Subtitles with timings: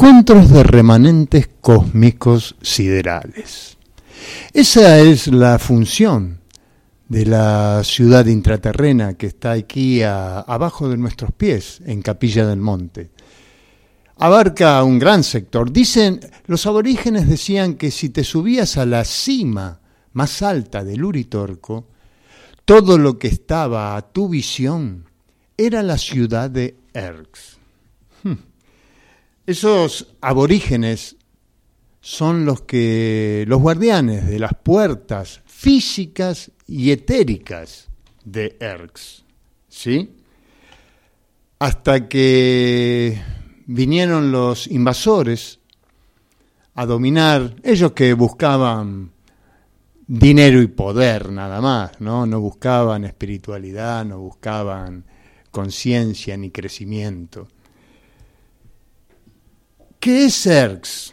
[0.00, 3.78] Encuentros de Remanentes Cósmicos Siderales.
[4.52, 6.38] Esa es la función
[7.08, 13.10] de la ciudad intraterrena que está aquí abajo de nuestros pies, en Capilla del Monte.
[14.18, 15.72] Abarca un gran sector.
[15.72, 19.80] Dicen, los aborígenes decían que si te subías a la cima
[20.12, 21.88] más alta del Uritorco,
[22.64, 25.06] todo lo que estaba a tu visión
[25.56, 27.57] era la ciudad de Erx.
[29.48, 31.16] Esos aborígenes
[32.02, 37.88] son los que los guardianes de las puertas físicas y etéricas
[38.26, 39.24] de Erx,
[39.66, 40.16] ¿sí?
[41.60, 43.18] Hasta que
[43.64, 45.60] vinieron los invasores
[46.74, 49.12] a dominar, ellos que buscaban
[50.06, 52.26] dinero y poder nada más, ¿no?
[52.26, 55.06] No buscaban espiritualidad, no buscaban
[55.50, 57.48] conciencia ni crecimiento.
[60.00, 61.12] ¿Qué es Erx?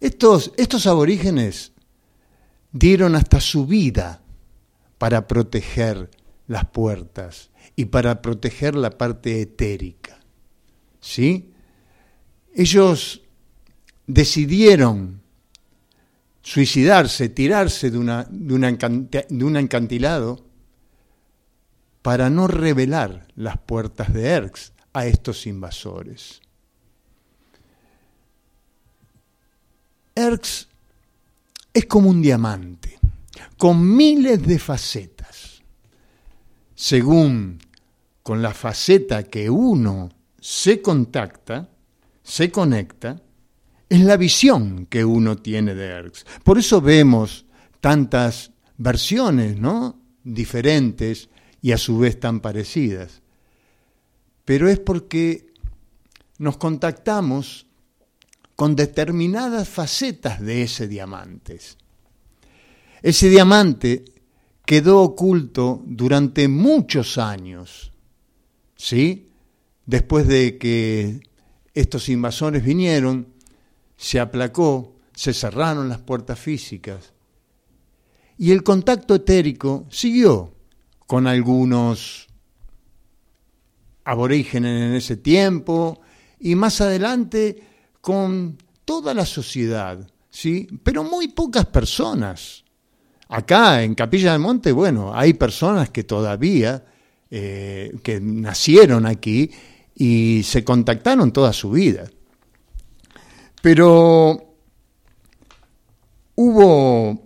[0.00, 1.72] Estos, estos aborígenes
[2.72, 4.22] dieron hasta su vida
[4.96, 6.10] para proteger
[6.46, 10.18] las puertas y para proteger la parte etérica.
[11.00, 11.52] ¿Sí?
[12.54, 13.22] Ellos
[14.06, 15.20] decidieron
[16.42, 20.46] suicidarse, tirarse de, una, de, de un encantilado
[22.02, 26.40] para no revelar las puertas de Erx a estos invasores.
[30.20, 30.68] Erx
[31.72, 32.98] es como un diamante,
[33.56, 35.62] con miles de facetas.
[36.74, 37.58] Según
[38.22, 40.10] con la faceta que uno
[40.40, 41.68] se contacta,
[42.22, 43.20] se conecta,
[43.88, 46.24] es la visión que uno tiene de Erx.
[46.44, 47.46] Por eso vemos
[47.80, 50.00] tantas versiones, ¿no?
[50.24, 51.28] diferentes
[51.62, 53.22] y a su vez tan parecidas.
[54.44, 55.52] Pero es porque
[56.38, 57.66] nos contactamos
[58.60, 61.58] con determinadas facetas de ese diamante.
[63.00, 64.04] Ese diamante
[64.66, 67.90] quedó oculto durante muchos años,
[68.76, 69.30] ¿sí?
[69.86, 71.22] Después de que
[71.72, 73.28] estos invasores vinieron,
[73.96, 77.14] se aplacó, se cerraron las puertas físicas
[78.36, 80.52] y el contacto etérico siguió
[81.06, 82.28] con algunos
[84.04, 86.02] aborígenes en ese tiempo
[86.38, 87.69] y más adelante
[88.00, 90.68] con toda la sociedad, ¿sí?
[90.82, 92.64] pero muy pocas personas.
[93.28, 96.84] Acá en Capilla del Monte, bueno, hay personas que todavía,
[97.30, 99.50] eh, que nacieron aquí
[99.94, 102.10] y se contactaron toda su vida.
[103.62, 104.56] Pero
[106.34, 107.22] hubo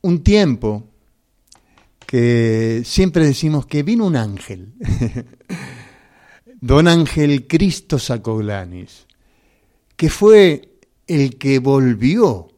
[0.00, 0.88] un tiempo
[2.06, 4.72] que siempre decimos que vino un ángel
[6.64, 9.06] don Ángel Cristo Sacoglanis,
[9.96, 12.48] que fue el que volvió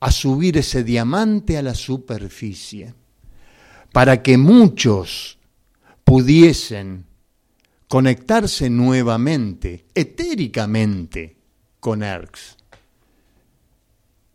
[0.00, 2.92] a subir ese diamante a la superficie,
[3.90, 5.38] para que muchos
[6.04, 7.06] pudiesen
[7.88, 11.38] conectarse nuevamente, etéricamente,
[11.80, 12.54] con Erx.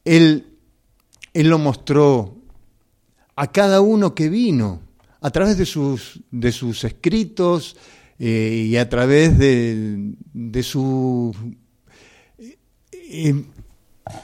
[0.06, 0.58] Él,
[1.36, 2.36] él lo mostró
[3.36, 4.82] a cada uno que vino,
[5.22, 7.78] a través de sus, de sus escritos,
[8.20, 10.14] eh, y a través de,
[10.64, 11.36] sus
[12.92, 13.46] eh,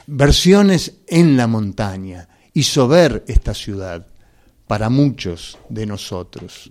[0.06, 4.06] versiones en la montaña hizo ver esta ciudad
[4.66, 6.70] para muchos de nosotros.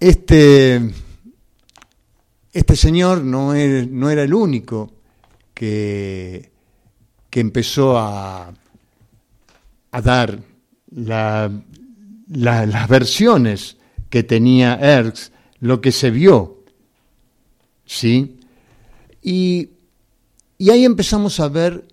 [0.00, 0.80] Este,
[2.52, 4.92] este señor no, no era el único
[5.52, 6.52] que,
[7.28, 8.54] que empezó a,
[9.90, 10.40] a dar
[10.90, 11.50] la,
[12.28, 13.76] las versiones
[14.10, 16.64] que tenía Erx, lo que se vio,
[17.84, 18.38] ¿sí?
[19.22, 19.70] Y,
[20.56, 21.86] y ahí empezamos a ver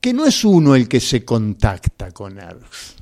[0.00, 2.96] que no es uno el que se contacta con Erx,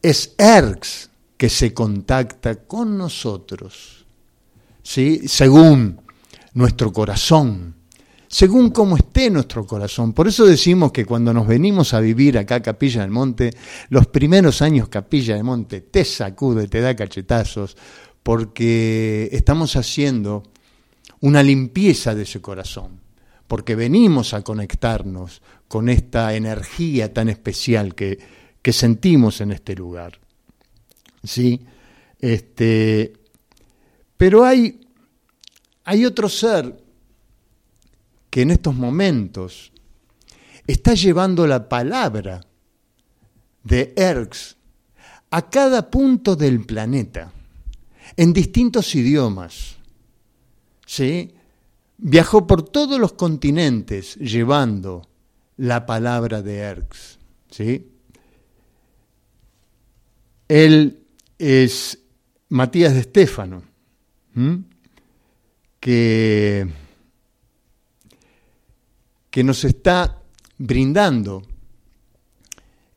[0.00, 4.06] es Erx que se contacta con nosotros,
[4.82, 5.26] ¿sí?
[5.26, 6.00] Según
[6.54, 7.74] nuestro corazón,
[8.32, 10.14] según cómo esté nuestro corazón.
[10.14, 13.50] Por eso decimos que cuando nos venimos a vivir acá a Capilla del Monte,
[13.90, 17.76] los primeros años Capilla del Monte te sacude, te da cachetazos,
[18.22, 20.44] porque estamos haciendo
[21.20, 23.00] una limpieza de ese corazón,
[23.46, 28.18] porque venimos a conectarnos con esta energía tan especial que,
[28.62, 30.18] que sentimos en este lugar.
[31.22, 31.60] ¿Sí?
[32.18, 33.12] Este,
[34.16, 34.80] pero hay,
[35.84, 36.81] hay otro ser
[38.32, 39.72] que en estos momentos
[40.66, 42.40] está llevando la palabra
[43.62, 44.56] de Erx
[45.28, 47.30] a cada punto del planeta,
[48.16, 49.76] en distintos idiomas.
[50.86, 51.34] ¿Sí?
[51.98, 55.06] Viajó por todos los continentes llevando
[55.58, 57.18] la palabra de Erx.
[57.50, 57.86] ¿sí?
[60.48, 61.02] Él
[61.36, 61.98] es
[62.48, 63.62] Matías de Estéfano,
[65.80, 66.81] que,
[69.32, 70.20] que nos está
[70.58, 71.42] brindando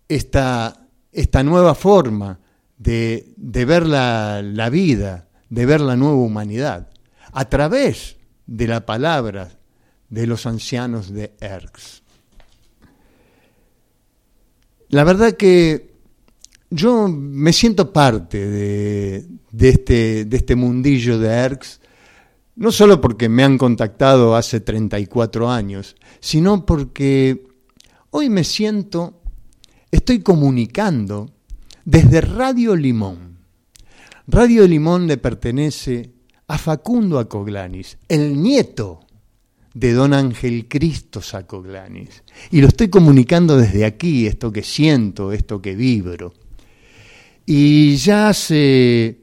[0.09, 2.37] esta, esta nueva forma
[2.77, 6.89] de, de ver la, la, vida, de ver la nueva humanidad,
[7.31, 9.49] a través de la palabra
[10.09, 12.03] de los ancianos de Erx.
[14.89, 15.95] La verdad que
[16.69, 19.25] yo me siento parte de,
[19.57, 21.79] este, de este mundillo de ERCS,
[22.55, 27.47] no solo porque me han contactado hace 34 años, sino porque
[28.11, 29.21] hoy me siento,
[29.91, 31.31] estoy comunicando
[31.83, 33.37] desde Radio Limón.
[34.27, 36.11] Radio Limón le pertenece
[36.47, 39.01] a Facundo Acoglanis, el nieto
[39.73, 42.23] de don Ángel Cristo Sacoglanis.
[42.49, 46.33] Y lo estoy comunicando desde aquí, esto que siento, esto que vibro.
[47.45, 49.19] Y ya hace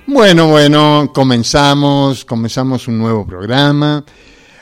[0.08, 4.06] Bueno, bueno, comenzamos, comenzamos un nuevo programa.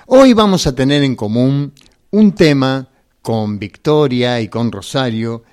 [0.08, 1.72] Hoy vamos a tener en común
[2.10, 2.88] un tema
[3.22, 5.44] con Victoria y con Rosario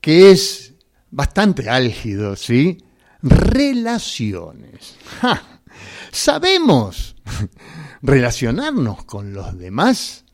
[0.00, 0.74] que es
[1.10, 2.78] bastante álgido, ¿sí?
[3.22, 4.96] Relaciones.
[6.10, 7.16] Sabemos
[8.02, 10.24] relacionarnos con los demás.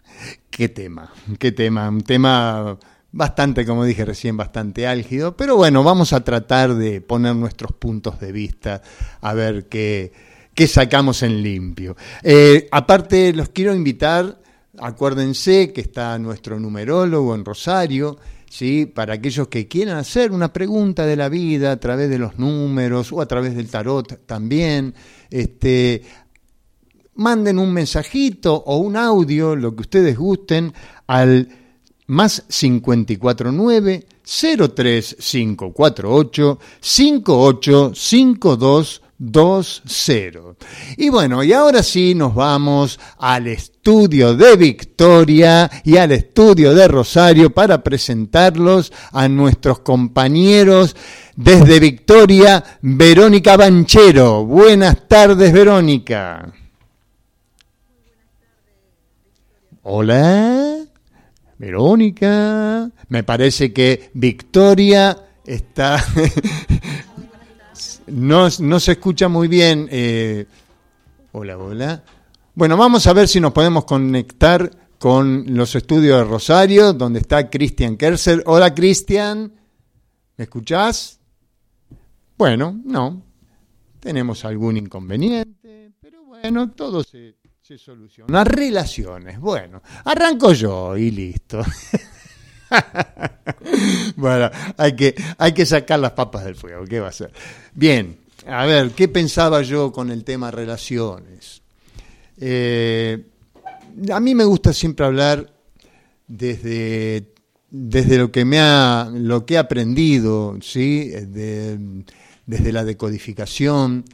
[0.50, 1.12] ¿Qué tema?
[1.38, 1.88] ¿Qué tema?
[1.88, 2.78] Un tema
[3.12, 8.20] bastante, como dije recién, bastante álgido, pero bueno, vamos a tratar de poner nuestros puntos
[8.20, 8.82] de vista,
[9.20, 10.12] a ver qué,
[10.54, 11.96] qué sacamos en limpio.
[12.22, 14.38] Eh, aparte, los quiero invitar,
[14.78, 18.16] acuérdense que está nuestro numerólogo en Rosario,
[18.48, 18.86] ¿sí?
[18.86, 23.12] para aquellos que quieran hacer una pregunta de la vida a través de los números
[23.12, 24.94] o a través del tarot también.
[25.30, 26.02] Este,
[27.14, 30.72] manden un mensajito o un audio, lo que ustedes gusten,
[31.06, 31.48] al
[32.06, 40.56] más 549 03548 5852 2-0.
[40.96, 46.86] Y bueno, y ahora sí nos vamos al estudio de Victoria y al estudio de
[46.88, 50.96] Rosario para presentarlos a nuestros compañeros
[51.34, 54.44] desde Victoria, Verónica Banchero.
[54.44, 56.52] Buenas tardes, Verónica.
[59.82, 60.78] Hola,
[61.58, 62.90] Verónica.
[63.08, 66.04] Me parece que Victoria está
[68.06, 69.88] No, se escucha muy bien.
[69.90, 70.46] Eh,
[71.32, 72.04] hola, hola.
[72.54, 77.50] Bueno, vamos a ver si nos podemos conectar con los estudios de Rosario, donde está
[77.50, 78.42] Cristian Kerser.
[78.46, 79.52] Hola, Cristian.
[80.36, 81.18] ¿Me escuchás?
[82.38, 83.22] Bueno, no.
[84.00, 88.44] Tenemos algún inconveniente, pero bueno, todo se, se soluciona.
[88.44, 89.40] Relaciones.
[89.40, 91.60] Bueno, arranco yo y listo.
[94.16, 97.32] bueno, hay que, hay que sacar las papas del fuego, ¿qué va a ser?
[97.74, 101.62] Bien, a ver, ¿qué pensaba yo con el tema relaciones?
[102.38, 103.24] Eh,
[104.12, 105.52] a mí me gusta siempre hablar
[106.26, 107.32] desde,
[107.70, 111.08] desde lo que me ha, lo que he aprendido, ¿sí?
[111.08, 112.04] De,
[112.46, 114.04] desde la decodificación.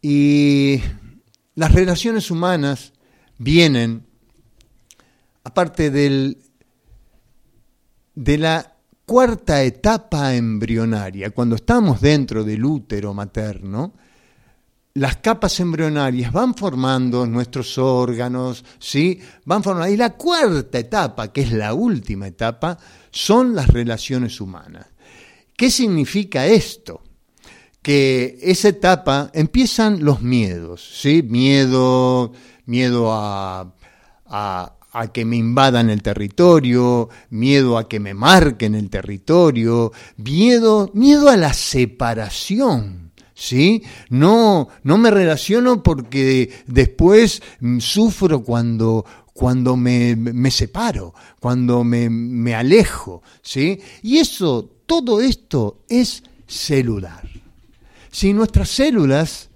[0.00, 0.80] Y
[1.54, 2.92] las relaciones humanas
[3.38, 4.04] vienen,
[5.42, 6.38] aparte del,
[8.18, 8.74] de la
[9.06, 13.94] cuarta etapa embrionaria, cuando estamos dentro del útero materno,
[14.94, 19.20] las capas embrionarias van formando nuestros órganos, ¿sí?
[19.44, 19.92] Van formando.
[19.92, 22.76] Y la cuarta etapa, que es la última etapa,
[23.12, 24.86] son las relaciones humanas.
[25.56, 27.04] ¿Qué significa esto?
[27.80, 31.22] Que esa etapa empiezan los miedos, ¿sí?
[31.22, 32.32] Miedo,
[32.66, 33.72] miedo a,
[34.26, 40.90] a, a que me invadan el territorio, miedo a que me marquen el territorio, miedo,
[40.92, 43.12] miedo a la separación.
[43.34, 43.84] ¿Sí?
[44.08, 47.40] No, no me relaciono porque después
[47.78, 53.78] sufro cuando, cuando me, me separo, cuando me, me alejo, ¿sí?
[54.02, 57.28] Y eso, todo esto es celular.
[58.10, 59.50] Si nuestras células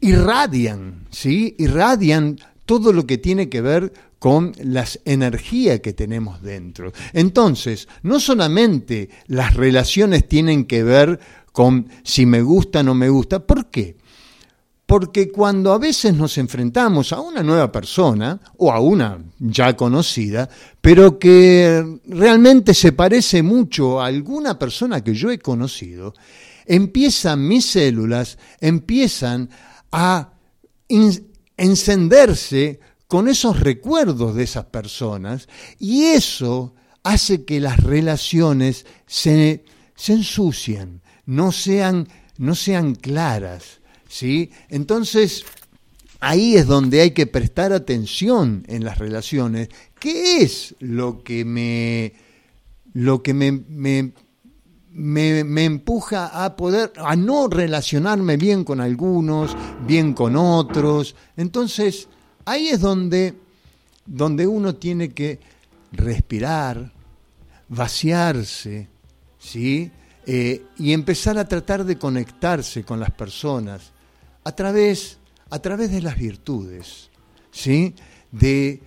[0.00, 1.54] irradian, ¿sí?
[1.58, 6.92] Irradian todo lo que tiene que ver con las energías que tenemos dentro.
[7.12, 11.20] Entonces, no solamente las relaciones tienen que ver
[11.52, 13.96] con si me gusta o no me gusta, ¿por qué?
[14.86, 20.48] Porque cuando a veces nos enfrentamos a una nueva persona o a una ya conocida,
[20.80, 26.14] pero que realmente se parece mucho a alguna persona que yo he conocido,
[26.64, 29.50] empiezan mis células, empiezan
[29.92, 30.32] a
[31.56, 35.48] encenderse con esos recuerdos de esas personas
[35.78, 39.64] y eso hace que las relaciones se,
[39.96, 43.80] se ensucien, no sean, no sean claras.
[44.08, 44.50] ¿sí?
[44.68, 45.44] Entonces,
[46.20, 49.70] ahí es donde hay que prestar atención en las relaciones.
[49.98, 52.12] ¿Qué es lo que me,
[52.92, 54.12] lo que me, me,
[54.90, 61.16] me, me, empuja a poder, a no relacionarme bien con algunos, bien con otros?
[61.38, 62.08] Entonces,
[62.48, 63.34] Ahí es donde,
[64.06, 65.38] donde uno tiene que
[65.92, 66.90] respirar,
[67.68, 68.88] vaciarse,
[69.38, 69.90] ¿sí?
[70.24, 73.92] Eh, y empezar a tratar de conectarse con las personas
[74.44, 75.18] a través,
[75.50, 77.10] a través de las virtudes,
[77.50, 77.94] ¿sí?
[78.32, 78.80] De,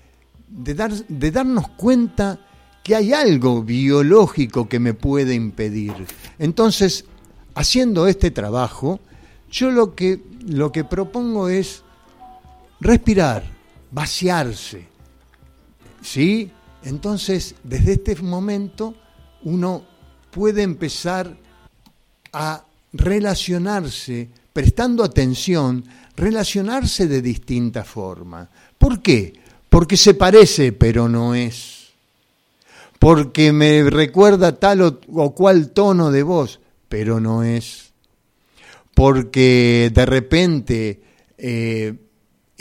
[0.48, 2.40] de, dar, de darnos cuenta
[2.84, 5.94] que hay algo biológico que me puede impedir.
[6.40, 7.06] Entonces,
[7.54, 9.00] haciendo este trabajo,
[9.52, 11.84] yo lo que, lo que propongo es
[12.82, 13.44] respirar,
[13.92, 14.88] vaciarse.
[16.02, 16.52] ¿Sí?
[16.84, 18.96] Entonces, desde este momento,
[19.44, 19.86] uno
[20.32, 21.38] puede empezar
[22.34, 25.86] a relacionarse, prestando atención,
[26.16, 28.50] relacionarse de distinta forma.
[28.78, 29.34] ¿Por qué?
[29.70, 31.92] Porque se parece, pero no es.
[33.00, 36.60] Porque me recuerda tal o, cual tono de voz,
[36.90, 37.92] pero no es.
[38.94, 41.02] Porque de repente
[41.38, 41.96] eh,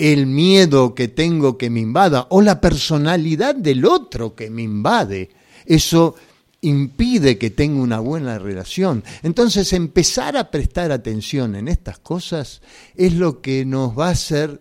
[0.00, 5.28] el miedo que tengo que me invada o la personalidad del otro que me invade.
[5.66, 6.14] Eso
[6.62, 9.04] impide que tenga una buena relación.
[9.22, 12.62] Entonces empezar a prestar atención en estas cosas
[12.96, 14.60] es lo que nos va a hacer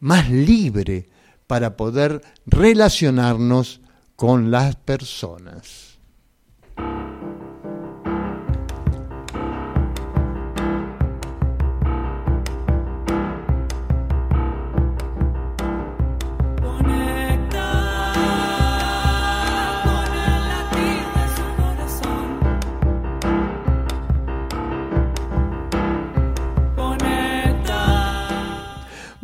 [0.00, 1.08] más libre
[1.46, 3.80] para poder relacionarnos
[4.14, 5.93] con las personas.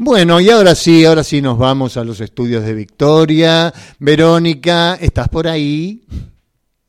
[0.03, 3.71] Bueno, y ahora sí, ahora sí nos vamos a los estudios de Victoria.
[3.99, 6.07] Verónica, ¿estás por ahí?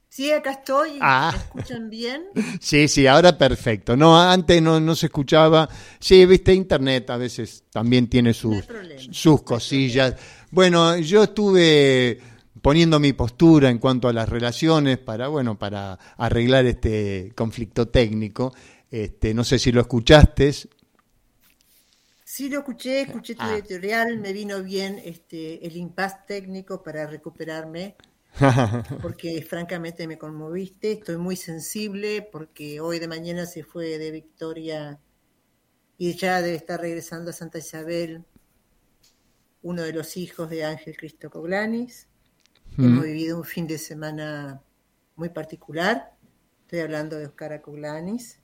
[0.07, 0.91] Sí, acá estoy.
[1.01, 1.33] Ah.
[1.33, 2.23] ¿Me escuchan bien?
[2.61, 3.97] Sí, sí, ahora perfecto.
[3.97, 5.67] No, antes no, no se escuchaba.
[5.99, 8.63] Sí, viste, internet a veces también tiene sus,
[9.11, 10.15] sus cosillas.
[10.49, 12.17] Bueno, yo estuve
[12.61, 18.53] poniendo mi postura en cuanto a las relaciones para, bueno, para arreglar este conflicto técnico.
[18.89, 20.53] Este, no sé si lo escuchaste,
[22.33, 23.57] Sí, lo escuché, escuché tu ah.
[23.57, 27.97] editorial, me vino bien este, el impasse técnico para recuperarme,
[29.01, 35.01] porque francamente me conmoviste, estoy muy sensible porque hoy de mañana se fue de Victoria
[35.97, 38.23] y ya debe estar regresando a Santa Isabel
[39.61, 42.07] uno de los hijos de Ángel Cristo Coglanis.
[42.77, 42.85] Mm.
[42.85, 44.61] Hemos vivido un fin de semana
[45.17, 46.15] muy particular,
[46.61, 48.40] estoy hablando de Oscar Coglanis.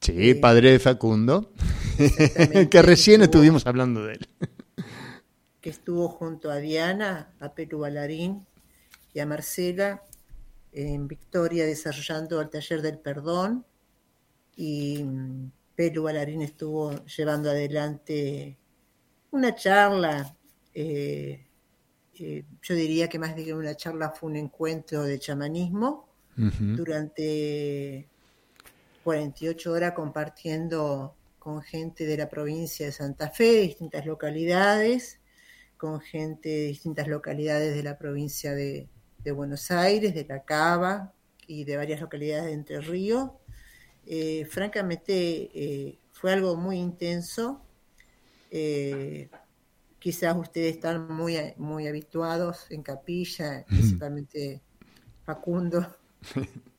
[0.00, 1.52] Sí, padre de Facundo,
[2.70, 4.28] que recién estuvimos hablando de él.
[5.60, 8.46] que estuvo junto a Diana, a Perú Balarín
[9.12, 10.02] y a Marcela
[10.72, 13.66] en Victoria desarrollando el taller del perdón.
[14.56, 15.04] Y
[15.74, 18.56] Pelu Balarín estuvo llevando adelante
[19.32, 20.34] una charla,
[20.74, 21.46] eh,
[22.18, 28.09] eh, yo diría que más de que una charla fue un encuentro de chamanismo durante
[29.04, 35.18] 48 horas compartiendo con gente de la provincia de Santa Fe, de distintas localidades,
[35.76, 38.88] con gente de distintas localidades de la provincia de,
[39.34, 41.12] Buenos Aires, de La Cava
[41.46, 43.30] y de varias localidades de Entre Ríos.
[44.06, 47.62] Eh, francamente fue algo muy intenso.
[50.00, 54.62] Quizás ustedes están muy, muy habituados en capilla, principalmente
[55.26, 55.86] Facundo,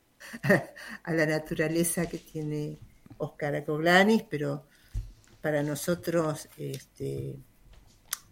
[1.04, 2.80] a la naturaleza que tiene
[3.18, 4.66] Oscar Acoglanis, pero
[5.42, 7.38] para nosotros este,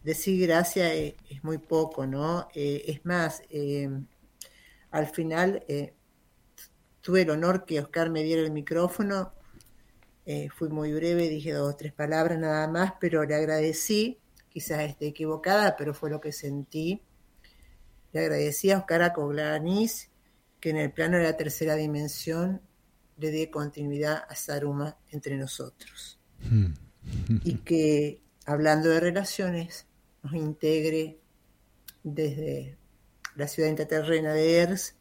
[0.04, 2.47] decir gracias es, muy poco, ¿no?
[2.54, 3.89] Eh, es más, eh,
[4.91, 5.93] al final eh,
[7.02, 9.34] tuve el honor que Oscar me diera el micrófono,
[10.54, 15.08] fui muy breve, dije dos o tres palabras nada más, pero le agradecí quizás esté
[15.08, 17.02] equivocada, pero fue lo que sentí.
[18.12, 20.10] Le agradecí a Oscar Acoglanis
[20.60, 22.62] que en el plano de la tercera dimensión
[23.17, 26.19] le dé continuidad a Saruma entre nosotros.
[26.41, 26.74] Hmm.
[27.43, 29.88] y que, hablando de relaciones,
[30.24, 31.19] nos integre
[32.04, 32.78] desde
[33.36, 34.95] la ciudad intraterrena de Ers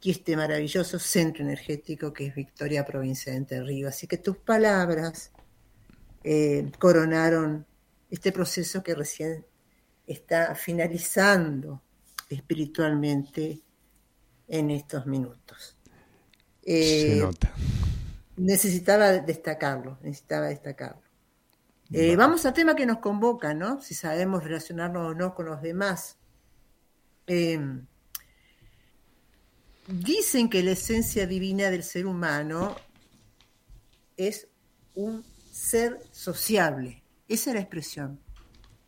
[0.00, 3.94] y este maravilloso centro energético que es Victoria, provincia de Entre Ríos.
[3.94, 5.32] Así que tus palabras
[6.24, 7.66] eh, coronaron
[8.10, 9.44] este proceso que recién
[10.06, 11.82] está finalizando
[12.28, 13.60] espiritualmente
[14.48, 15.76] en estos minutos.
[16.64, 17.52] Se eh, nota.
[18.36, 21.02] Necesitaba destacarlo, necesitaba destacarlo.
[21.90, 23.80] Eh, vamos al tema que nos convoca, ¿no?
[23.80, 26.18] Si sabemos relacionarnos o no con los demás.
[27.26, 27.86] Em,
[29.86, 32.76] dicen que la esencia divina del ser humano
[34.16, 34.48] es
[34.94, 37.02] un ser sociable.
[37.26, 38.20] Esa es la expresión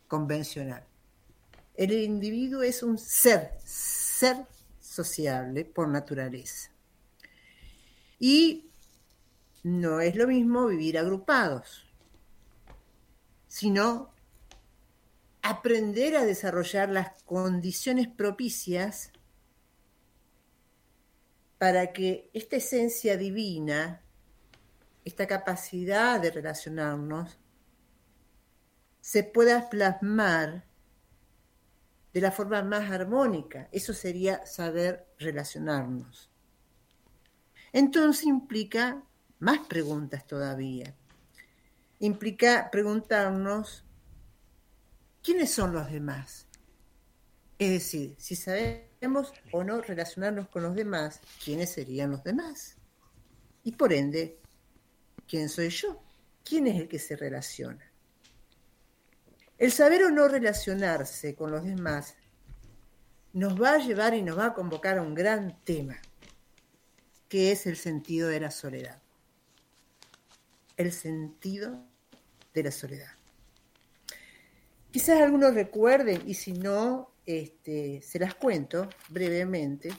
[0.07, 0.85] convencional.
[1.75, 4.37] El individuo es un ser, ser
[4.91, 6.73] sociable por naturaleza.
[8.19, 8.71] Y
[9.63, 11.87] no es lo mismo vivir agrupados,
[13.47, 14.13] sino
[15.43, 19.13] aprender a desarrollar las condiciones propicias
[21.59, 24.03] para que esta esencia divina,
[25.05, 27.39] esta capacidad de relacionarnos,
[29.01, 30.70] se pueda plasmar
[32.13, 33.69] de la forma más armónica.
[33.73, 36.31] Eso sería saber relacionarnos.
[37.73, 39.03] Entonces implica
[39.39, 40.95] más preguntas todavía.
[42.01, 43.85] Implica preguntarnos
[45.23, 46.47] quiénes son los demás.
[47.59, 52.77] Es decir, si sabemos o no relacionarnos con los demás, ¿quiénes serían los demás?
[53.63, 54.39] Y por ende,
[55.29, 56.03] ¿quién soy yo?
[56.43, 57.90] ¿Quién es el que se relaciona?
[59.61, 62.17] El saber o no relacionarse con los demás
[63.35, 65.99] nos va a llevar y nos va a convocar a un gran tema,
[67.29, 69.03] que es el sentido de la soledad.
[70.79, 71.85] El sentido
[72.55, 73.11] de la soledad.
[74.91, 79.91] Quizás algunos recuerden, y si no, este, se las cuento brevemente.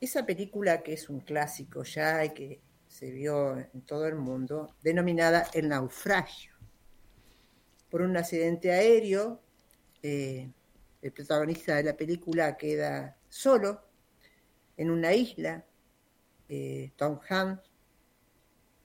[0.00, 4.74] Esa película que es un clásico ya y que se vio en todo el mundo,
[4.82, 6.51] denominada El naufragio
[7.92, 9.42] por un accidente aéreo.
[10.02, 10.50] Eh,
[11.02, 13.82] el protagonista de la película queda solo
[14.78, 15.62] en una isla,
[16.48, 17.70] eh, Tom Hanks,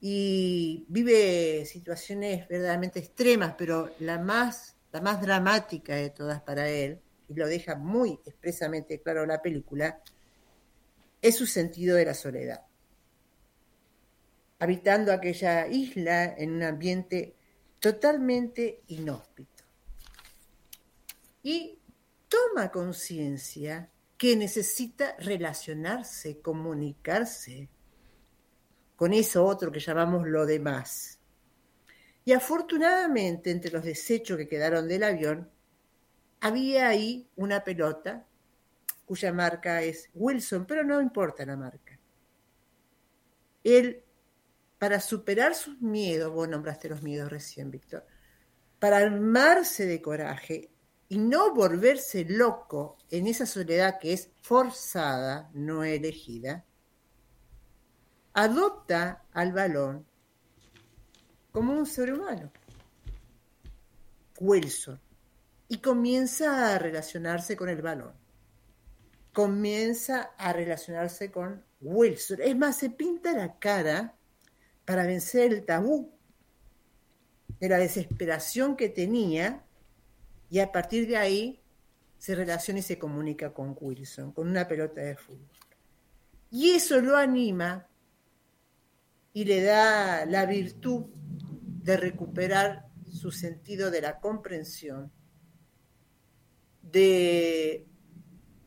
[0.02, 7.00] y vive situaciones verdaderamente extremas, pero la más, la más dramática de todas para él,
[7.30, 10.02] y lo deja muy expresamente claro la película,
[11.22, 12.66] es su sentido de la soledad.
[14.60, 17.37] Habitando aquella isla en un ambiente
[17.80, 19.64] totalmente inhóspito.
[21.44, 21.80] Y
[22.28, 27.70] toma conciencia que necesita relacionarse, comunicarse
[28.96, 31.20] con eso otro que llamamos lo demás.
[32.26, 35.50] Y afortunadamente, entre los desechos que quedaron del avión,
[36.42, 38.28] había ahí una pelota
[39.06, 41.98] cuya marca es Wilson, pero no importa la marca.
[43.64, 44.04] Él
[44.78, 48.06] para superar sus miedos, vos nombraste los miedos recién, Víctor,
[48.80, 50.72] para armarse de coraje
[51.10, 56.66] y no volverse loco en esa soledad que es forzada, no elegida,
[58.34, 60.06] adopta al balón
[61.52, 62.52] como un ser humano,
[64.40, 65.00] Wilson,
[65.70, 68.14] y comienza a relacionarse con el balón.
[69.34, 72.40] Comienza a relacionarse con Wilson.
[72.42, 74.17] Es más, se pinta la cara
[74.88, 76.18] para vencer el tabú
[77.60, 79.66] de la desesperación que tenía
[80.50, 81.62] y a partir de ahí
[82.18, 85.46] se relaciona y se comunica con Wilson, con una pelota de fútbol.
[86.50, 87.86] Y eso lo anima
[89.34, 91.08] y le da la virtud
[91.84, 95.12] de recuperar su sentido de la comprensión,
[96.82, 97.86] de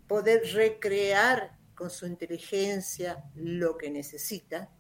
[0.07, 4.71] poder recrear con su inteligencia lo que necesita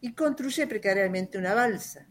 [0.00, 2.08] y construye precariamente una balsa.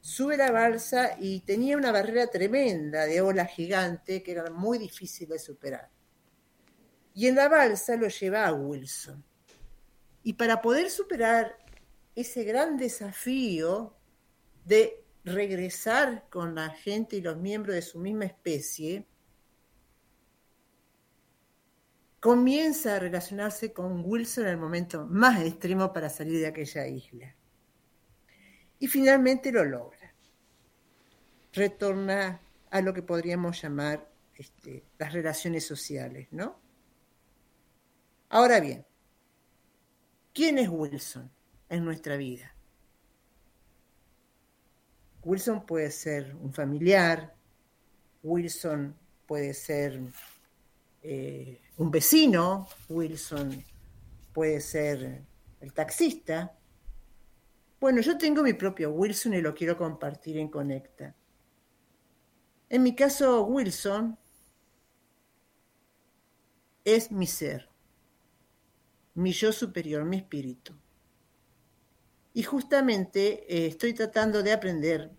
[0.00, 5.28] Sube la balsa y tenía una barrera tremenda de ola gigante que era muy difícil
[5.28, 5.90] de superar.
[7.14, 9.24] Y en la balsa lo lleva a Wilson.
[10.22, 11.56] Y para poder superar
[12.14, 13.96] ese gran desafío
[14.64, 19.06] de regresar con la gente y los miembros de su misma especie,
[22.20, 27.34] comienza a relacionarse con Wilson en el momento más extremo para salir de aquella isla.
[28.78, 30.14] Y finalmente lo logra.
[31.52, 36.60] Retorna a lo que podríamos llamar este, las relaciones sociales, ¿no?
[38.28, 38.84] Ahora bien,
[40.34, 41.30] ¿quién es Wilson
[41.68, 42.54] en nuestra vida?
[45.22, 47.34] Wilson puede ser un familiar,
[48.22, 48.94] Wilson
[49.26, 50.00] puede ser
[51.02, 53.62] eh, un vecino, Wilson
[54.32, 55.22] puede ser
[55.60, 56.56] el taxista.
[57.80, 61.14] Bueno, yo tengo mi propio Wilson y lo quiero compartir en Conecta.
[62.68, 64.18] En mi caso, Wilson
[66.84, 67.68] es mi ser,
[69.14, 70.74] mi yo superior, mi espíritu.
[72.32, 75.10] Y justamente eh, estoy tratando de aprender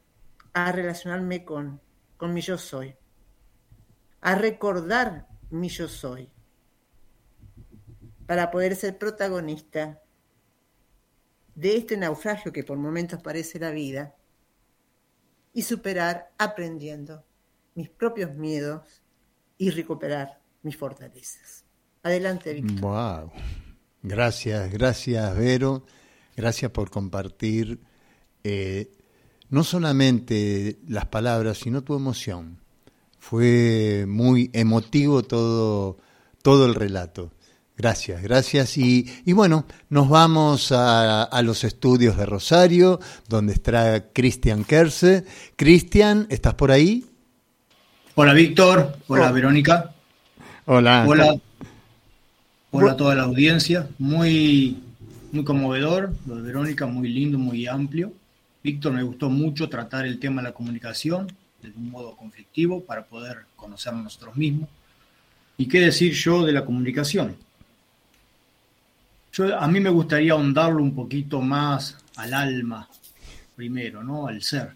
[0.54, 1.82] a relacionarme con,
[2.18, 2.96] con mi yo soy,
[4.22, 6.32] a recordar mi yo soy,
[8.28, 10.02] para poder ser protagonista
[11.56, 14.14] de este naufragio que por momentos parece la vida
[15.54, 17.26] y superar aprendiendo
[17.74, 19.02] mis propios miedos
[19.58, 21.66] y recuperar mis fortalezas.
[22.04, 22.82] Adelante, Víctor.
[22.82, 23.32] Wow.
[24.04, 25.84] Gracias, gracias, Vero.
[26.36, 27.80] Gracias por compartir
[28.44, 28.92] eh,
[29.50, 32.60] no solamente las palabras, sino tu emoción.
[33.18, 35.98] Fue muy emotivo todo,
[36.44, 37.32] todo el relato.
[37.78, 38.76] Gracias, gracias.
[38.80, 45.24] Y, bueno, nos vamos a, los estudios de Rosario, donde está Cristian Kerse.
[45.56, 47.06] Cristian, ¿estás por ahí?
[48.16, 48.98] Hola, Víctor.
[49.06, 49.34] Hola, oh.
[49.34, 49.94] Verónica.
[50.66, 51.06] Hola.
[51.08, 51.40] Hola.
[52.72, 53.88] Hola a toda la audiencia.
[54.00, 54.82] Muy,
[55.32, 56.12] muy conmovedor.
[56.26, 58.12] Lo de Verónica, muy lindo, muy amplio.
[58.64, 61.28] Víctor, me gustó mucho tratar el tema de la comunicación
[61.62, 64.68] de un modo conflictivo para poder conocernos nosotros mismos.
[65.60, 67.36] ¿Y qué decir yo de la comunicación?
[69.44, 72.90] A mí me gustaría ahondarlo un poquito más al alma,
[73.56, 74.28] primero, ¿no?
[74.28, 74.72] Al ser.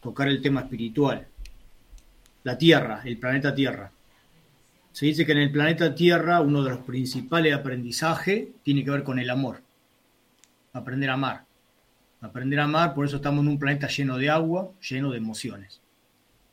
[0.00, 1.26] Tocar el tema espiritual.
[2.42, 3.90] La Tierra, el planeta Tierra.
[4.92, 9.02] Se dice que en el planeta Tierra uno de los principales aprendizajes tiene que ver
[9.02, 9.62] con el amor.
[10.72, 11.44] Aprender a amar.
[12.20, 15.80] Aprender a amar, por eso estamos en un planeta lleno de agua, lleno de emociones.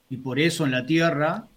[0.09, 1.47] Y por eso en la Tierra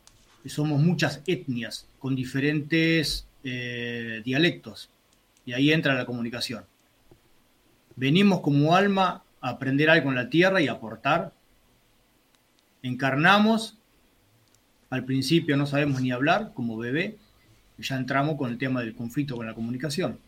[0.47, 4.90] somos muchas etnias con diferentes eh, dialectos
[5.45, 6.65] y ahí entra la comunicación.
[7.97, 11.33] Venimos como alma a aprender algo en la tierra y aportar.
[12.83, 13.79] Encarnamos,
[14.91, 17.19] al principio no sabemos ni hablar como bebé,
[17.79, 20.19] ya entramos con el tema del conflicto con la comunicación.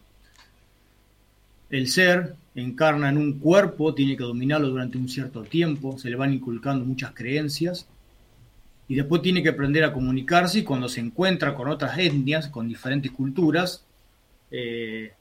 [1.70, 6.16] El ser encarna en un cuerpo, tiene que dominarlo durante un cierto tiempo, se le
[6.16, 7.88] van inculcando muchas creencias
[8.88, 12.68] y después tiene que aprender a comunicarse y cuando se encuentra con otras etnias, con
[12.68, 13.85] diferentes culturas,
[14.50, 15.12] eh,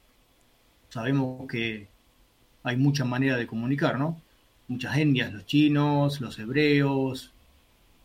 [0.90, 1.88] sabemos que
[2.64, 4.20] hay muchas maneras de comunicar, ¿no?
[4.68, 7.32] Muchas etnias, los chinos, los hebreos,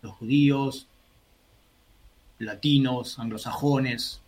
[0.03, 0.87] los judíos,
[2.39, 4.21] latinos, anglosajones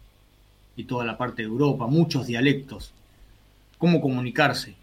[0.76, 2.92] y toda la parte de Europa, muchos dialectos.
[3.78, 4.74] ¿Cómo comunicarse?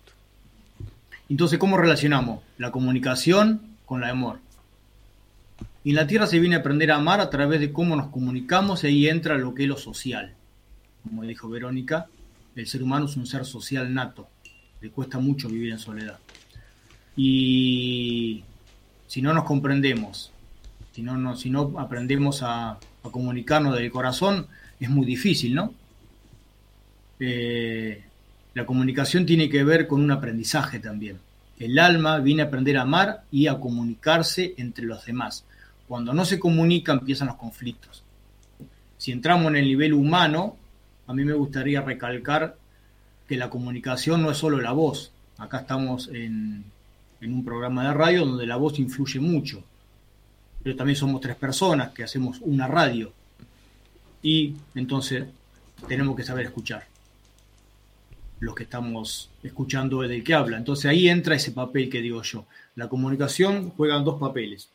[1.29, 4.39] Entonces, ¿cómo relacionamos la comunicación con la amor?
[5.83, 8.09] Y en la Tierra se viene a aprender a amar a través de cómo nos
[8.09, 10.35] comunicamos y ahí entra lo que es lo social
[11.03, 12.07] como dijo Verónica,
[12.55, 14.27] el ser humano es un ser social nato,
[14.81, 16.19] le cuesta mucho vivir en soledad.
[17.15, 18.43] Y
[19.07, 20.31] si no nos comprendemos,
[20.91, 24.47] si no, si no aprendemos a, comunicarnos del corazón,
[24.79, 25.73] es muy difícil, ¿no?
[27.19, 28.03] Eh,
[28.53, 31.17] la comunicación tiene que ver con un aprendizaje también.
[31.57, 35.43] El alma viene a aprender a amar y a comunicarse entre los demás.
[35.87, 38.03] Cuando no se comunica empiezan los conflictos.
[38.97, 40.57] Si entramos en el nivel humano,
[41.09, 42.55] a mí me gustaría recalcar
[43.27, 46.65] que la comunicación no es solo la voz, Acá estamos en,
[47.21, 49.63] en un programa de radio donde la voz influye mucho.
[50.61, 53.13] Pero también somos tres personas que hacemos una radio.
[54.21, 55.23] Y entonces
[55.87, 56.85] tenemos que saber escuchar.
[58.41, 60.57] Los que estamos escuchando del que habla.
[60.57, 62.45] Entonces ahí entra ese papel que digo yo.
[62.75, 64.67] La comunicación juega dos papeles.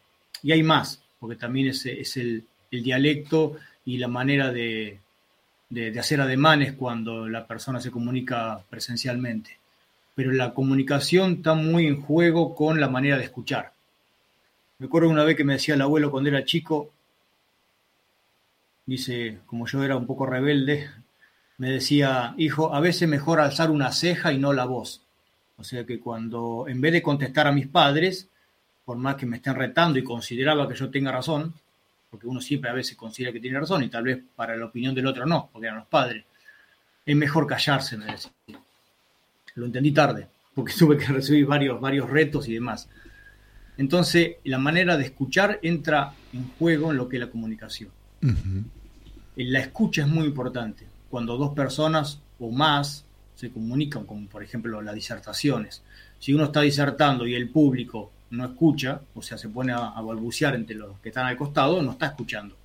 [0.43, 4.99] Y hay más, porque también es, es el, el dialecto y la manera de,
[5.75, 9.59] de, hacer ademanes cuando la persona se comunica presencialmente.
[10.15, 13.73] Pero la comunicación está muy en juego con la manera de escuchar.
[14.79, 16.91] Me acuerdo una vez que me decía el abuelo cuando era chico,
[18.87, 20.91] dice, como yo era un poco rebelde,
[21.59, 25.03] me decía, hijo, a veces mejor alzar una ceja y no la voz.
[25.57, 28.29] O sea que cuando, en vez de contestar a mis padres,
[28.85, 31.55] por más que me estén retando y consideraba que yo tenga razón,
[32.15, 34.95] porque uno siempre a veces considera que tiene razón y tal vez para la opinión
[34.95, 36.25] del otro no, porque eran los padres.
[37.05, 38.31] Es mejor callarse, me decía.
[39.57, 42.89] Lo entendí tarde, porque tuve que recibir varios, varios retos y demás.
[43.77, 47.91] Entonces, la manera de escuchar entra en juego en lo que es la comunicación.
[49.35, 50.87] La escucha es muy importante.
[51.11, 55.83] Cuando dos personas o más se comunican, como por ejemplo las disertaciones.
[56.21, 60.55] Si uno está disertando y el público no escucha, o sea, se pone a, balbucear
[60.55, 62.57] entre los que están al costado, no está escuchando.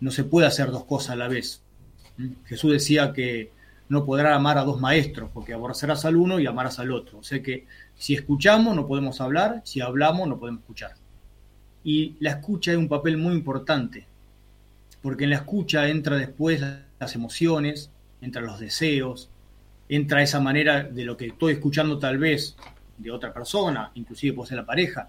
[0.00, 1.62] No se puede hacer dos cosas a la vez.
[2.16, 2.44] ¿Mm?
[2.44, 3.52] Jesús decía que
[3.88, 7.18] no podrá amar a dos maestros, porque aborrecerás al uno y amarás al otro.
[7.18, 10.92] O sea que si escuchamos no podemos hablar, si hablamos no podemos escuchar.
[11.84, 14.06] Y la escucha es un papel muy importante,
[15.02, 16.60] porque en la escucha entra después
[16.98, 19.28] las emociones, entran los deseos,
[19.88, 22.56] entra esa manera de lo que estoy escuchando tal vez
[23.02, 25.08] de otra persona, inclusive puede ser la pareja,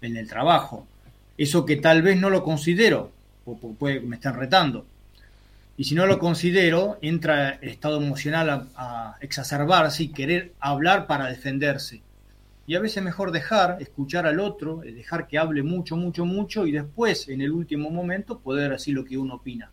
[0.00, 0.86] en el trabajo.
[1.38, 3.12] Eso que tal vez no lo considero,
[3.44, 4.86] o puede, me están retando.
[5.76, 11.26] Y si no lo considero, entra el estado emocional a, exacerbarse y querer hablar para
[11.28, 12.02] defenderse.
[12.66, 16.72] Y a veces mejor dejar, escuchar al otro, dejar que hable mucho, mucho, mucho y
[16.72, 19.70] después, en el último momento, poder decir lo que uno opina.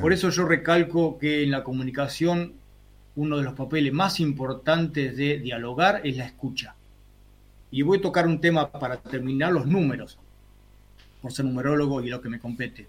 [0.00, 2.54] Por eso yo recalco que en la comunicación
[3.16, 6.74] uno de los papeles más importantes de dialogar es la escucha.
[7.70, 10.18] Y voy a tocar un tema para terminar, los números,
[11.20, 12.88] por ser numerólogo y lo que me compete.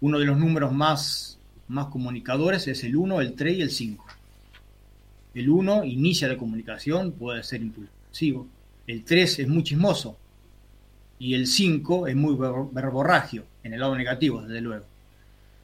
[0.00, 4.04] Uno de los números más, más comunicadores es el 1, el 3 y el 5.
[5.34, 8.46] El 1 inicia la comunicación, puede ser impulsivo.
[8.86, 10.16] El 3 es muy chismoso.
[11.18, 14.87] Y el 5 es muy verborragio, en el lado negativo, desde luego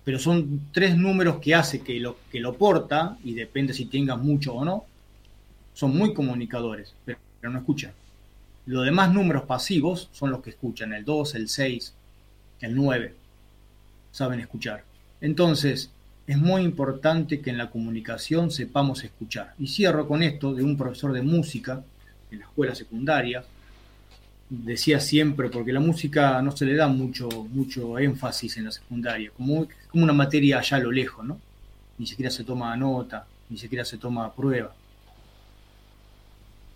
[0.04, 4.16] pero son tres números que hace que lo, que lo porta, y depende si tenga
[4.16, 4.84] mucho o no,
[5.72, 7.92] son muy comunicadores, pero, no escuchan.
[8.66, 11.94] Los demás números pasivos son los que escuchan, el 2, el 6,
[12.60, 13.14] el 9,
[14.12, 14.84] saben escuchar.
[15.20, 15.90] Entonces,
[16.26, 19.54] es muy importante que en la comunicación sepamos escuchar.
[19.58, 21.82] Y cierro con esto de un profesor de música
[22.30, 23.44] en la escuela secundaria,
[24.62, 29.30] decía siempre, porque la música no se le da mucho, mucho énfasis en la secundaria,
[29.36, 31.38] como, como una materia allá a lo lejos, ¿no?
[31.98, 34.74] Ni siquiera se toma nota, ni siquiera se toma prueba.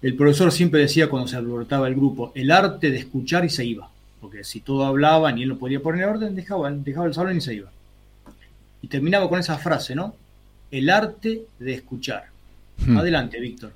[0.00, 3.64] El profesor siempre decía cuando se alborotaba el grupo, el arte de escuchar y se
[3.64, 7.36] iba, porque si todo hablaba y él no podía poner orden, dejaba, dejaba el salón
[7.36, 7.70] y se iba.
[8.80, 10.14] Y terminaba con esa frase, ¿no?
[10.70, 12.26] El arte de escuchar.
[12.78, 12.96] Hmm.
[12.98, 13.72] Adelante, Víctor.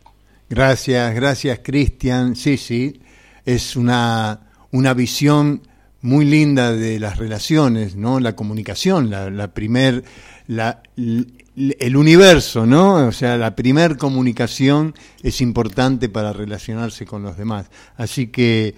[0.48, 2.36] Gracias, gracias, Cristian.
[2.36, 3.00] Sí, sí,
[3.44, 5.62] es una, una visión
[6.00, 8.20] muy linda de las relaciones, ¿no?
[8.20, 10.04] La comunicación, la, la primer,
[10.48, 13.06] la, el universo, ¿no?
[13.06, 17.70] O sea, la primer comunicación es importante para relacionarse con los demás.
[17.96, 18.74] Así que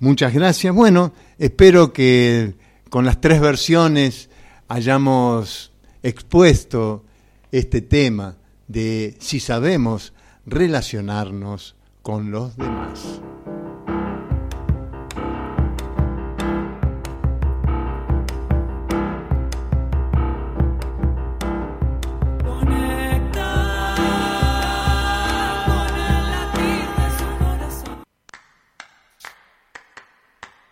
[0.00, 0.74] muchas gracias.
[0.74, 2.54] Bueno, espero que
[2.90, 4.28] con las tres versiones
[4.68, 7.04] hayamos expuesto
[7.52, 8.36] este tema
[8.68, 10.12] de si sabemos
[10.44, 13.20] relacionarnos con los demás.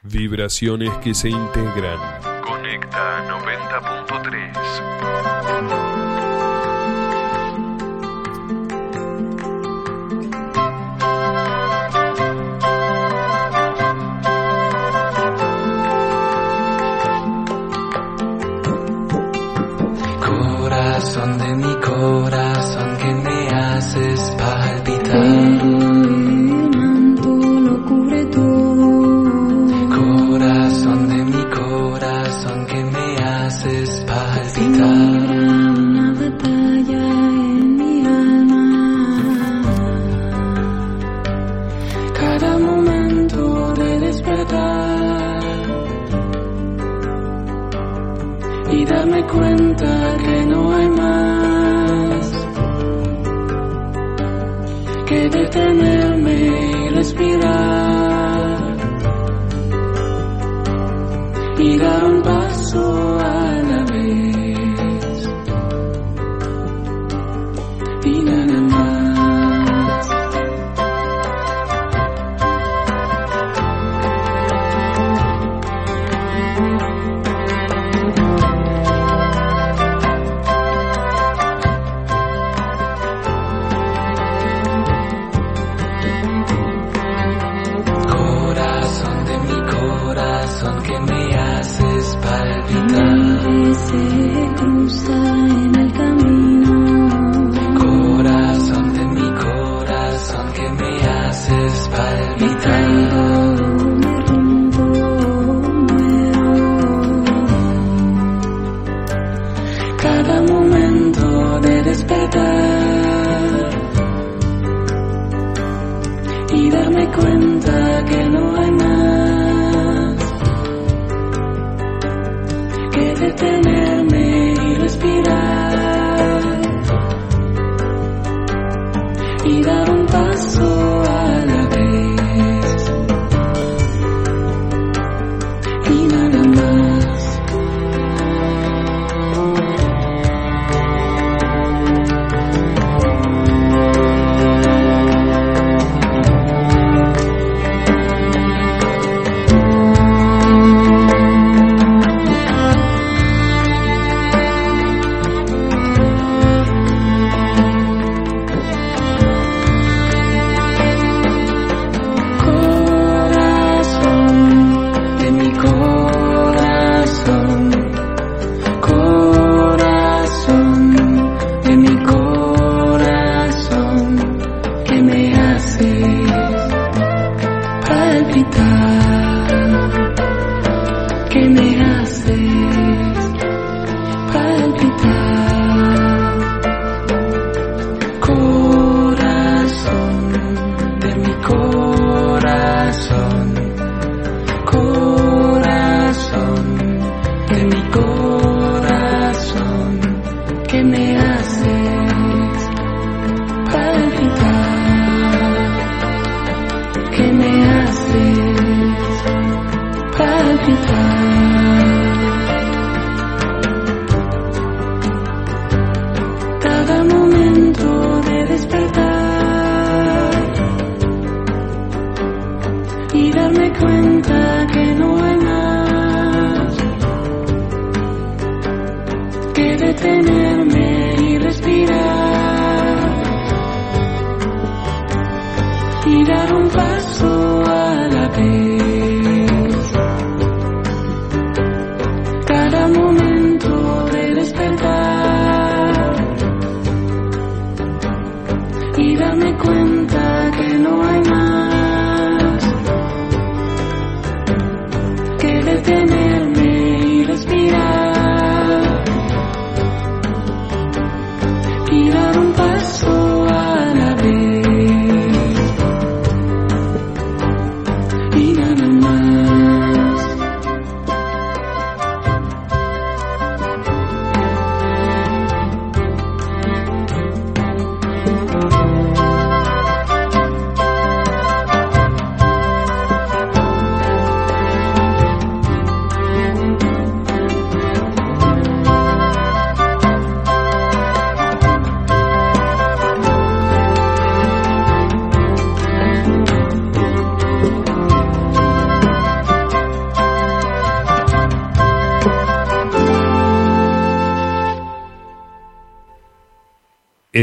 [0.06, 1.98] Vibraciones que se integran.
[2.42, 4.52] Conecta 90.3.
[20.20, 21.73] Corazón de mi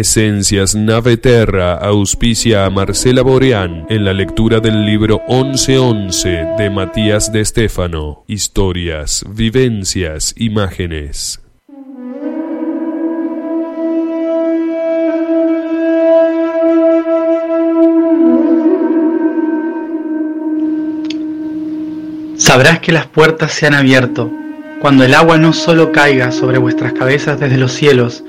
[0.01, 7.41] Esencias Naveterra auspicia a Marcela Boreán en la lectura del libro 1111 de Matías de
[7.41, 11.39] Estéfano, Historias, Vivencias, Imágenes.
[22.37, 24.31] Sabrás que las puertas se han abierto
[24.81, 28.23] cuando el agua no solo caiga sobre vuestras cabezas desde los cielos,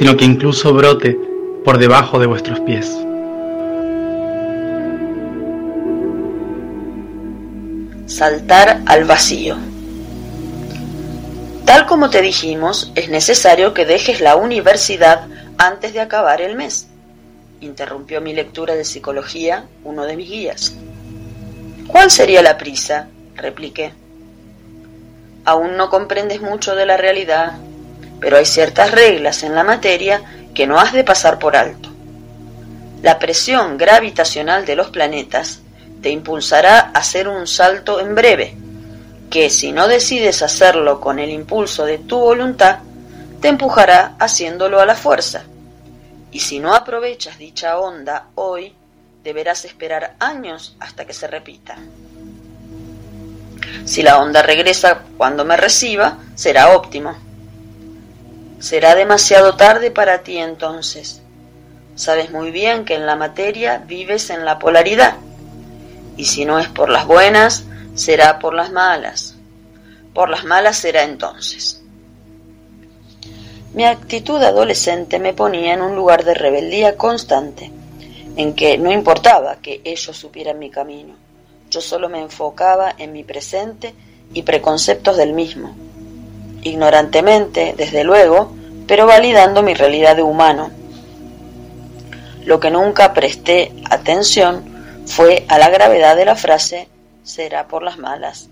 [0.00, 1.14] sino que incluso brote
[1.62, 2.90] por debajo de vuestros pies.
[8.06, 9.58] Saltar al vacío.
[11.66, 15.26] Tal como te dijimos, es necesario que dejes la universidad
[15.58, 16.88] antes de acabar el mes,
[17.60, 20.74] interrumpió mi lectura de psicología uno de mis guías.
[21.88, 23.08] ¿Cuál sería la prisa?
[23.36, 23.92] repliqué.
[25.44, 27.58] Aún no comprendes mucho de la realidad,
[28.20, 30.22] pero hay ciertas reglas en la materia
[30.54, 31.88] que no has de pasar por alto.
[33.02, 35.60] La presión gravitacional de los planetas
[36.02, 38.54] te impulsará a hacer un salto en breve,
[39.30, 42.80] que si no decides hacerlo con el impulso de tu voluntad,
[43.40, 45.44] te empujará haciéndolo a la fuerza.
[46.32, 48.74] Y si no aprovechas dicha onda hoy,
[49.24, 51.76] deberás esperar años hasta que se repita.
[53.84, 57.29] Si la onda regresa cuando me reciba, será óptimo.
[58.60, 61.22] Será demasiado tarde para ti entonces.
[61.94, 65.16] Sabes muy bien que en la materia vives en la polaridad.
[66.18, 69.34] Y si no es por las buenas, será por las malas.
[70.12, 71.80] Por las malas será entonces.
[73.72, 77.70] Mi actitud adolescente me ponía en un lugar de rebeldía constante,
[78.36, 81.14] en que no importaba que ellos supieran mi camino.
[81.70, 83.94] Yo solo me enfocaba en mi presente
[84.34, 85.74] y preconceptos del mismo.
[86.62, 88.54] Ignorantemente, desde luego,
[88.86, 90.70] pero validando mi realidad de humano.
[92.44, 94.64] Lo que nunca presté atención
[95.06, 96.88] fue a la gravedad de la frase
[97.22, 98.48] será por las malas.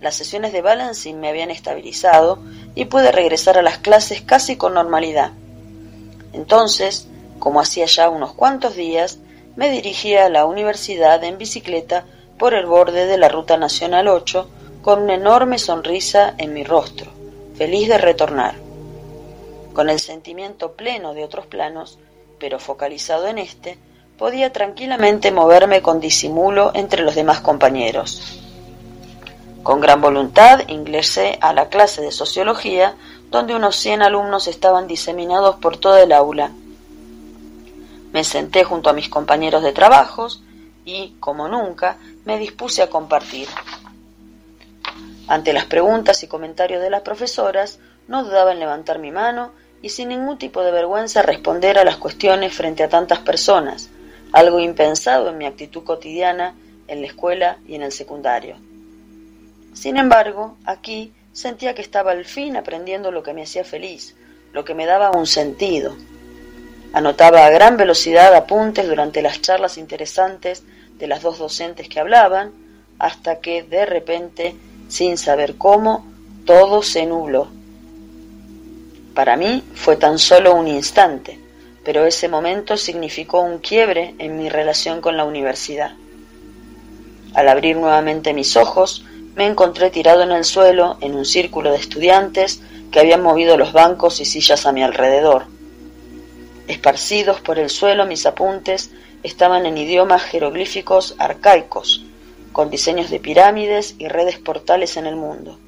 [0.00, 2.38] Las sesiones de balancing me habían estabilizado
[2.74, 5.32] y pude regresar a las clases casi con normalidad.
[6.32, 9.18] Entonces, como hacía ya unos cuantos días,
[9.56, 12.04] me dirigí a la universidad en bicicleta
[12.38, 14.48] por el borde de la Ruta Nacional 8
[14.86, 17.10] con una enorme sonrisa en mi rostro,
[17.56, 18.54] feliz de retornar.
[19.72, 21.98] Con el sentimiento pleno de otros planos,
[22.38, 23.78] pero focalizado en este,
[24.16, 28.40] podía tranquilamente moverme con disimulo entre los demás compañeros.
[29.64, 32.94] Con gran voluntad ingresé a la clase de sociología,
[33.28, 36.52] donde unos cien alumnos estaban diseminados por toda el aula
[38.12, 40.42] me senté junto a mis compañeros de trabajos
[40.84, 43.48] y, como nunca, me dispuse a compartir.
[45.28, 49.52] Ante las preguntas y comentarios de las profesoras, no dudaba en levantar mi mano
[49.82, 53.90] y sin ningún tipo de vergüenza responder a las cuestiones frente a tantas personas,
[54.32, 56.54] algo impensado en mi actitud cotidiana
[56.88, 58.56] en la escuela y en el secundario.
[59.74, 64.14] Sin embargo, aquí sentía que estaba al fin aprendiendo lo que me hacía feliz,
[64.52, 65.96] lo que me daba un sentido,
[66.96, 70.62] Anotaba a gran velocidad apuntes durante las charlas interesantes
[70.96, 72.52] de las dos docentes que hablaban,
[72.98, 74.56] hasta que de repente,
[74.88, 76.06] sin saber cómo,
[76.44, 77.48] todo se nubló.
[79.14, 81.38] Para mí fue tan solo un instante,
[81.84, 85.92] pero ese momento significó un quiebre en mi relación con la universidad.
[87.34, 91.76] Al abrir nuevamente mis ojos, me encontré tirado en el suelo en un círculo de
[91.76, 95.44] estudiantes que habían movido los bancos y sillas a mi alrededor.
[96.68, 98.90] Esparcidos por el suelo mis apuntes
[99.22, 102.05] estaban en idiomas jeroglíficos arcaicos,
[102.56, 105.58] con diseños de pirámides y redes portales en el mundo.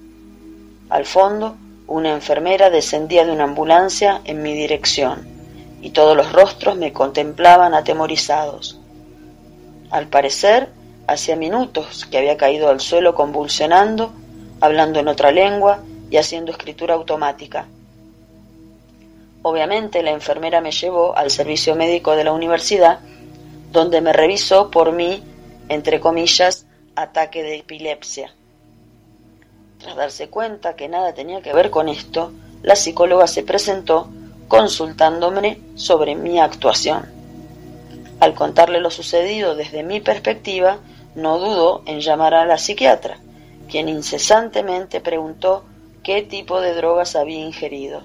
[0.89, 1.55] Al fondo,
[1.87, 5.29] una enfermera descendía de una ambulancia en mi dirección,
[5.83, 8.81] y todos los rostros me contemplaban atemorizados.
[9.91, 10.71] Al parecer,
[11.07, 14.11] hacía minutos que había caído al suelo convulsionando,
[14.59, 15.81] hablando en otra lengua
[16.11, 17.67] y haciendo escritura automática.
[19.43, 23.01] Obviamente la enfermera me llevó al servicio médico de la universidad,
[23.73, 25.23] donde me revisó por mi,
[25.69, 26.65] entre comillas,
[27.03, 28.33] ataque de epilepsia.
[29.79, 32.33] Tras darse cuenta que nada tenía que ver con esto,
[32.63, 34.09] la psicóloga se presentó
[34.49, 37.07] consultándome sobre mi actuación.
[38.19, 40.79] Al contarle lo sucedido desde mi perspectiva,
[41.15, 43.19] no dudó en llamar a la psiquiatra,
[43.71, 45.65] quien incesantemente preguntó
[46.03, 48.03] qué tipo de drogas había ingerido.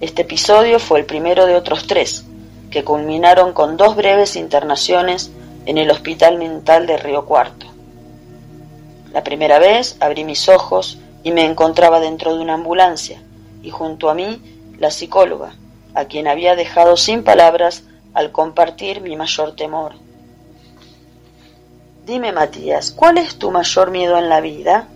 [0.00, 2.24] Este episodio fue el primero de otros tres,
[2.70, 5.32] que culminaron con dos breves internaciones
[5.66, 7.66] en el Hospital Mental de Río Cuarto.
[9.12, 13.20] La primera vez abrí mis ojos y me encontraba dentro de una ambulancia,
[13.62, 14.40] y junto a mí
[14.78, 15.54] la psicóloga,
[15.94, 17.82] a quien había dejado sin palabras
[18.14, 19.92] al compartir mi mayor temor.
[22.06, 24.86] Dime, Matías, ¿cuál es tu mayor miedo en la vida?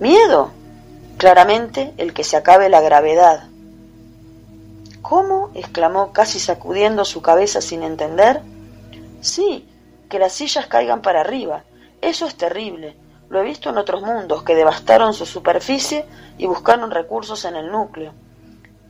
[0.00, 0.50] ¿Miedo?
[1.18, 3.48] Claramente el que se acabe la gravedad.
[5.02, 5.50] ¿Cómo?
[5.54, 8.40] exclamó casi sacudiendo su cabeza sin entender.
[9.20, 9.68] Sí,
[10.08, 11.64] que las sillas caigan para arriba.
[12.00, 12.96] Eso es terrible.
[13.28, 16.06] Lo he visto en otros mundos que devastaron su superficie
[16.38, 18.12] y buscaron recursos en el núcleo.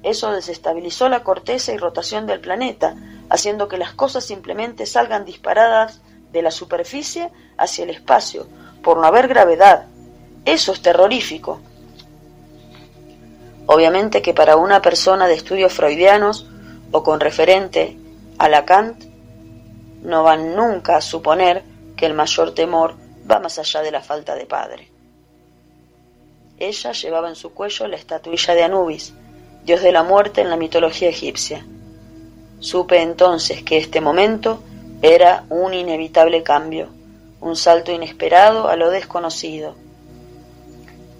[0.02, 2.94] Eso desestabilizó la corteza y rotación del planeta,
[3.30, 6.00] haciendo que las cosas simplemente salgan disparadas
[6.32, 8.46] de la superficie hacia el espacio,
[8.82, 9.86] por no haber gravedad.
[10.44, 11.60] Eso es terrorífico.
[13.66, 16.46] Obviamente que para una persona de estudios freudianos
[16.92, 17.98] o con referente
[18.38, 18.96] a Lacan,
[20.08, 21.62] no van nunca a suponer
[21.94, 22.94] que el mayor temor
[23.30, 24.88] va más allá de la falta de padre.
[26.58, 29.12] Ella llevaba en su cuello la estatuilla de Anubis,
[29.64, 31.64] dios de la muerte en la mitología egipcia.
[32.58, 34.62] Supe entonces que este momento
[35.02, 36.88] era un inevitable cambio,
[37.42, 39.76] un salto inesperado a lo desconocido.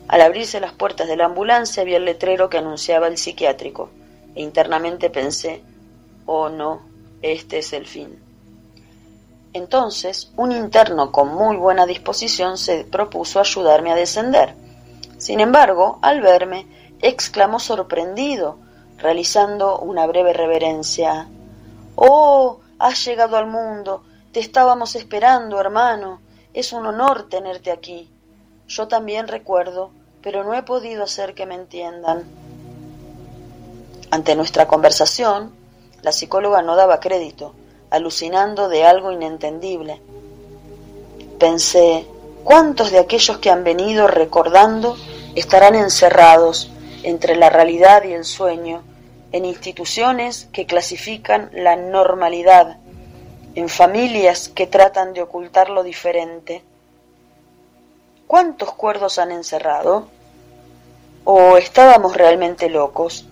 [0.08, 3.90] Al abrirse las puertas de la ambulancia vi el letrero que anunciaba el psiquiátrico,
[4.34, 5.60] e internamente pensé,
[6.24, 6.80] oh no,
[7.20, 8.27] este es el fin.
[9.52, 14.54] Entonces, un interno con muy buena disposición se propuso ayudarme a descender.
[15.16, 16.66] Sin embargo, al verme,
[17.00, 18.58] exclamó sorprendido,
[18.98, 21.28] realizando una breve reverencia.
[21.96, 24.02] Oh, has llegado al mundo.
[24.32, 26.20] Te estábamos esperando, hermano.
[26.52, 28.10] Es un honor tenerte aquí.
[28.68, 29.90] Yo también recuerdo,
[30.22, 32.24] pero no he podido hacer que me entiendan.
[34.10, 35.52] Ante nuestra conversación,
[36.02, 37.54] la psicóloga no daba crédito,
[37.90, 40.00] alucinando de algo inentendible.
[41.38, 42.06] Pensé,
[42.44, 44.96] ¿cuántos de aquellos que han venido recordando
[45.34, 46.70] estarán encerrados
[47.02, 48.82] entre la realidad y el sueño,
[49.32, 52.78] en instituciones que clasifican la normalidad,
[53.54, 56.62] en familias que tratan de ocultar lo diferente?
[58.26, 60.08] ¿Cuántos cuerdos han encerrado?
[61.24, 63.26] ¿O estábamos realmente locos?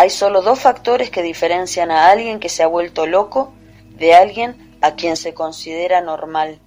[0.00, 3.52] Hay solo dos factores que diferencian a alguien que se ha vuelto loco
[3.98, 6.58] de alguien a quien se considera normal,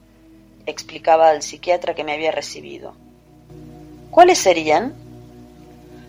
[0.68, 2.94] explicaba al psiquiatra que me había recibido.
[4.12, 4.94] ¿Cuáles serían?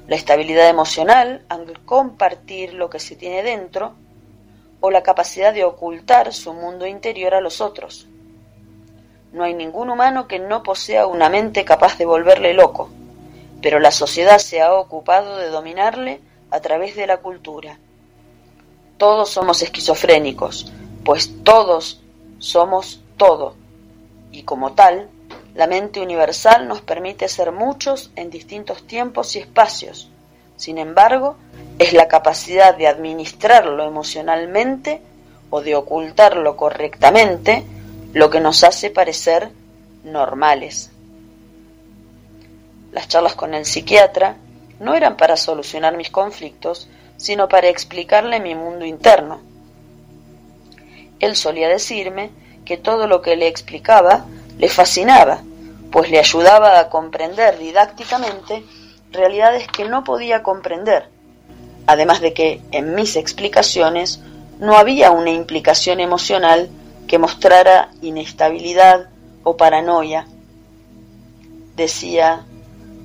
[0.07, 3.95] La estabilidad emocional al compartir lo que se tiene dentro
[4.83, 8.07] o la capacidad de ocultar su mundo interior a los otros.
[9.33, 12.91] No hay ningún humano que no posea una mente capaz de volverle loco,
[13.63, 16.21] pero la sociedad se ha ocupado de dominarle
[16.51, 17.79] a través de la cultura.
[18.99, 20.73] Todos somos esquizofrénicos,
[21.05, 22.01] pues todos
[22.39, 23.55] somos todo,
[24.33, 25.09] y como tal,
[25.55, 30.11] la mente universal nos permite ser muchos en distintos tiempos y espacios.
[30.57, 31.37] Sin embargo,
[31.79, 35.01] es la capacidad de administrarlo emocionalmente
[35.51, 37.65] o de ocultarlo correctamente
[38.13, 39.51] lo que nos hace parecer
[40.03, 40.91] normales.
[42.91, 44.37] Las charlas con el psiquiatra
[44.81, 49.41] no eran para solucionar mis conflictos, sino para explicarle mi mundo interno.
[51.21, 52.31] Él solía decirme
[52.65, 54.25] que todo lo que le explicaba
[54.59, 55.43] le fascinaba,
[55.91, 58.65] pues le ayudaba a comprender didácticamente
[59.13, 61.09] realidades que no podía comprender,
[61.87, 64.21] además de que en mis explicaciones
[64.59, 66.69] no había una implicación emocional
[67.07, 69.09] que mostrara inestabilidad
[69.43, 70.27] o paranoia.
[71.77, 72.45] Decía,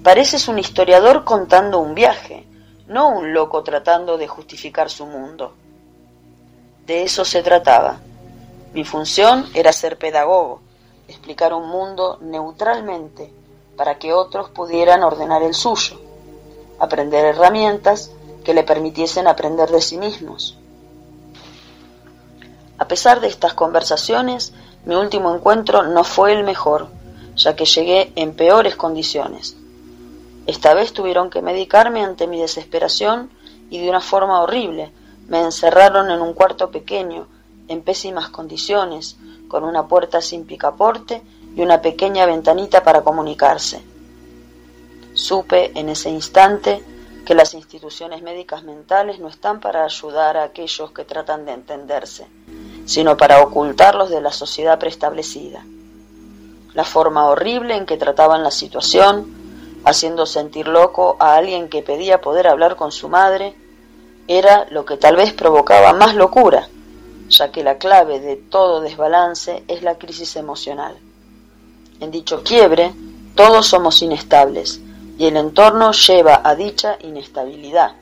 [0.03, 2.47] Pareces un historiador contando un viaje,
[2.87, 5.51] no un loco tratando de justificar su mundo.
[6.85, 7.99] De eso se trataba.
[8.73, 10.61] Mi función era ser pedagogo,
[11.09, 13.29] explicar un mundo neutralmente
[13.75, 15.99] para que otros pudieran ordenar el suyo,
[16.79, 18.09] aprender herramientas
[18.45, 20.57] que le permitiesen aprender de sí mismos.
[22.77, 24.53] A pesar de estas conversaciones,
[24.85, 26.87] mi último encuentro no fue el mejor,
[27.35, 29.57] ya que llegué en peores condiciones.
[30.49, 33.29] Esta vez tuvieron que medicarme ante mi desesperación
[33.69, 34.91] y de una forma horrible.
[35.27, 37.27] Me encerraron en un cuarto pequeño,
[37.67, 39.15] en pésimas condiciones,
[39.47, 41.21] con una puerta sin picaporte
[41.55, 43.83] y una pequeña ventanita para comunicarse.
[45.13, 46.83] Supe en ese instante
[47.27, 52.25] que las instituciones médicas mentales no están para ayudar a aquellos que tratan de entenderse,
[52.87, 55.63] sino para ocultarlos de la sociedad preestablecida.
[56.73, 59.38] La forma horrible en que trataban la situación,
[59.85, 63.55] haciendo sentir loco a alguien que pedía poder hablar con su madre,
[64.27, 66.67] era lo que tal vez provocaba más locura,
[67.29, 70.97] ya que la clave de todo desbalance es la crisis emocional.
[71.99, 72.93] En dicho quiebre,
[73.35, 74.79] todos somos inestables
[75.17, 77.93] y el entorno lleva a dicha inestabilidad,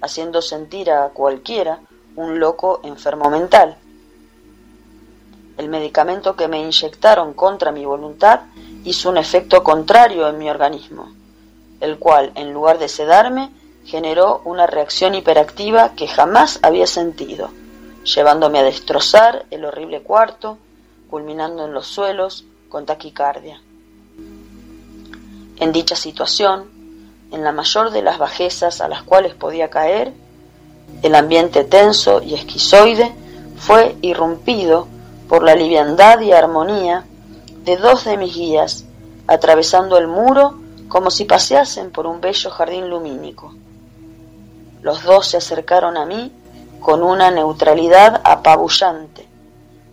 [0.00, 1.80] haciendo sentir a cualquiera
[2.16, 3.76] un loco enfermo mental.
[5.58, 8.40] El medicamento que me inyectaron contra mi voluntad
[8.84, 11.12] hizo un efecto contrario en mi organismo,
[11.80, 13.50] el cual, en lugar de sedarme,
[13.84, 17.50] generó una reacción hiperactiva que jamás había sentido,
[18.04, 20.58] llevándome a destrozar el horrible cuarto,
[21.10, 23.60] culminando en los suelos con taquicardia.
[25.56, 26.70] En dicha situación,
[27.30, 30.12] en la mayor de las bajezas a las cuales podía caer,
[31.02, 33.12] el ambiente tenso y esquizoide
[33.56, 34.88] fue irrumpido
[35.28, 37.04] por la liviandad y armonía
[37.64, 38.84] de dos de mis guías,
[39.26, 43.54] atravesando el muro como si paseasen por un bello jardín lumínico.
[44.82, 46.30] Los dos se acercaron a mí
[46.80, 49.26] con una neutralidad apabullante,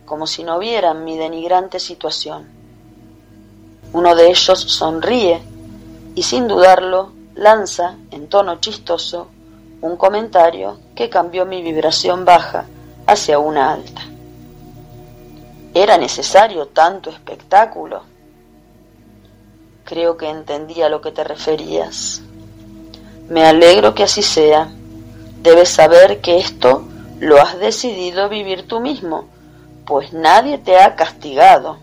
[0.05, 2.49] como si no vieran mi denigrante situación.
[3.93, 5.41] Uno de ellos sonríe
[6.13, 9.27] y sin dudarlo lanza, en tono chistoso,
[9.81, 12.65] un comentario que cambió mi vibración baja
[13.07, 14.10] hacia una alta.
[15.73, 18.01] ¿Era necesario tanto espectáculo?
[19.85, 22.21] Creo que entendí a lo que te referías.
[23.29, 24.69] Me alegro que así sea.
[25.41, 26.83] Debes saber que esto
[27.21, 29.29] lo has decidido vivir tú mismo,
[29.85, 31.77] pues nadie te ha castigado.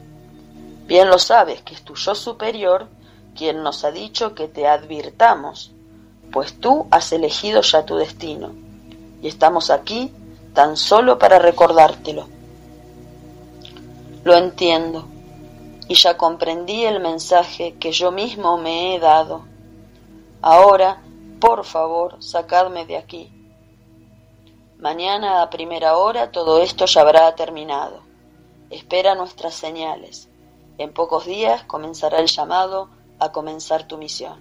[0.86, 2.88] Bien lo sabes que es tu yo superior
[3.34, 5.70] quien nos ha dicho que te advirtamos,
[6.30, 8.50] pues tú has elegido ya tu destino,
[9.22, 10.12] y estamos aquí
[10.54, 12.37] tan solo para recordártelo.
[14.28, 15.06] Lo entiendo,
[15.88, 19.46] y ya comprendí el mensaje que yo mismo me he dado.
[20.42, 21.02] Ahora,
[21.40, 23.32] por favor, sacadme de aquí.
[24.76, 28.02] Mañana a primera hora todo esto ya habrá terminado.
[28.68, 30.28] Espera nuestras señales.
[30.76, 34.38] En pocos días comenzará el llamado a comenzar tu misión.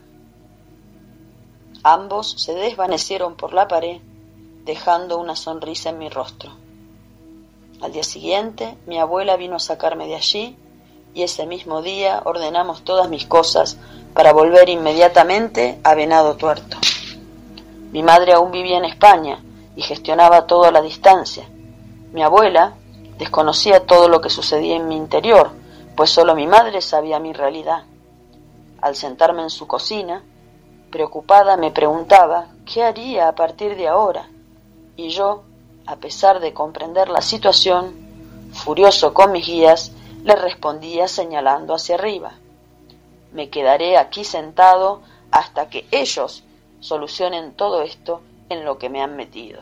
[1.83, 4.01] Ambos se desvanecieron por la pared,
[4.65, 6.66] dejando una sonrisa en mi rostro.
[7.79, 10.57] Al día siguiente, mi abuela vino a sacarme de allí
[11.13, 13.77] y ese mismo día ordenamos todas mis cosas
[14.15, 16.77] para volver inmediatamente a Venado Tuerto.
[17.91, 19.43] Mi madre aún vivía en España
[19.75, 21.47] y gestionaba todo a la distancia.
[22.13, 22.73] Mi abuela
[23.19, 25.51] desconocía todo lo que sucedía en mi interior,
[25.95, 27.83] pues solo mi madre sabía mi realidad.
[28.81, 30.23] Al sentarme en su cocina,
[30.91, 34.29] preocupada me preguntaba qué haría a partir de ahora,
[34.95, 35.43] y yo,
[35.87, 37.95] a pesar de comprender la situación,
[38.51, 42.33] furioso con mis guías, le respondía señalando hacia arriba.
[43.31, 46.43] Me quedaré aquí sentado hasta que ellos
[46.81, 49.61] solucionen todo esto en lo que me han metido.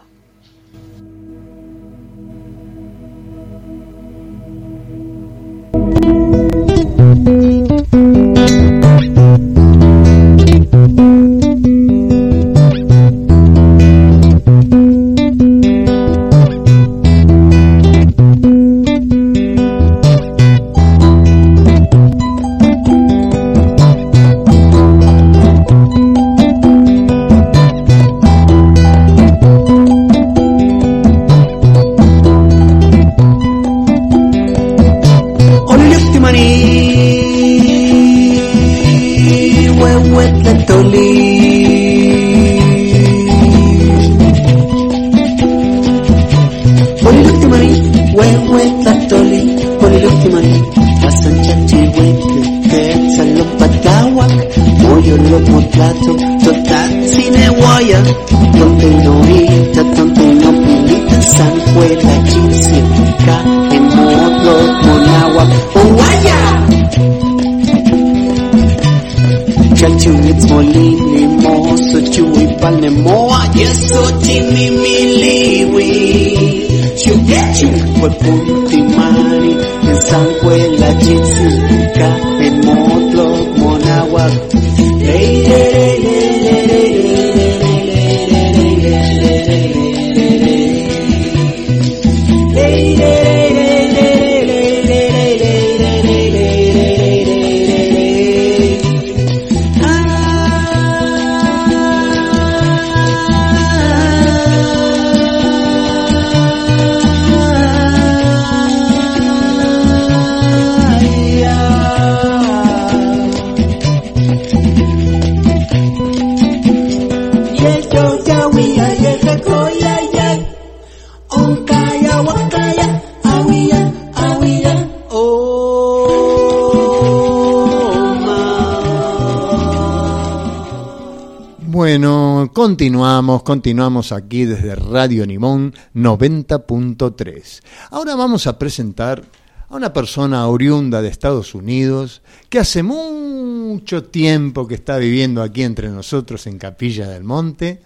[132.76, 137.62] Continuamos, continuamos aquí desde Radio Nimón 90.3.
[137.90, 139.24] Ahora vamos a presentar
[139.70, 145.64] a una persona oriunda de Estados Unidos que hace mucho tiempo que está viviendo aquí
[145.64, 147.82] entre nosotros en Capilla del Monte,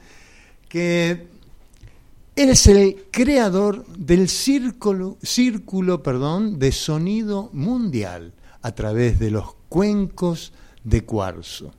[0.67, 1.27] que
[2.35, 8.33] él es el creador del círculo, círculo perdón, de sonido mundial
[8.63, 10.51] a través de los cuencos
[10.83, 11.75] de cuarzo.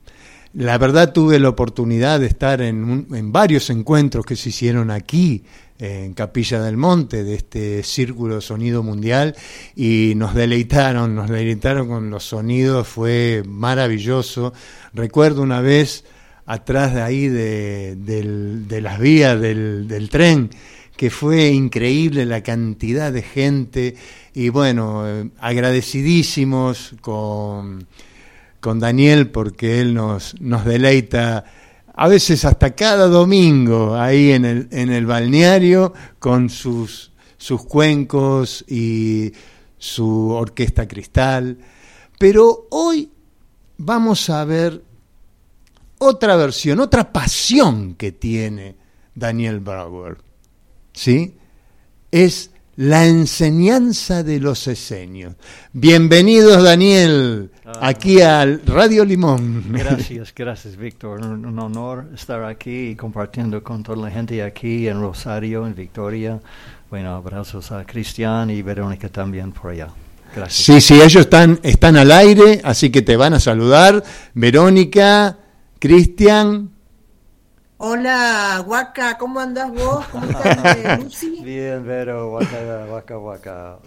[0.53, 4.91] La verdad tuve la oportunidad de estar en, un- en varios encuentros que se hicieron
[4.91, 5.43] aquí
[5.79, 9.35] en Capilla del Monte de este Círculo Sonido Mundial
[9.75, 14.53] y nos deleitaron, nos deleitaron con los sonidos, fue maravilloso.
[14.93, 16.03] Recuerdo una vez
[16.45, 20.49] atrás de ahí de, de las vías del, del tren,
[20.97, 23.95] que fue increíble la cantidad de gente
[24.35, 27.87] y bueno, eh, agradecidísimos con,
[28.61, 31.43] con Daniel porque él nos, nos deleita
[31.93, 38.63] a veces hasta cada domingo ahí en el, en el balneario con sus, sus cuencos
[38.67, 39.33] y
[39.77, 41.57] su orquesta cristal.
[42.17, 43.11] Pero hoy
[43.77, 44.83] vamos a ver
[45.97, 48.77] otra versión, otra pasión que tiene
[49.13, 50.17] Daniel Brauer.
[50.93, 51.35] ¿Sí?
[52.11, 55.35] Es la enseñanza de los esenios.
[55.73, 59.65] Bienvenidos, Daniel, aquí al Radio Limón.
[59.71, 61.21] Gracias, gracias, Víctor.
[61.21, 65.75] Un, un honor estar aquí y compartiendo con toda la gente aquí en Rosario, en
[65.75, 66.39] Victoria.
[66.89, 69.87] Bueno, abrazos a Cristian y Verónica también por allá.
[70.35, 70.65] Gracias.
[70.65, 74.03] Sí, sí, ellos están, están al aire, así que te van a saludar.
[74.33, 75.37] Verónica,
[75.79, 76.71] Cristian.
[77.77, 80.05] Hola, Guaca, ¿cómo andás vos?
[80.11, 81.41] ¿Cómo estás, eh, Lucy?
[81.43, 83.77] Bien, Vero, waka, waka, waka.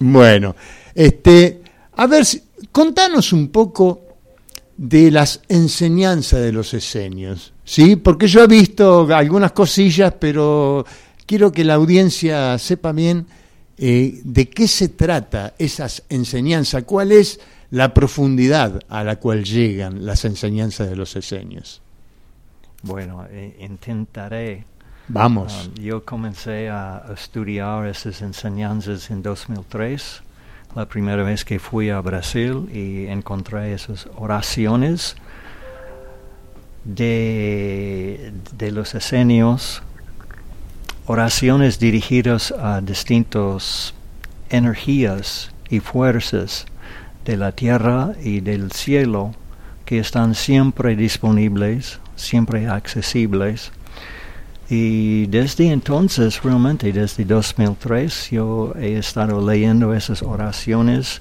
[0.00, 0.56] Bueno,
[0.94, 1.62] este,
[1.96, 2.24] a ver,
[2.70, 4.02] contanos un poco
[4.76, 7.96] de las enseñanzas de los esenios, ¿sí?
[7.96, 10.84] Porque yo he visto algunas cosillas, pero
[11.26, 13.26] quiero que la audiencia sepa bien
[13.78, 17.40] eh, de qué se trata esas enseñanzas, cuál es
[17.70, 21.80] la profundidad a la cual llegan las enseñanzas de los esenios.
[22.82, 24.66] Bueno, eh, intentaré.
[25.08, 25.68] Vamos.
[25.68, 30.22] Um, yo comencé a a estudiar esas enseñanzas en 2003,
[30.74, 35.16] la primera vez que fui a Brasil y encontré esas oraciones
[36.84, 39.82] de, de los esenios,
[41.06, 43.94] oraciones dirigidas a distintas
[44.48, 46.66] energías y fuerzas
[47.24, 49.34] de la tierra y del cielo
[49.84, 53.72] que están siempre disponibles, siempre accesibles.
[54.74, 61.20] Y desde entonces, realmente desde 2003, yo he estado leyendo esas oraciones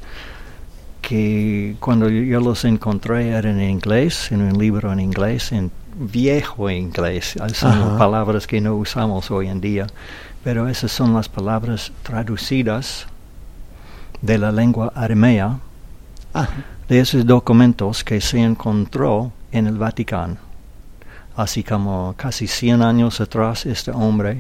[1.02, 6.70] que cuando yo, los encontré eran en inglés, en un libro en inglés, en viejo
[6.70, 7.36] inglés.
[7.54, 7.97] Son Ajá.
[7.97, 9.88] palabras que no usamos hoy en día,
[10.45, 13.06] pero esas son las palabras traducidas
[14.22, 15.60] de la lengua aramea
[16.34, 16.47] Ah,
[16.88, 20.38] de esos documentos que se encontró en el Vaticano.
[21.36, 24.38] Así como casi 100 años atrás este hombre,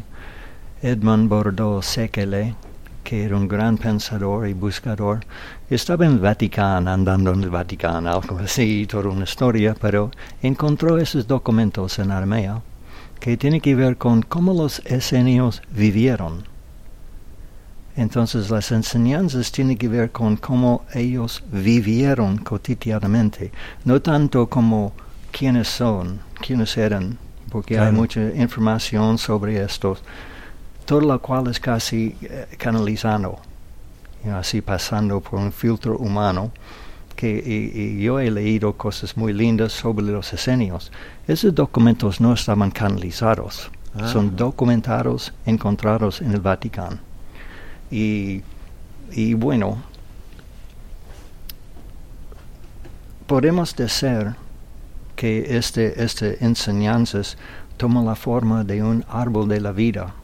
[0.81, 2.55] Edmund Bordeaux Sekele,
[3.03, 5.21] que era un gran pensador y buscador,
[5.69, 10.11] estaba en el Vaticano, andando en el Vaticano, algo así, toda una historia, pero
[10.41, 12.61] encontró esos documentos en Armea
[13.21, 16.43] que tiene que ver con cómo los esenios vivieron.
[17.95, 23.51] Entonces las enseñanzas tienen que ver con cómo ellos vivieron cotidianamente,
[23.85, 24.93] no tanto como
[25.31, 27.17] quiénes son, quiénes eran,
[27.49, 27.93] porque hay Claro.
[27.97, 30.03] mucha información sobre estos,
[30.85, 33.39] todo lo cual es casi eh, canalizando,
[34.23, 36.51] you know, así pasando por un filtro humano.
[37.15, 40.91] Que, y, y yo he leído cosas muy lindas sobre los esenios.
[41.27, 44.07] Esos documentos no estaban canalizados, Ah.
[44.07, 46.97] son documentados, encontrados en el Vaticano.
[47.91, 48.41] Y,
[49.11, 49.83] y bueno,
[53.27, 54.33] podemos decir
[55.21, 57.37] que este, este enseñanzas
[57.77, 60.15] toma la forma de un árbol de la vida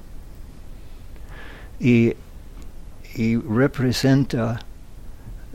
[1.79, 2.15] y,
[3.13, 4.59] y representa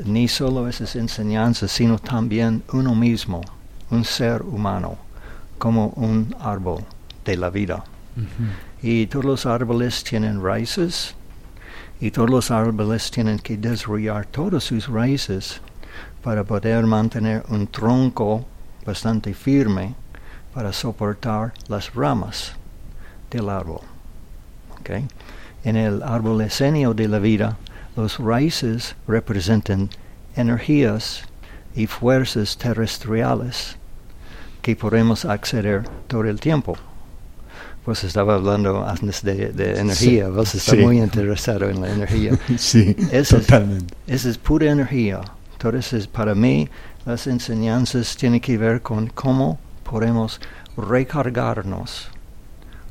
[0.04, 3.40] ni solo esas enseñanzas, sino también uno mismo,
[3.90, 4.96] un ser humano,
[5.58, 6.84] como un árbol
[7.24, 7.82] de la vida.
[8.80, 11.16] Y todos los árboles tienen raíces,
[12.00, 15.60] y todos los árboles tienen que desarrollar todas sus raíces
[16.22, 18.46] para poder mantener un tronco
[18.84, 19.94] bastante firme
[20.54, 22.52] para soportar las ramas
[23.30, 23.80] del árbol.
[24.80, 24.90] ¿ok?
[25.64, 27.56] En el árbol esenio de la vida,
[27.96, 29.90] los raíces representan
[30.36, 31.22] energías
[31.74, 33.76] y fuerzas terrestriales
[34.60, 36.76] que podemos acceder todo el tiempo.
[37.84, 40.82] Pues estaba hablando antes de, de energía, Sí, vos estás sí.
[40.84, 42.38] muy interesado en la energía.
[42.56, 43.94] sí, Esa es- totalmente.
[44.06, 45.20] Esa es pura energía.
[45.66, 46.68] Entonces, para mí,
[47.06, 50.40] las enseñanzas tienen que ver con cómo podemos
[50.76, 52.08] recargarnos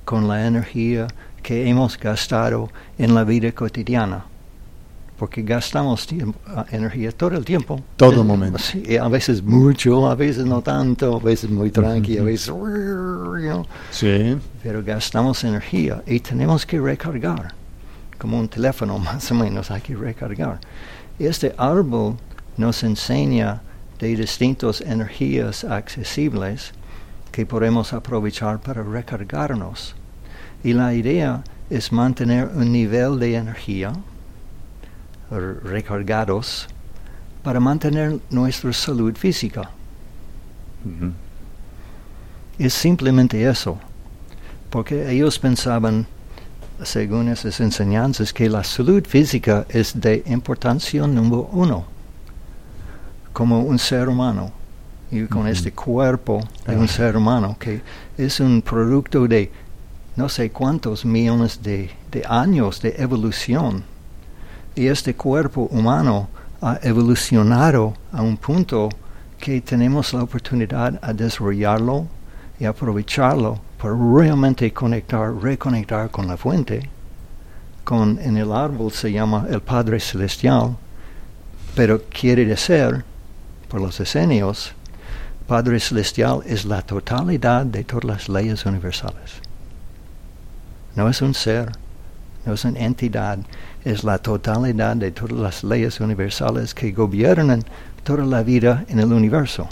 [0.05, 1.07] con la energía
[1.43, 4.25] que hemos gastado en la vida cotidiana.
[5.19, 7.79] porque gastamos tiempo, ah, energía todo el tiempo.
[7.95, 8.57] Todo Eh, momento.
[8.57, 12.51] sí, a veces mucho, a veces no tanto, a veces muy tranqui, a veces...
[13.91, 14.35] Sí.
[14.63, 17.53] pero gastamos energía y tenemos que recargar.
[18.17, 20.59] Como un teléfono más o menos hay que recargar.
[21.19, 22.15] Este árbol
[22.57, 23.61] nos enseña
[23.99, 26.73] de distintas energías accesibles
[27.31, 29.95] que podemos aprovechar para recargarnos.
[30.63, 33.93] Y la idea es mantener un nivel de energía
[35.63, 36.67] recargados
[37.43, 39.69] para mantener nuestra salud física.
[42.59, 43.79] Es simplemente eso,
[44.69, 46.05] porque ellos pensaban,
[46.83, 51.85] según esas enseñanzas, que la salud física es de importancia número uno,
[53.33, 54.51] como un ser humano,
[55.11, 56.87] y con este cuerpo de un Ah.
[56.87, 57.81] ser humano, que
[58.17, 59.51] es un producto de
[60.15, 63.83] no sé cuántos millones de, de años de evolución.
[64.75, 66.29] Y este cuerpo humano
[66.61, 68.89] ha evolucionado a un punto
[69.39, 72.07] que tenemos la oportunidad a desarrollarlo
[72.59, 76.87] y aprovecharlo para realmente conectar, reconectar con la fuente.
[77.83, 80.77] Con, en el árbol se llama el Padre Celestial,
[81.75, 83.03] pero quiere decir,
[83.71, 84.73] por los esenios,
[85.47, 89.39] Padre Celestial es la totalidad de todas las leyes universales.
[90.93, 91.71] No es un ser,
[92.45, 93.39] no es una entidad,
[93.85, 97.63] es la totalidad de todas las leyes universales que gobiernan
[98.03, 99.69] toda la vida en el universo.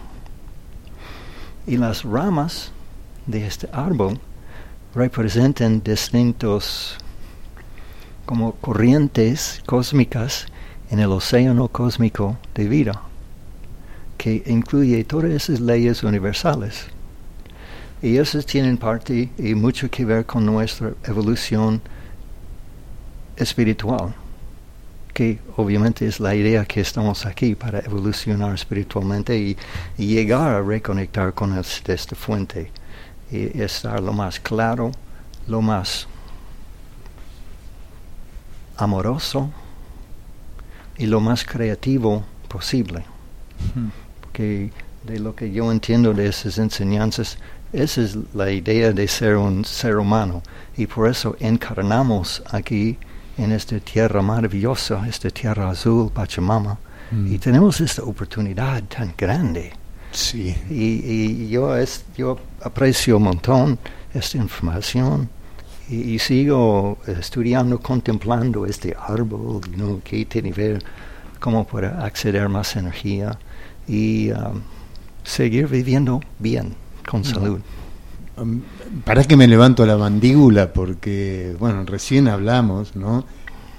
[1.68, 2.72] Y las ramas
[3.26, 4.18] de este árbol
[4.96, 6.96] representan distintos
[8.26, 10.46] como corrientes cósmicas
[10.90, 13.09] en el océano cósmico de vida,
[14.20, 16.88] que incluye todas esas leyes universales.
[18.02, 21.82] Y esas tienen parte y mucho que ver con nuestra evolución
[23.38, 24.14] espiritual,
[25.14, 29.58] que obviamente es la idea que estamos aquí para evolucionar espiritualmente y,
[29.98, 32.72] llegar a reconectar con es- esta fuente
[33.32, 34.92] y estar lo más claro,
[35.48, 36.08] lo más
[38.76, 39.50] amoroso
[40.98, 43.06] y lo más creativo posible.
[44.40, 47.38] De lo que yo entiendo de esas enseñanzas,
[47.74, 50.42] esa es la idea de ser un ser humano
[50.78, 52.98] y por eso encarnamos aquí
[53.38, 56.78] en esta tierra maravillosa, esta tierra azul, Pachamama,
[57.12, 57.34] Mm.
[57.34, 59.72] y tenemos esta oportunidad tan grande.
[60.12, 60.56] Sí.
[60.70, 61.02] Y,
[61.46, 63.80] y yo, es, yo aprecio un montón
[64.14, 65.28] esta información
[65.90, 70.02] y, y sigo estudiando, contemplando este árbol, ¿no?
[70.04, 70.84] que tiene que ver
[71.40, 73.38] cómo para acceder más energía
[73.90, 74.62] y um,
[75.24, 76.76] seguir viviendo bien,
[77.10, 77.60] con salud.
[78.38, 78.62] Um,
[79.04, 83.26] Para que me levanto la mandíbula porque, bueno, recién hablamos, ¿no?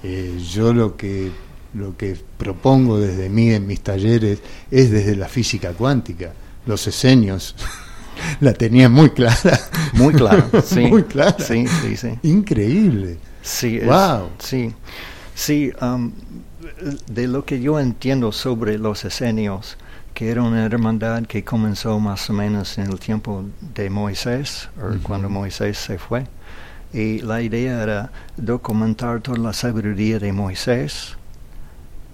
[0.02, 1.30] Eh, yo lo que
[1.72, 4.40] lo que propongo desde mí en mis talleres
[4.72, 6.32] es desde la física cuántica.
[6.66, 7.54] Los esenios
[8.40, 9.60] la tenían muy clara.
[9.94, 10.80] Muy claro, sí.
[10.80, 11.36] muy clara.
[11.38, 12.08] Sí, sí, sí.
[12.24, 13.18] Increíble.
[13.42, 14.30] Sí, es- Wow.
[14.40, 14.72] sí,
[15.34, 15.70] sí.
[15.80, 16.10] um,
[17.06, 19.76] de lo que yo entiendo sobre los esenios,
[20.20, 23.42] que era una hermandad que comenzó más o menos en el tiempo
[23.74, 26.26] de Moisés, o cuando Moisés se fue,
[26.92, 31.16] y la idea era documentar toda la sabiduría de Moisés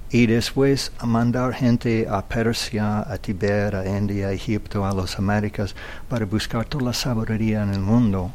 [0.09, 5.75] y después mandar gente a Persia, a Tibet, a India, a Egipto, a las Américas,
[6.09, 8.31] para buscar toda la sabiduría en el mundo,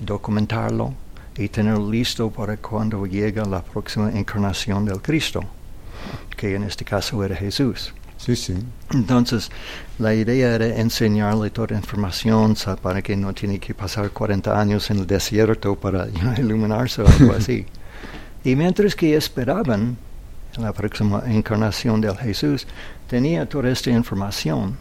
[0.00, 0.92] documentarlo
[1.34, 5.40] y tenerlo listo para cuando llega la próxima encarnación del Cristo,
[6.36, 7.94] que en este caso era Jesús.
[8.24, 8.54] Sí, sí.
[8.92, 9.50] Entonces,
[9.98, 14.90] la idea era enseñarle toda información sa- para que no tiene que pasar 40 años
[14.90, 16.06] en el desierto para
[16.38, 17.66] iluminarse o algo así.
[18.46, 19.96] Y mientras que esperaban
[20.58, 22.66] la próxima encarnación del Jesús,
[23.08, 24.76] tenía toda esta información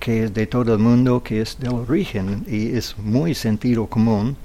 [0.00, 4.36] que es de todo el mundo, que es del origen y es muy sentido común.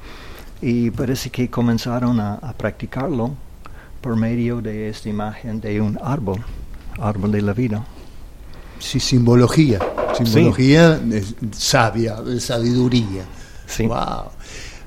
[0.61, 3.31] Y parece que comenzaron a, a practicarlo
[4.01, 6.43] por medio de esta imagen de un árbol,
[6.99, 7.85] árbol de la vida.
[8.79, 9.79] Sí, simbología.
[10.15, 10.99] Simbología
[11.51, 13.23] sabia, de sabiduría.
[13.65, 13.85] Sí.
[13.87, 14.31] Wow.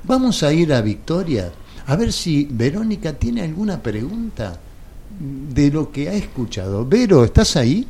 [0.05, 1.53] Vamos a ir a Victoria
[1.87, 4.59] a ver si Verónica tiene alguna pregunta
[5.19, 6.87] de lo que ha escuchado.
[6.87, 7.87] Vero, ¿estás ahí?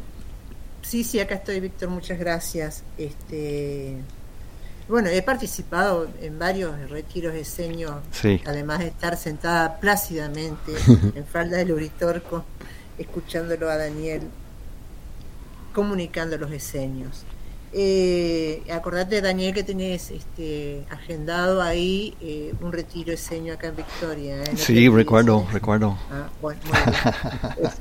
[0.82, 2.82] Sí, sí, acá estoy, Víctor, muchas gracias.
[2.96, 3.96] Este,
[4.88, 8.40] bueno, he participado en varios retiros de seño, Sí.
[8.46, 10.72] además de estar sentada plácidamente
[11.14, 12.44] en falda del Uritorco,
[13.00, 14.22] escuchándolo a Daniel
[15.72, 17.24] comunicando los esenios.
[17.72, 24.42] Eh, acordate, Daniel, que tenés este, agendado ahí eh, un retiro eseño acá en Victoria.
[24.42, 24.48] ¿eh?
[24.52, 25.96] No Sí, recuerdo, recuerdo.
[26.10, 26.60] Ah, bueno,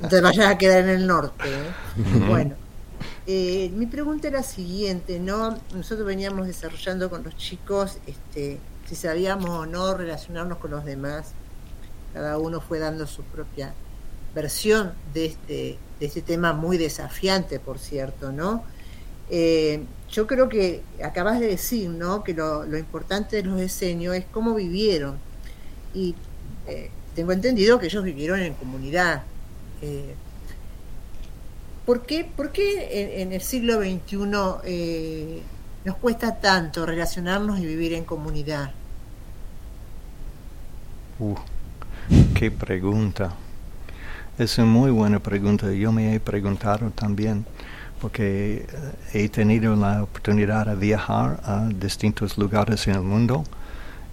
[0.08, 1.44] te vayas a quedar en el norte.
[1.48, 2.18] ¿eh?
[2.28, 2.54] Bueno,
[3.26, 5.58] eh, mi pregunta era la siguiente, ¿no?
[5.74, 11.32] Nosotros veníamos desarrollando con los chicos este, si sabíamos o no relacionarnos con los demás.
[12.14, 13.74] Cada uno fue dando su propia
[14.34, 18.64] versión de este, de este tema muy desafiante, por cierto, ¿no?
[19.30, 22.24] Eh, yo creo que acabas de decir, ¿no?
[22.24, 25.18] Que lo, lo importante de los diseños es cómo vivieron.
[25.94, 26.14] Y
[26.66, 29.22] eh, tengo entendido que ellos vivieron en comunidad.
[29.82, 30.14] Eh,
[31.86, 34.18] ¿Por qué, por qué en, en el siglo XXI
[34.64, 35.42] eh,
[35.84, 38.72] nos cuesta tanto relacionarnos y vivir en comunidad?
[41.18, 41.34] Uh,
[42.34, 43.34] qué pregunta.
[44.40, 45.70] Es una muy buena pregunta.
[45.70, 47.44] Yo me he preguntado también
[48.00, 48.64] porque
[49.12, 53.44] eh, he tenido la oportunidad de viajar a distintos lugares en el mundo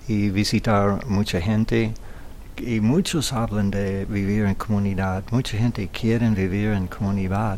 [0.06, 1.94] y visitar mucha gente.
[2.58, 7.58] Y muchos hablan de vivir en comunidad, mucha gente quiere vivir en comunidad,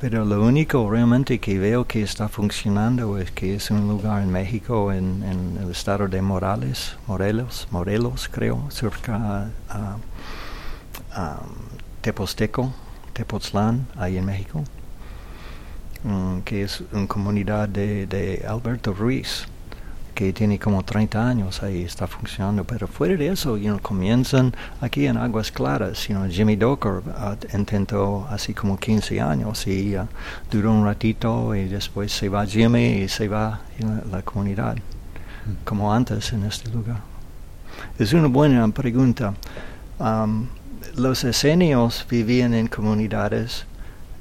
[0.00, 4.32] pero lo único realmente que veo que está funcionando es que es un lugar en
[4.32, 9.50] México, en, el estado de Morales, Morelos, Morelos creo, cerca
[12.00, 12.72] Teposteco,
[13.12, 14.62] Tepoztlán, ahí en México,
[16.04, 19.46] mm, que es una comunidad de, de Alberto Ruiz,
[20.18, 24.52] que tiene como 30 años ahí, está funcionando, pero fuera de eso, you know, comienzan
[24.80, 29.96] aquí en Aguas Claras, you know, Jimmy Docker uh, intentó así como 15 años y
[29.96, 30.08] uh,
[30.50, 34.76] duró un ratito y después se va Jimmy y se va you know, la comunidad,
[35.64, 36.98] como antes en este lugar.
[37.96, 39.34] Es una buena pregunta.
[40.00, 40.48] Um,
[40.98, 43.64] los esenios vivían en comunidades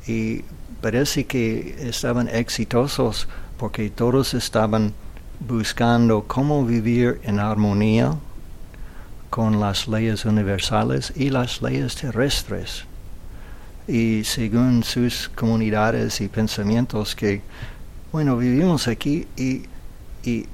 [0.07, 0.43] y
[0.81, 4.93] parece que estaban exitosos porque todos estaban
[5.39, 8.15] buscando cómo vivir en armonía
[9.29, 12.85] con las leyes universales y las leyes terrestres.
[13.87, 17.41] Y según sus comunidades y pensamientos que,
[18.11, 19.63] bueno, vivimos aquí y,
[20.23, 20.45] y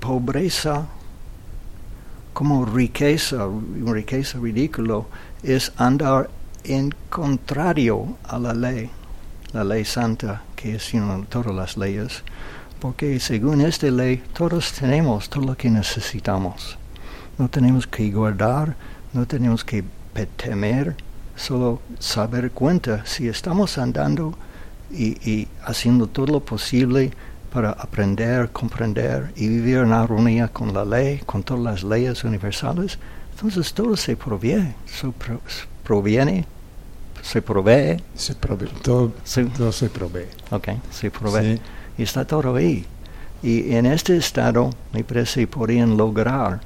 [0.00, 0.86] pobreza
[2.32, 3.48] como riqueza,
[3.84, 5.06] riqueza ridículo,
[5.44, 6.30] es andar
[6.64, 8.90] en contrario a la ley,
[9.52, 12.22] la ley santa, que es know, todas las leyes,
[12.80, 16.78] porque según esta ley todos tenemos todo lo que necesitamos.
[17.38, 18.76] No tenemos que guardar,
[19.12, 19.84] no tenemos que
[20.36, 20.96] temer,
[21.36, 24.34] solo saber cuenta si estamos andando
[24.90, 27.12] y, y haciendo todo lo posible
[27.52, 32.98] para aprender, comprender y vivir en armonía con la ley, con todas las leyes universales,
[33.34, 35.40] entonces todo se provee, se pro-
[35.82, 36.44] proviene,
[37.22, 39.44] se provee, Se prove- todo, Sí.
[39.56, 40.26] todo se provee.
[40.50, 41.60] ok, se provee, Sí.
[41.98, 42.86] y está todo ahí.
[43.42, 46.60] Y en este estado, me parece, podrían lograr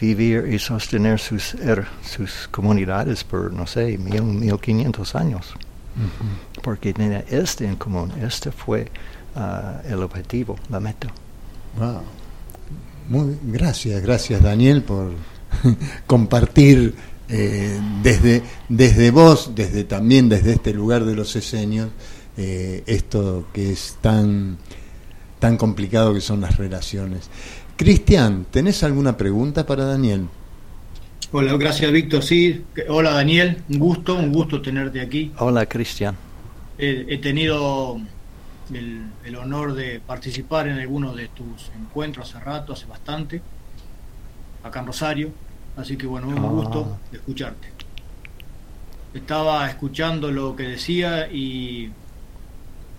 [0.00, 5.54] vivir y sostener sus, er- sus comunidades por, no sé, mil, mil quinientos años.
[6.62, 8.88] Porque tiene este en común, este fue
[9.34, 11.08] ah, el objetivo, la meta.
[11.78, 12.02] Wow.
[13.08, 15.12] Muy, gracias, gracias Daniel por
[16.06, 16.94] compartir
[17.28, 21.90] eh, desde, desde vos, desde también desde este lugar de los eseños,
[22.36, 24.56] eh, esto que es tan,
[25.38, 27.28] tan complicado que son las relaciones.
[27.76, 30.26] Cristian, ¿tenés alguna pregunta para Daniel?
[31.30, 32.22] Hola, gracias Víctor.
[32.22, 35.30] Sí, hola Daniel, un gusto, un gusto tenerte aquí.
[35.38, 36.16] Hola, Cristian.
[36.78, 38.00] He, he tenido
[38.72, 43.42] el, el honor de participar en algunos de tus encuentros hace rato, hace bastante,
[44.62, 45.47] acá en Rosario.
[45.78, 46.48] Así que bueno, un Ah.
[46.48, 47.68] gusto de escucharte.
[49.14, 51.90] Estaba escuchando lo que decía y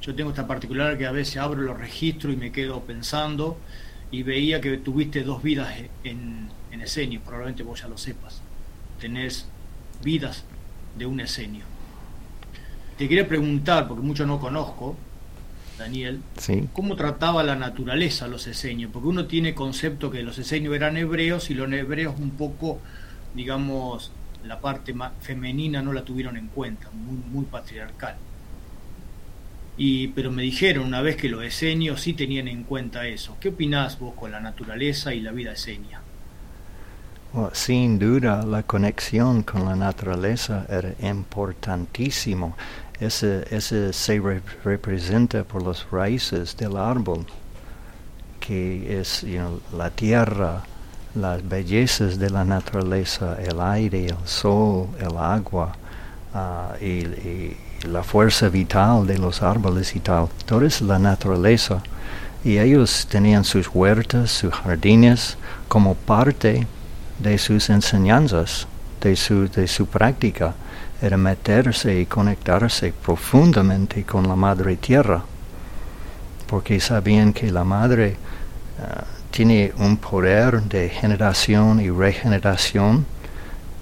[0.01, 3.57] yo tengo esta particular que a veces abro los registros y me quedo pensando
[4.11, 5.69] y veía que tuviste dos vidas
[6.03, 8.41] en, en esenio, probablemente vos ya lo sepas.
[8.99, 9.45] Tenés
[10.03, 10.45] vidas
[10.97, 11.65] de un esenio.
[12.97, 14.95] Te quería preguntar, porque mucho no conozco,
[15.79, 16.67] Daniel, Sí.
[16.73, 18.91] ¿cómo trataba la naturaleza los esenios?
[18.91, 22.79] Porque uno tiene concepto que los esenios eran hebreos y los hebreos un poco,
[23.33, 24.11] digamos,
[24.43, 28.15] la parte femenina no la tuvieron en cuenta, muy, muy patriarcal.
[29.77, 33.37] Y, pero me dijeron una vez que los esenios sí tenían en cuenta eso.
[33.39, 36.01] ¿Qué opinás vos con la naturaleza y la vida esenia?
[37.53, 42.57] Sin duda, la conexión con la naturaleza era importantísimo.
[42.99, 47.25] Ese, ese se re- representa por las raíces del árbol,
[48.39, 49.25] que es
[49.77, 50.63] la tierra,
[51.15, 55.73] las bellezas de la naturaleza, el aire, el sol, el agua,
[56.33, 57.55] ah, y
[57.87, 60.27] la fuerza vital de los árboles y tal.
[60.45, 61.81] Todo es la naturaleza.
[62.43, 65.37] Y ellos tenían sus huertas, sus jardines,
[65.67, 66.67] como parte
[67.17, 68.67] de sus enseñanzas,
[69.01, 70.53] de su, de su práctica.
[71.01, 75.23] Era meterse y conectarse profundamente con la madre tierra,
[76.47, 78.17] porque sabían que la madre
[78.81, 83.05] ah, tiene un poder de generación y regeneración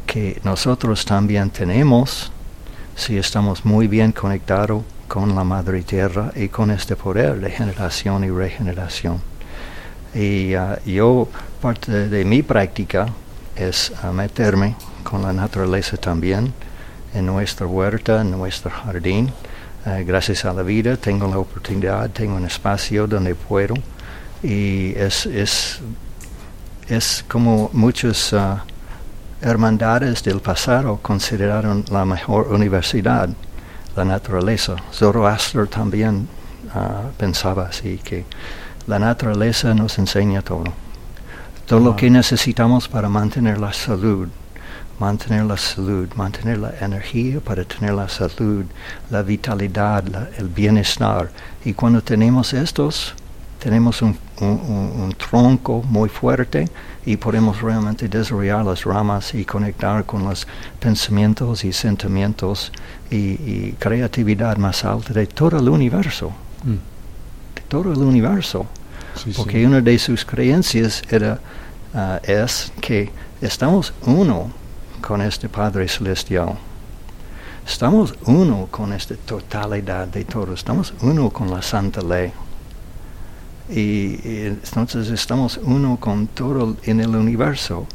[0.06, 2.32] que nosotros también tenemos
[2.96, 8.24] si estamos muy bien conectados con la madre tierra y con este poder de generación
[8.24, 9.22] y regeneración.
[10.14, 11.28] Y ah, yo,
[11.62, 13.08] parte de, mi práctica
[13.56, 16.54] es ah, meterme con la naturaleza también,
[17.14, 19.32] en nuestra huerta, en nuestro jardín.
[19.86, 23.76] Ah, gracias a la vida tengo la oportunidad, tengo un espacio donde puedo.
[24.44, 25.80] Y es, es,
[26.90, 28.64] es como muchos ah,
[29.42, 33.30] hermandades del pasado consideraron la mejor universidad,
[33.96, 34.76] la naturaleza.
[34.92, 36.28] Zoroaster también
[36.74, 38.26] ah, pensaba así, que
[38.88, 40.66] la naturaleza nos enseña todo.
[41.66, 44.30] Todo lo que necesitamos para mantener la salud,
[45.00, 48.66] mantener la salud, mantener la energía para tener la salud,
[49.10, 51.30] la vitalidad, la- el bienestar.
[51.66, 53.14] Y cuando tenemos estos,
[53.60, 56.68] tenemos un, un- un- un tronco muy fuerte
[57.06, 60.48] y podemos realmente desarrollar las ramas y conectar con los
[60.80, 62.72] pensamientos y sentimientos
[63.10, 66.32] y, y creatividad más alta de todo el universo,
[66.64, 66.74] Mm.
[67.56, 68.66] de todo el universo
[69.16, 69.34] Sí, sí.
[69.38, 71.40] porque una de sus creencias era
[71.94, 73.12] ah, es que
[73.42, 74.52] estamos uno
[75.02, 76.58] con este Padre Celestial.
[77.66, 80.54] Estamos uno con esta totalidad de todo.
[80.54, 82.32] Estamos uno con la Santa Ley.
[83.70, 83.82] Y,
[84.26, 87.86] y entonces estamos uno con todo en el universo.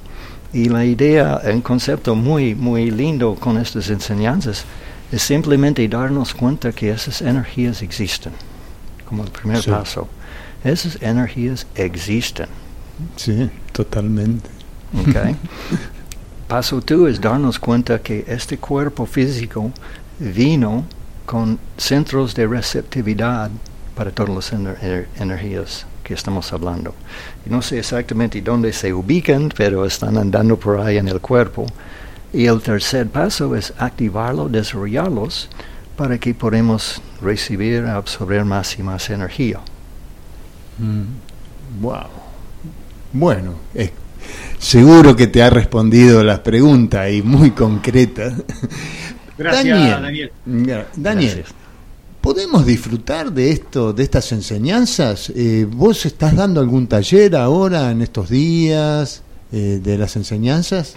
[0.52, 4.64] Y la idea, un concepto muy, muy lindo con estas enseñanzas
[5.10, 8.32] es simplemente darnos cuenta que esas energías existen,
[9.06, 9.70] como el primer Sí.
[9.70, 10.08] paso.
[10.62, 12.46] Esas energías existen.
[13.16, 14.48] Sí, totalmente.
[15.00, 15.34] ¿ok?
[16.52, 19.72] Paso tú es darnos cuenta que este cuerpo físico
[20.18, 20.84] vino
[21.24, 23.50] con centros de receptividad
[23.96, 26.94] para todas las ener- ener- energías que estamos hablando.
[27.46, 31.64] No sé exactamente dónde se ubican, pero están andando por ahí en el cuerpo.
[32.34, 35.48] Y el tercer paso es activarlo, desarrollarlos,
[35.96, 39.58] para que podamos recibir, absorber más y más energía.
[41.80, 42.08] Wow.
[43.14, 43.90] Bueno, eh,
[44.58, 48.34] seguro que te ha respondido las preguntas y muy concretas.
[49.38, 50.30] Gracias, Daniel.
[50.44, 51.54] Daniel, Gracias.
[52.20, 55.30] ¿podemos disfrutar de esto, de estas enseñanzas?
[55.34, 60.96] Eh, ¿Vos estás dando algún taller ahora en estos días eh, de las enseñanzas?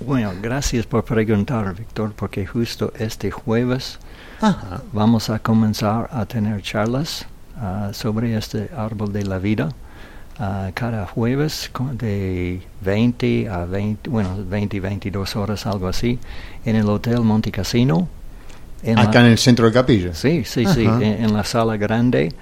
[0.00, 3.98] Bueno, gracias por preguntar, Víctor, porque justo este jueves
[4.40, 4.82] Ajá.
[4.92, 9.70] vamos a comenzar a tener charlas ah, sobre este árbol de la vida.
[10.36, 16.18] Cada jueves de 20 a 20, bueno, 20, 22 horas, algo así,
[16.64, 18.08] en el Hotel Monte Casino.
[18.82, 20.12] en la- Acá en el centro de Capilla.
[20.14, 22.32] Sí, sí, sí, en, en la sala grande.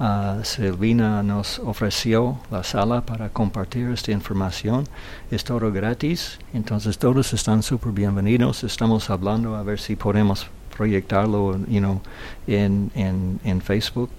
[0.00, 4.84] ah, Silvina nos ofreció la sala para compartir esta información.
[5.30, 8.64] Es todo gratis, entonces todos están súper bienvenidos.
[8.64, 12.00] Estamos hablando a ver si podemos proyectarlo you know,
[12.48, 14.10] en, en, en Facebook.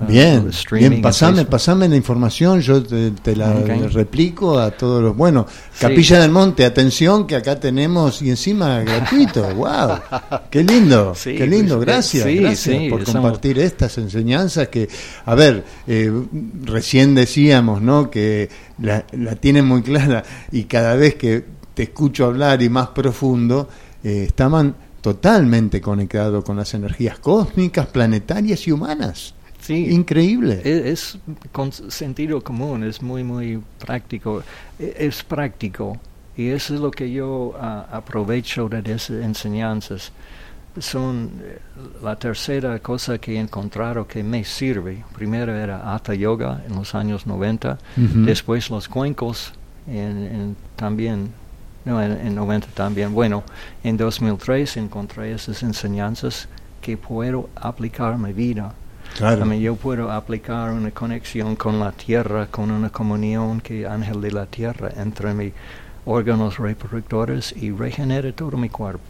[0.00, 5.02] Ah, Bien, bien, en pasame, pasame la información, yo te, te la replico a todos
[5.02, 5.16] los...
[5.16, 5.86] Bueno, Sí.
[5.86, 9.98] Capilla del Monte, atención que acá tenemos y encima gratuito, wow,
[10.50, 14.88] qué lindo, Sí, qué lindo, pues, gracias, sí, gracias por compartir estas enseñanzas que,
[15.24, 16.12] a ver, eh,
[16.64, 18.10] recién decíamos, ¿no?
[18.10, 18.50] Que
[18.80, 20.22] la, la tienen muy clara
[20.52, 21.44] y cada vez que
[21.74, 23.68] te escucho hablar y más profundo,
[24.02, 29.34] eh, estaban totalmente conectados con las energías cósmicas, planetarias y humanas.
[29.70, 30.60] Sí, Increíble.
[30.64, 30.84] Es,
[31.14, 31.18] es
[31.52, 34.42] con sentido común, es muy, muy práctico.
[34.78, 35.96] E- Es práctico.
[36.36, 40.10] Y eso es lo que yo ah, aprovecho de esas enseñanzas.
[40.78, 41.58] Son eh,
[42.02, 45.04] la tercera cosa que he encontrado que me sirve.
[45.14, 48.24] Primero era Hatha Yoga en los años 90, Ujú.
[48.24, 49.52] después los cuencos
[49.86, 49.96] en,
[50.34, 51.30] en también,
[51.84, 53.12] no, en, en 90 también.
[53.12, 53.42] Bueno,
[53.84, 56.48] en 2003 encontré esas enseñanzas
[56.80, 58.74] que puedo aplicar en mi vida.
[59.16, 59.46] Claro.
[59.46, 64.32] Mean, yo puedo aplicar una conexión con la tierra, con una comunión que ángel de
[64.32, 65.52] la tierra entre mis
[66.04, 69.04] órganos reproductores y regenera todo mi cuerpo.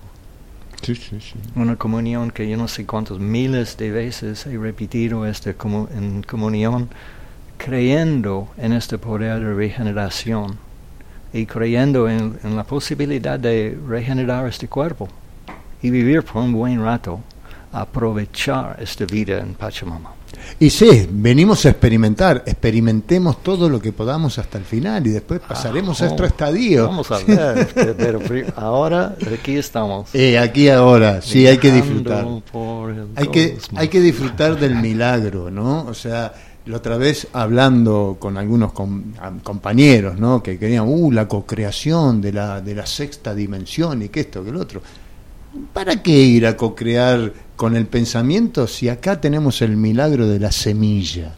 [0.83, 1.35] Sí, sí, sí.
[1.55, 5.23] Una comunión que yo no sé cuántos miles de veces he repetido
[5.59, 6.89] comu- en comunión,
[7.59, 10.59] creyendo en este poder de regeneración
[11.33, 15.09] y creyendo en, en la posibilidad de regenerar este cuerpo.
[15.83, 17.21] y vivir por un buen rato,
[17.73, 20.15] aprovechar esta vida en Pachamama.
[20.59, 25.41] Y sí, venimos a experimentar, experimentemos todo lo que podamos hasta el final y después
[25.41, 26.87] pasaremos a nuestro estadio.
[26.87, 27.69] Vamos a ver,
[27.99, 28.21] pero
[28.57, 30.15] ahora aquí estamos.
[30.15, 32.27] Eh, aquí ahora, sí, hay que disfrutar.
[33.17, 35.87] Hay que, hay que disfrutar del milagro, ¿no?
[35.87, 36.33] O sea,
[36.67, 40.43] la otra vez hablando con algunos com- compañeros, ¿no?
[40.43, 44.51] Que querían, uh, la cocreación de la, de la sexta dimensión y que esto, que
[44.51, 44.83] el otro.
[45.73, 50.51] ¿Para qué ir a cocrear con el pensamiento si acá tenemos el milagro de la
[50.51, 51.37] semilla?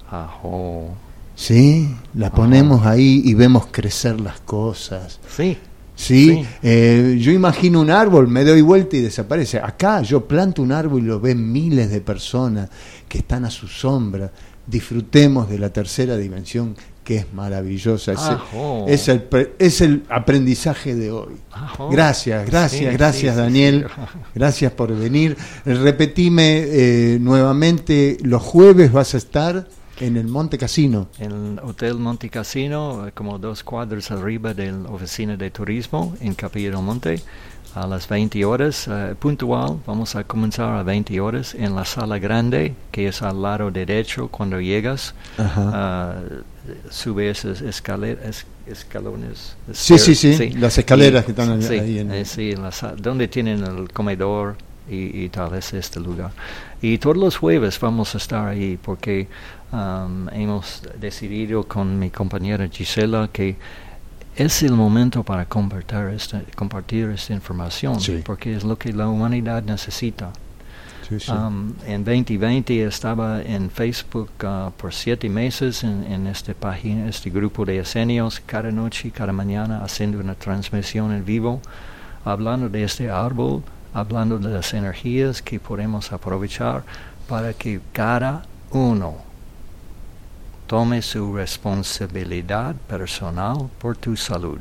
[1.35, 1.97] ¿Sí?
[2.15, 5.19] La ponemos ahí y vemos crecer las cosas.
[5.29, 5.59] Sí,
[5.97, 6.31] ¿Sí?
[6.31, 6.47] Sí.
[6.63, 9.59] Eh, yo imagino un árbol, me doy vuelta y desaparece.
[9.59, 12.71] Acá yo planto un árbol y lo ven miles de personas
[13.09, 14.31] que están a su sombra.
[14.65, 18.13] Disfrutemos de la tercera dimensión que es maravillosa.
[18.13, 18.87] Es, Ajo.
[18.89, 21.35] es el, es el aprendizaje de hoy.
[21.51, 21.89] Ajo.
[21.91, 23.87] Gracias, gracias, Sí, gracias sí, sí, Daniel.
[23.89, 24.03] sí.
[24.35, 25.37] Gracias por venir.
[25.65, 29.67] Repetime eh, nuevamente, los jueves vas a estar
[30.01, 31.09] en el Monte Casino.
[31.19, 36.15] En el Hotel Monte Casino, eh, como dos cuadras arriba de la oficina de turismo
[36.21, 37.21] en Capilla del Monte,
[37.75, 42.19] a las 20 horas, eh, puntual, vamos a comenzar a 20 horas en la sala
[42.19, 45.15] grande, que es al lado derecho cuando llegas.
[45.39, 45.71] Ajá.
[45.75, 46.15] Ah,
[46.91, 49.57] sube esas escaleras, escalones.
[49.73, 52.71] Sí, sí, sí, las escaleras que están ahí- sí, ahí en- eh, sí, en la
[52.99, 54.57] donde tienen el comedor
[54.89, 56.31] y, y tal, es este lugar.
[56.81, 59.29] Y todos los jueves vamos a estar ahí porque
[59.73, 63.57] um, hemos decidido con mi compañera Gisela que
[64.37, 68.23] es el momento para compartir esta, compartir esta información Sí.
[68.25, 70.33] porque es lo que la humanidad necesita.
[71.09, 71.31] Sí, sí.
[71.31, 77.29] Um, en 2020 estaba en Facebook uh, por siete meses en, en esta página, este
[77.29, 81.61] grupo de esenios, cada noche, cada mañana, haciendo una transmisión en vivo,
[82.25, 86.83] hablando de este árbol, hablando de las energías que podemos aprovechar
[87.29, 89.17] para que cada uno
[90.73, 94.59] tome su responsabilidad personal por tu salud.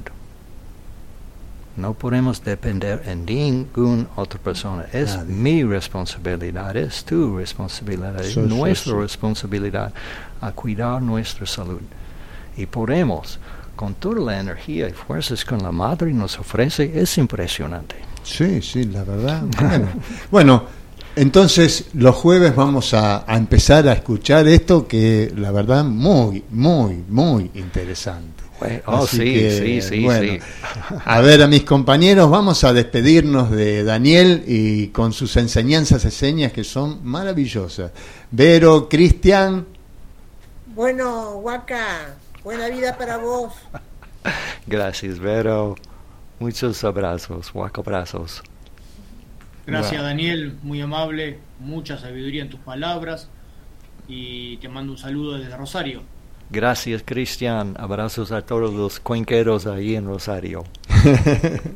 [1.78, 4.88] No podemos depender en ninguna otra persona.
[4.92, 5.34] Es Nadie.
[5.34, 9.00] mi responsabilidad, es tu responsabilidad, es Sí, sí, nuestra sí.
[9.00, 9.94] responsabilidad
[10.42, 11.80] a cuidar nuestra salud.
[12.58, 13.40] Y podemos,
[13.78, 17.96] con toda la energía y fuerzas que la madre nos ofrece, es impresionante.
[18.24, 19.44] Sí, sí, la verdad.
[19.58, 19.88] Bueno,
[20.30, 20.64] bueno,
[21.16, 27.04] entonces los jueves vamos a, a empezar a escuchar esto que la verdad muy, muy,
[27.08, 28.42] muy interesante.
[28.86, 30.40] Oh, sí, que, sí, sí, bueno, sí.
[31.06, 36.12] A ver, a mis compañeros, vamos a despedirnos de Daniel y con sus enseñanzas de
[36.12, 37.92] señas que son maravillosas.
[38.30, 39.66] Vero, Cristian,
[40.68, 43.54] Bueno, Huaca, buena vida para vos.
[44.68, 45.76] Gracias, Vero.
[46.40, 48.44] Muchos abrazos, abrazos.
[49.66, 53.30] Gracias Daniel, muy amable, mucha sabiduría en tus palabras
[54.08, 56.04] y te mando un saludo desde Rosario.
[56.50, 57.76] Gracias, Cristian.
[57.80, 60.64] Abrazos a todos los cuenqueros ahí en Rosario.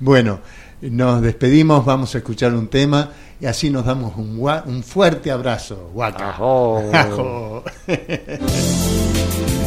[0.00, 0.40] Bueno,
[0.82, 3.10] nos despedimos, vamos a escuchar un tema
[3.40, 5.90] y así nos damos un, fuerte abrazo.
[5.94, 6.30] Guaca.
[6.30, 6.82] Ajo.
[6.92, 7.64] Ajo.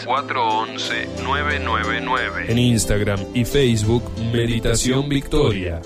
[0.07, 2.49] 3436-411-999.
[2.49, 5.83] En Instagram y Facebook, Meditación Victoria.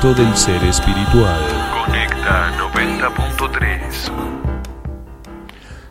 [0.00, 1.40] Crecimiento del ser espiritual.
[1.84, 4.12] Conecta 90.3.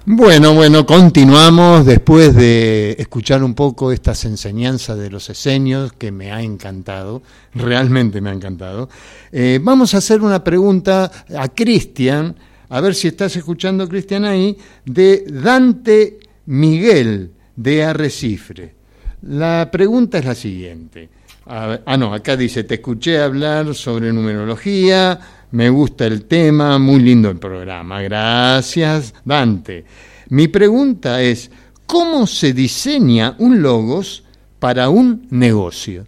[0.06, 6.32] Bueno, bueno, continuamos después de escuchar un poco estas enseñanzas de los esenios que me
[6.32, 7.22] ha encantado,
[7.54, 8.90] realmente me ha encantado.
[9.32, 12.36] Eh, vamos a hacer una pregunta a Cristian,
[12.70, 16.18] a ver si estás escuchando, Cristian, ahí, de Dante
[16.48, 18.74] Miguel de Arrecifre.
[19.22, 21.19] La pregunta es la siguiente.
[21.50, 25.20] A- Ah, no, acá dice, te escuché hablar sobre numerología,
[25.52, 28.02] me gusta el tema, muy lindo el programa.
[28.04, 29.84] Gracias, Dante.
[30.30, 31.50] Mi pregunta es,
[31.88, 34.24] ¿cómo se diseña un logos
[34.60, 36.06] para un negocio?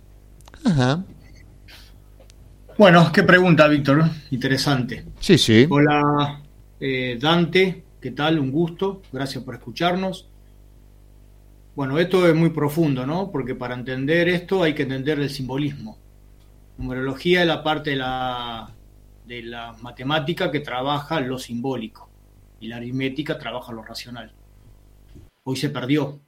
[0.64, 1.04] Ajá,
[2.78, 4.06] Bueno, qué pregunta, Víctor.
[4.32, 5.06] Interesante.
[5.20, 5.68] sí, sí.
[5.70, 6.40] Hola,
[6.80, 7.84] eh, Dante.
[8.00, 8.40] ¿Qué tal?
[8.40, 9.02] Un gusto.
[9.12, 10.28] Gracias por escucharnos.
[11.74, 13.32] Bueno, esto es muy profundo, ¿no?
[13.32, 15.98] Porque para entender esto hay que entender el simbolismo.
[16.78, 18.76] Numerología es la parte de la,
[19.26, 22.10] de la matemática que trabaja lo simbólico
[22.60, 24.34] y la aritmética trabaja lo racional.
[25.44, 26.20] Hoy se perdió,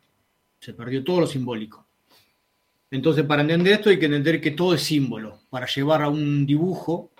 [0.59, 1.87] se perdió todo lo simbólico.
[2.89, 5.41] Entonces, para entender esto hay que entender que todo es símbolo.
[5.49, 7.11] Para llevar a un dibujo,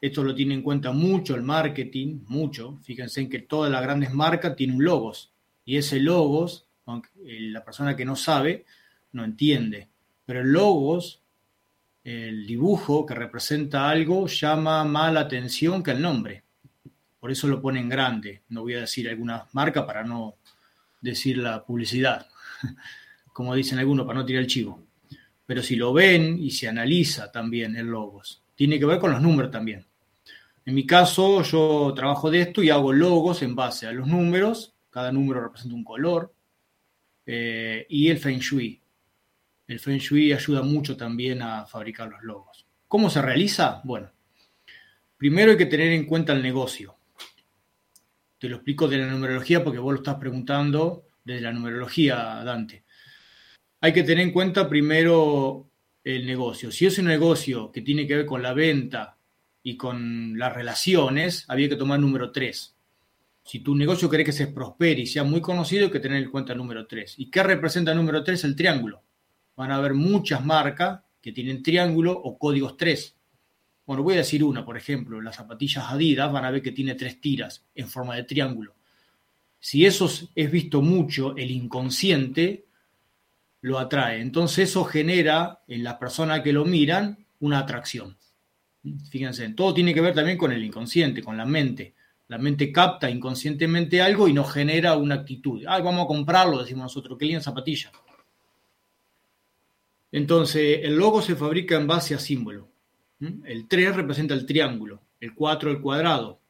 [0.00, 2.78] esto lo tiene en cuenta mucho el marketing, mucho.
[2.82, 5.32] Fíjense en que todas las grandes marcas tienen logos.
[5.64, 8.64] Y ese logos, aunque eh, la persona que no sabe,
[9.12, 9.88] no entiende.
[10.24, 11.20] Pero el logos,
[12.04, 16.44] el dibujo que representa algo, llama más la atención que el nombre.
[17.20, 18.42] Por eso lo ponen grande.
[18.48, 20.36] No voy a decir alguna marca para no
[21.00, 22.26] decir la publicidad.
[23.32, 24.82] Como dicen algunos, para no tirar el chivo.
[25.44, 29.22] Pero si lo ven y se analiza también el logos, tiene que ver con los
[29.22, 29.84] números también.
[30.64, 34.74] En mi caso, yo trabajo de esto y hago logos en base a los números.
[34.90, 36.32] Cada número representa un color.
[37.26, 38.80] Eh, y el Feng Shui.
[39.66, 42.66] El Feng Shui ayuda mucho también a fabricar los logos.
[42.86, 43.80] ¿Cómo se realiza?
[43.84, 44.12] Bueno,
[45.16, 46.96] primero hay que tener en cuenta el negocio.
[48.38, 52.84] Te lo explico de la numerología porque vos lo estás preguntando desde la numerología, Dante.
[53.80, 55.68] Hay que tener en cuenta primero
[56.04, 56.70] el negocio.
[56.70, 59.18] Si es un negocio que tiene que ver con la venta
[59.62, 62.75] y con las relaciones, había que tomar número 3.
[63.46, 66.30] Si tu negocio quiere que se prospere y sea muy conocido, hay que tener en
[66.30, 67.14] cuenta el número 3.
[67.18, 68.42] ¿Y qué representa el número 3?
[68.42, 69.04] El triángulo.
[69.54, 73.16] Van a haber muchas marcas que tienen triángulo o códigos 3.
[73.86, 76.96] Bueno, voy a decir una, por ejemplo, las zapatillas Adidas van a ver que tiene
[76.96, 78.74] tres tiras en forma de triángulo.
[79.60, 82.66] Si eso es visto mucho, el inconsciente
[83.60, 84.20] lo atrae.
[84.20, 88.16] Entonces eso genera en las personas que lo miran una atracción.
[89.10, 91.95] Fíjense, todo tiene que ver también con el inconsciente, con la mente.
[92.28, 95.62] La mente capta inconscientemente algo y nos genera una actitud.
[95.66, 97.92] Ah, vamos a comprarlo, decimos nosotros, qué linda zapatilla.
[100.10, 102.68] Entonces, el logo se fabrica en base a símbolo.
[103.44, 106.40] El 3 representa el triángulo, el 4 el cuadrado,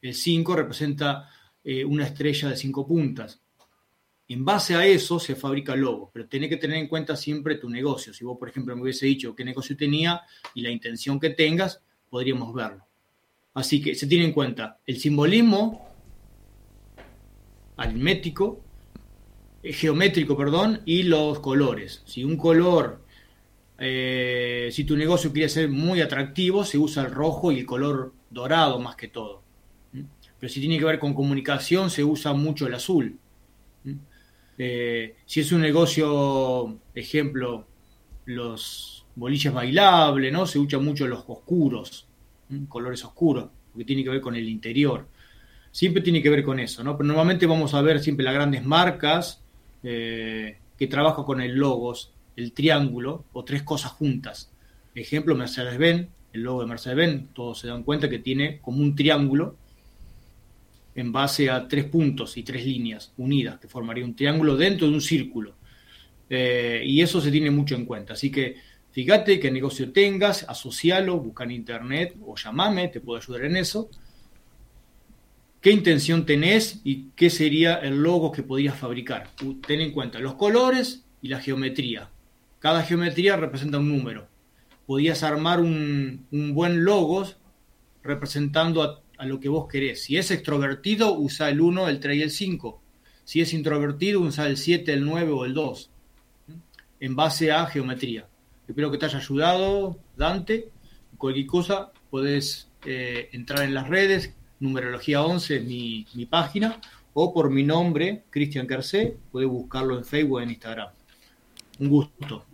[0.00, 1.28] el 5 representa
[1.64, 3.40] eh, una estrella de cinco puntas.
[4.28, 7.56] En base a eso se fabrica el logo, pero tenés que tener en cuenta siempre
[7.56, 8.12] tu negocio.
[8.12, 10.22] Si vos, por ejemplo, me hubiese dicho qué negocio tenía
[10.54, 12.87] y la intención que tengas, podríamos verlo.
[13.54, 15.88] Así que se tiene en cuenta el simbolismo
[17.76, 18.60] aritmético,
[19.62, 22.02] eh, geométrico, perdón, y los colores.
[22.04, 23.02] Si un color,
[23.78, 28.12] eh, si tu negocio quiere ser muy atractivo, se usa el rojo y el color
[28.30, 29.42] dorado más que todo.
[29.92, 30.02] ¿Mm?
[30.38, 33.18] Pero si tiene que ver con comunicación, se usa mucho el azul.
[33.84, 33.94] ¿Mm?
[34.58, 37.66] Eh, si es un negocio, ejemplo,
[38.24, 40.46] los boliches bailables, ¿no?
[40.46, 42.07] Se usa mucho los oscuros.
[42.68, 45.06] Colores oscuros, porque tiene que ver con el interior.
[45.70, 46.96] Siempre tiene que ver con eso, ¿no?
[46.96, 49.42] Pero normalmente vamos a ver siempre las grandes marcas
[49.82, 54.50] eh, que trabajan con el logos, el triángulo o tres cosas juntas.
[54.94, 59.56] Ejemplo, Mercedes-Benz, el logo de Mercedes-Benz, todos se dan cuenta que tiene como un triángulo
[60.94, 64.94] en base a tres puntos y tres líneas unidas, que formaría un triángulo dentro de
[64.94, 65.54] un círculo.
[66.28, 68.14] Eh, y eso se tiene mucho en cuenta.
[68.14, 68.56] Así que
[69.04, 73.88] fíjate qué negocio tengas, asocialo, busca en internet o llamame, te puedo ayudar en eso.
[75.60, 79.28] ¿Qué intención tenés y qué sería el logo que podrías fabricar?
[79.64, 82.10] Ten en cuenta los colores y la geometría.
[82.58, 84.26] Cada geometría representa un número.
[84.84, 87.24] Podías armar un, un buen logo
[88.02, 90.02] representando a, a lo que vos querés.
[90.02, 92.82] Si es extrovertido, usa el 1, el 3 y el 5.
[93.22, 95.88] Si es introvertido, usa el 7, el 9 o el 2.
[96.98, 98.26] En base a geometría.
[98.68, 100.68] Espero que te haya ayudado, Dante.
[101.16, 104.34] Cualquier cosa, podés eh, entrar en las redes.
[104.60, 106.78] Numerología 11 es mi, mi página.
[107.14, 109.16] O por mi nombre, Cristian Carcé.
[109.32, 110.88] Podés buscarlo en Facebook o en Instagram.
[111.80, 112.44] Un gusto.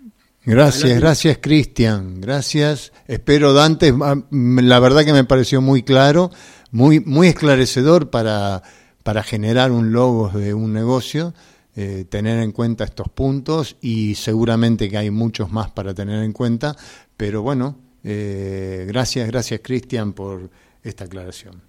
[0.47, 1.01] Gracias, Adelante.
[1.01, 2.93] gracias Cristian, gracias.
[3.07, 6.31] Espero Dante, ah, la verdad que me pareció muy claro,
[6.71, 8.63] muy, muy esclarecedor para,
[9.03, 11.33] para generar un logo de un negocio,
[11.77, 16.33] eh, tener en cuenta estos puntos y seguramente que hay muchos más para tener en
[16.33, 16.77] cuenta,
[17.17, 20.51] pero bueno, eh, gracias, gracias Cristian por
[20.83, 21.63] esta aclaración.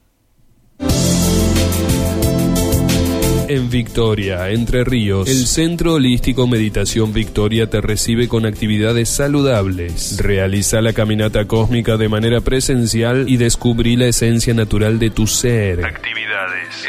[3.48, 10.18] En Victoria, Entre Ríos, el Centro Holístico Meditación Victoria te recibe con actividades saludables.
[10.20, 15.86] Realiza la caminata cósmica de manera presencial y descubrí la esencia natural de tu ser.
[15.86, 16.88] Actividades,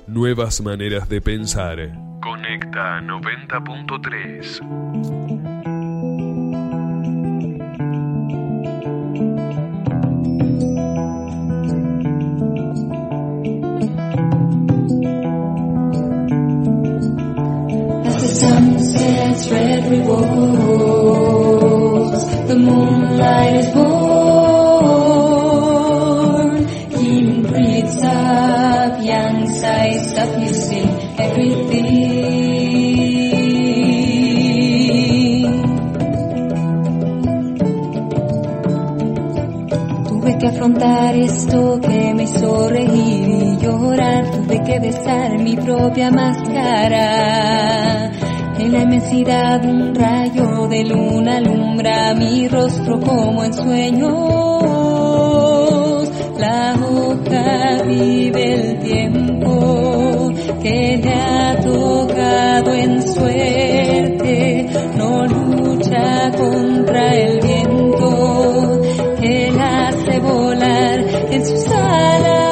[0.07, 1.91] Nuevas maneras de pensar.
[2.22, 5.62] Conecta 90.3.
[40.08, 44.32] Tuve que afrontar esto que me hizo reír y llorar.
[44.32, 48.12] Tuve que besar mi propia máscara.
[48.64, 54.14] En la inmensidad un rayo de luna alumbra mi rostro como en sueños.
[56.40, 60.31] La hoja vive el tiempo
[60.61, 64.69] que le ha tocado en suerte.
[64.95, 68.81] No lucha contra el viento
[69.19, 72.43] que la hace volar en sus alas.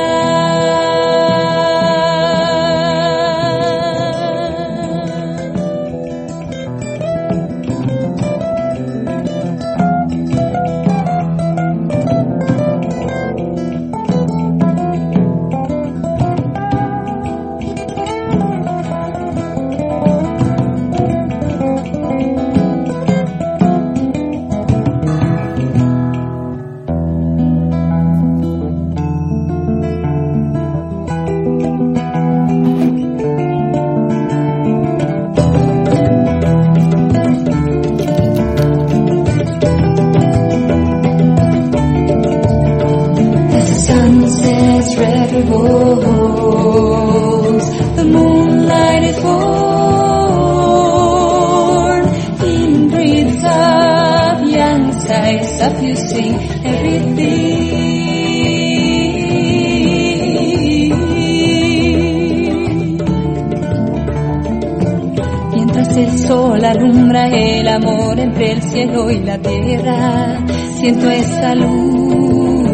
[66.72, 70.38] Alumbra el amor entre el cielo y la tierra,
[70.76, 72.70] siento esa luz,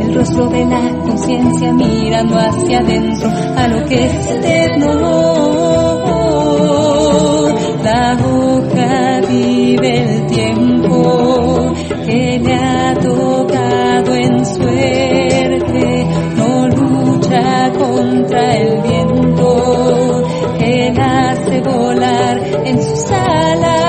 [0.00, 5.46] el rostro de la conciencia mirando hacia adentro a lo que es eterno.
[7.84, 11.72] La hoja vive el tiempo
[12.04, 16.06] que le ha tocado en suerte,
[16.36, 20.24] no lucha contra el viento
[20.58, 23.85] que la hace volar en sus En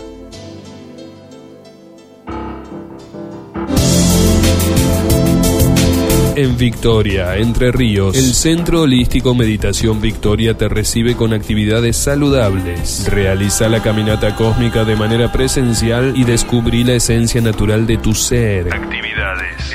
[6.57, 8.17] Victoria, Entre Ríos.
[8.17, 13.07] El Centro Holístico Meditación Victoria te recibe con actividades saludables.
[13.09, 18.73] Realiza la caminata cósmica de manera presencial y descubrí la esencia natural de tu ser.
[18.73, 19.73] Actividades.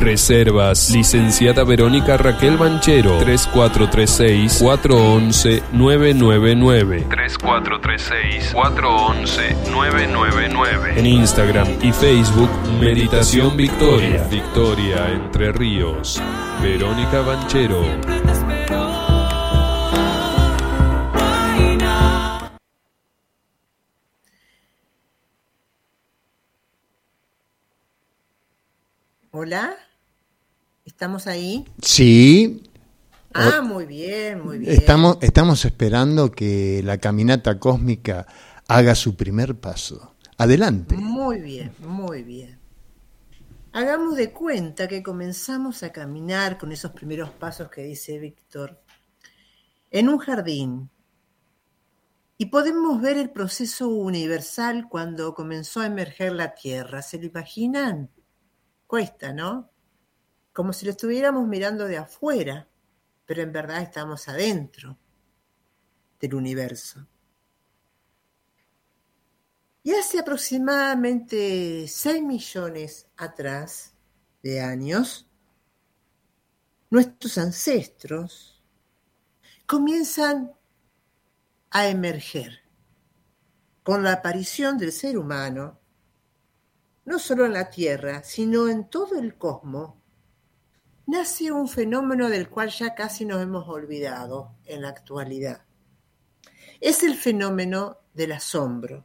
[0.00, 0.90] Reservas.
[0.90, 3.18] Licenciada Verónica Raquel Banchero.
[3.18, 7.06] 3436 411 999.
[7.10, 10.94] 3436 411 999.
[10.96, 12.50] En Instagram y Facebook
[12.80, 14.24] Meditación Victoria.
[14.30, 16.20] Victoria Entre Ríos.
[16.62, 17.84] Verónica Banchero.
[29.32, 29.76] Hola,
[30.90, 31.64] ¿estamos ahí?
[31.80, 32.62] Sí,
[33.32, 34.72] Ah, muy bien, muy bien.
[34.72, 38.26] estamos, estamos esperando que la caminata cósmica
[38.66, 40.16] haga su primer paso.
[40.36, 40.96] Adelante.
[40.96, 42.58] Muy bien, muy bien.
[43.72, 48.82] Hagamos de cuenta que comenzamos a caminar con esos primeros pasos que dice Víctor
[49.92, 50.90] en un jardín.
[52.36, 57.00] Y podemos ver el proceso universal cuando comenzó a emerger la Tierra.
[57.02, 58.10] ¿Se lo imaginan?
[58.88, 59.70] Cuesta, ¿no?
[60.60, 62.68] Como si lo estuviéramos mirando de afuera,
[63.24, 64.98] pero en verdad estamos adentro
[66.20, 67.08] del universo.
[69.82, 73.94] Y hace aproximadamente 6 millones atrás
[74.42, 75.30] de años,
[76.90, 78.62] nuestros ancestros
[79.64, 80.52] comienzan
[81.70, 82.60] a emerger
[83.82, 85.80] con la aparición del ser humano,
[87.06, 89.99] no solo en la Tierra, sino en todo el cosmos,
[91.10, 95.64] nace un fenómeno del cual ya casi nos hemos olvidado en la actualidad.
[96.80, 99.04] Es el fenómeno del asombro.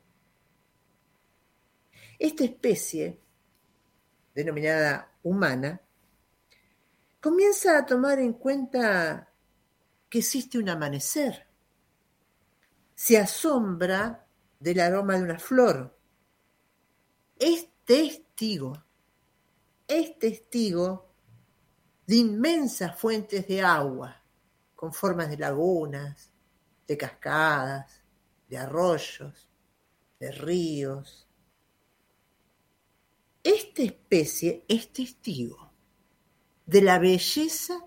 [2.20, 3.20] Esta especie,
[4.36, 5.82] denominada humana,
[7.20, 9.34] comienza a tomar en cuenta
[10.08, 11.48] que existe un amanecer.
[12.94, 14.28] Se asombra
[14.60, 15.98] del aroma de una flor.
[17.40, 18.86] Es testigo,
[19.88, 21.05] es testigo
[22.06, 24.22] de inmensas fuentes de agua,
[24.76, 26.32] con formas de lagunas,
[26.88, 28.04] de cascadas,
[28.48, 29.50] de arroyos,
[30.20, 31.28] de ríos.
[33.44, 35.72] Esta especie es testigo
[36.66, 37.86] de la belleza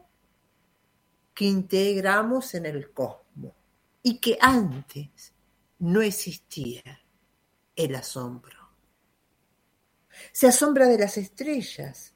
[1.35, 3.55] que integramos en el cosmos
[4.03, 5.32] y que antes
[5.78, 7.01] no existía
[7.77, 8.59] el asombro.
[10.32, 12.15] Se asombra de las estrellas,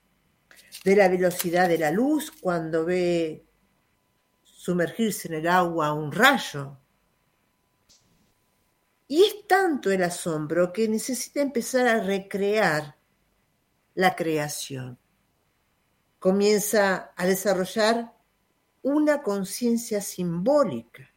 [0.84, 3.46] de la velocidad de la luz cuando ve
[4.42, 6.78] sumergirse en el agua un rayo.
[9.08, 12.96] Y es tanto el asombro que necesita empezar a recrear
[13.94, 14.98] la creación.
[16.18, 18.14] Comienza a desarrollar
[18.82, 21.12] una conciencia simbólica.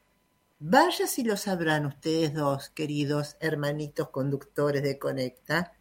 [0.59, 5.73] Vaya si lo sabrán ustedes dos, queridos hermanitos conductores de Conecta,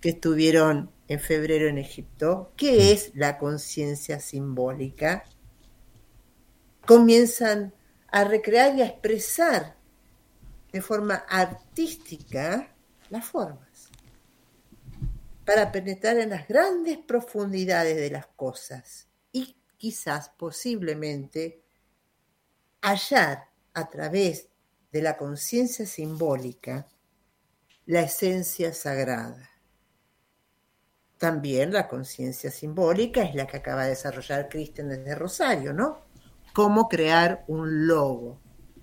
[0.00, 5.24] que estuvieron en febrero en Egipto, ¿qué es la conciencia simbólica?
[6.86, 7.74] Comienzan
[8.08, 9.76] a recrear y a expresar
[10.70, 12.74] de forma artística
[13.08, 13.88] las formas,
[15.46, 21.62] para penetrar en las grandes profundidades de las cosas y quizás posiblemente
[22.82, 24.48] hallar a través
[24.92, 26.86] de la conciencia simbólica
[27.86, 29.57] la esencia sagrada.
[31.18, 36.04] También la conciencia simbólica es la que acaba de desarrollar Cristian desde Rosario, ¿no?
[36.52, 38.40] Cómo crear un logo.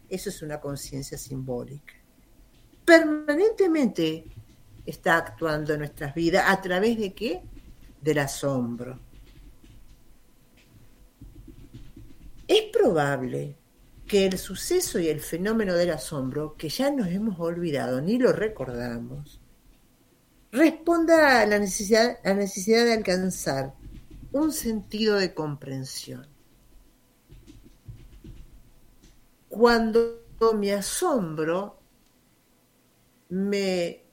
[0.09, 1.93] Eso es una conciencia simbólica.
[2.83, 4.25] Permanentemente
[4.85, 7.41] está actuando en nuestras vidas a través de qué?
[8.01, 8.99] Del asombro.
[12.47, 13.57] Es probable
[14.05, 18.31] que el suceso y el fenómeno del asombro, que ya nos hemos olvidado ni lo
[18.33, 19.41] recordamos,
[20.55, 23.73] responda a la necesidad, la necesidad de alcanzar
[24.31, 26.25] un sentido de comprensión.
[29.49, 30.23] Cuando
[30.55, 31.79] me asombro,
[33.29, 34.03] me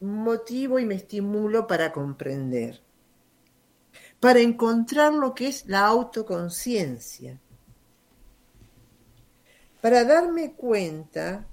[0.00, 2.82] motivo y me estimulo para comprender,
[4.18, 7.40] para encontrar lo que es la autoconciencia,
[9.80, 11.46] para darme cuenta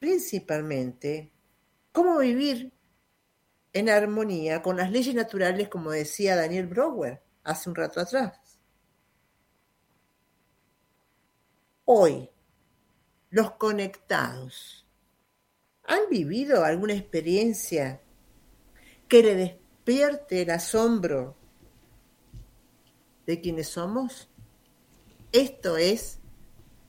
[0.00, 1.33] principalmente
[1.94, 2.74] cómo vivir
[3.72, 8.60] en armonía con las leyes naturales, como decía Daniel Brower hace un rato atrás.
[11.86, 12.28] Hoy,
[13.30, 14.86] los conectados
[15.84, 18.02] han vivido alguna experiencia
[19.08, 21.36] que, le des- despierte el asombro
[23.26, 24.30] de quienes somos?
[25.30, 26.20] Esto es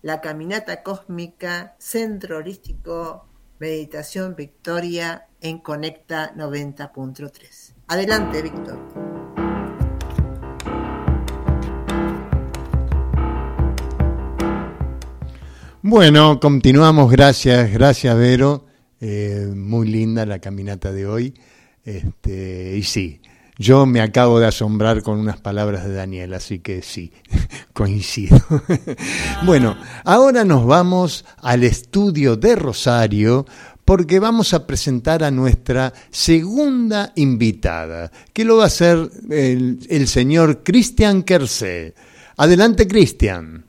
[0.02, 3.28] la caminata cósmica Centro Holístico
[3.60, 7.74] Meditación Victoria en Conecta 90.3.
[7.88, 9.16] Adelante, Víctor.
[15.82, 18.66] Bueno, continuamos, gracias, gracias Vero.
[19.00, 21.34] Eh, muy linda la caminata de hoy.
[21.84, 23.22] Este, y sí,
[23.58, 27.12] yo me acabo de asombrar con unas palabras de Daniel, así que sí,
[27.74, 28.40] coincido.
[29.46, 33.46] bueno, ahora nos vamos al estudio de Rosario
[33.86, 40.08] porque vamos a presentar a nuestra segunda invitada, que lo va a hacer el, el
[40.08, 41.94] señor Cristian Kersé.
[42.38, 43.64] Adelante, Cristian.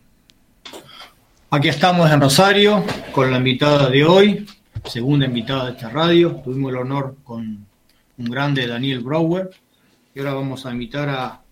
[1.50, 4.46] Aquí estamos en Rosario con la invitada de hoy,
[4.84, 6.40] segunda invitada de esta radio.
[6.42, 7.66] Tuvimos el honor con
[8.18, 9.50] un grande Daniel Brower.
[10.16, 11.42] Y ahora vamos a invitar a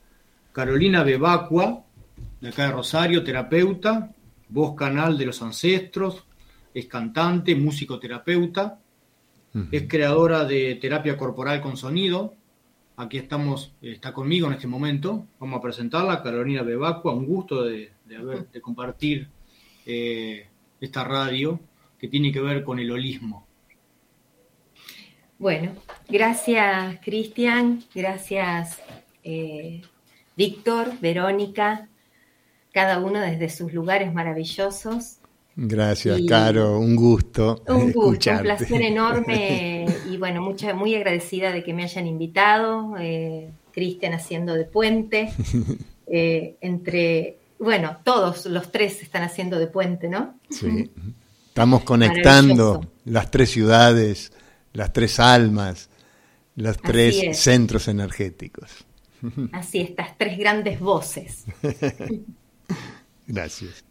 [0.51, 1.85] Carolina Bebacua,
[2.41, 4.11] de acá de Rosario, terapeuta,
[4.49, 6.25] voz canal de los ancestros,
[6.73, 8.81] es cantante, músico-terapeuta,
[9.71, 12.37] es creadora de terapia corporal con sonido.
[12.97, 15.27] Aquí estamos, está conmigo en este momento.
[15.39, 19.29] Vamos a presentarla, Carolina Bebacua, un gusto de, de, haber, de compartir
[19.85, 20.49] eh,
[20.81, 21.61] esta radio
[21.99, 23.44] que tiene que ver con el holismo.
[25.39, 25.73] Bueno,
[26.09, 28.79] gracias Cristian, gracias
[29.25, 29.83] eh,
[30.37, 31.89] Víctor, Verónica,
[32.73, 35.19] cada uno desde sus lugares maravillosos.
[35.57, 37.63] Gracias, y Caro, un gusto.
[37.69, 42.95] Un gusto, un placer enorme y bueno, mucha, muy agradecida de que me hayan invitado,
[42.99, 45.33] eh, Cristian haciendo de puente
[46.07, 50.35] eh, entre, bueno, todos los tres están haciendo de puente, ¿no?
[50.51, 50.91] Sí,
[51.47, 54.33] estamos conectando las tres ciudades,
[54.75, 55.89] las tres almas,
[56.57, 58.71] los tres centros energéticos.
[59.53, 61.45] Así, estas tres grandes voces.
[63.27, 63.85] Gracias.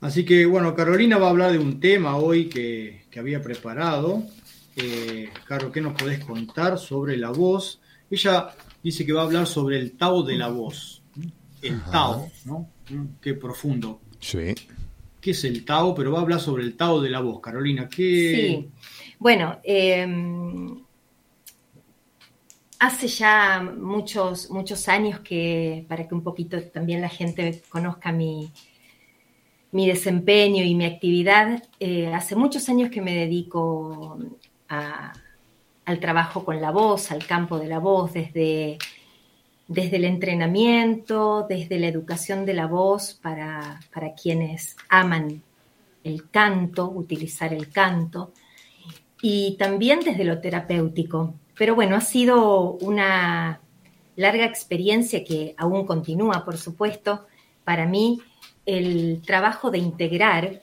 [0.00, 4.22] Así que bueno, Carolina va a hablar de un tema hoy que, que había preparado.
[4.76, 7.80] Eh, Caro, ¿qué nos podés contar sobre la voz?
[8.10, 8.48] Ella
[8.82, 11.02] dice que va a hablar sobre el Tao de la voz.
[11.60, 11.90] El Ajá.
[11.90, 12.70] Tao, ¿no?
[13.20, 14.00] Qué profundo.
[14.20, 14.54] Sí.
[15.20, 15.94] ¿Qué es el Tao?
[15.94, 17.40] Pero va a hablar sobre el Tao de la voz.
[17.40, 18.70] Carolina, ¿qué, Sí.
[19.20, 20.08] Bueno, eh,
[22.78, 28.50] hace ya muchos, muchos años que, para que un poquito también la gente conozca mi,
[29.72, 34.16] mi desempeño y mi actividad, eh, hace muchos años que me dedico
[34.68, 38.78] al trabajo con la voz, al campo de la voz, desde,
[39.68, 45.42] desde el entrenamiento, desde la educación de la voz para, para quienes aman
[46.04, 48.32] el canto, utilizar el canto,
[49.22, 51.34] y también desde lo terapéutico.
[51.56, 53.60] Pero bueno, ha sido una
[54.16, 57.26] larga experiencia que aún continúa, por supuesto.
[57.64, 58.20] Para mí,
[58.66, 60.62] el trabajo de integrar,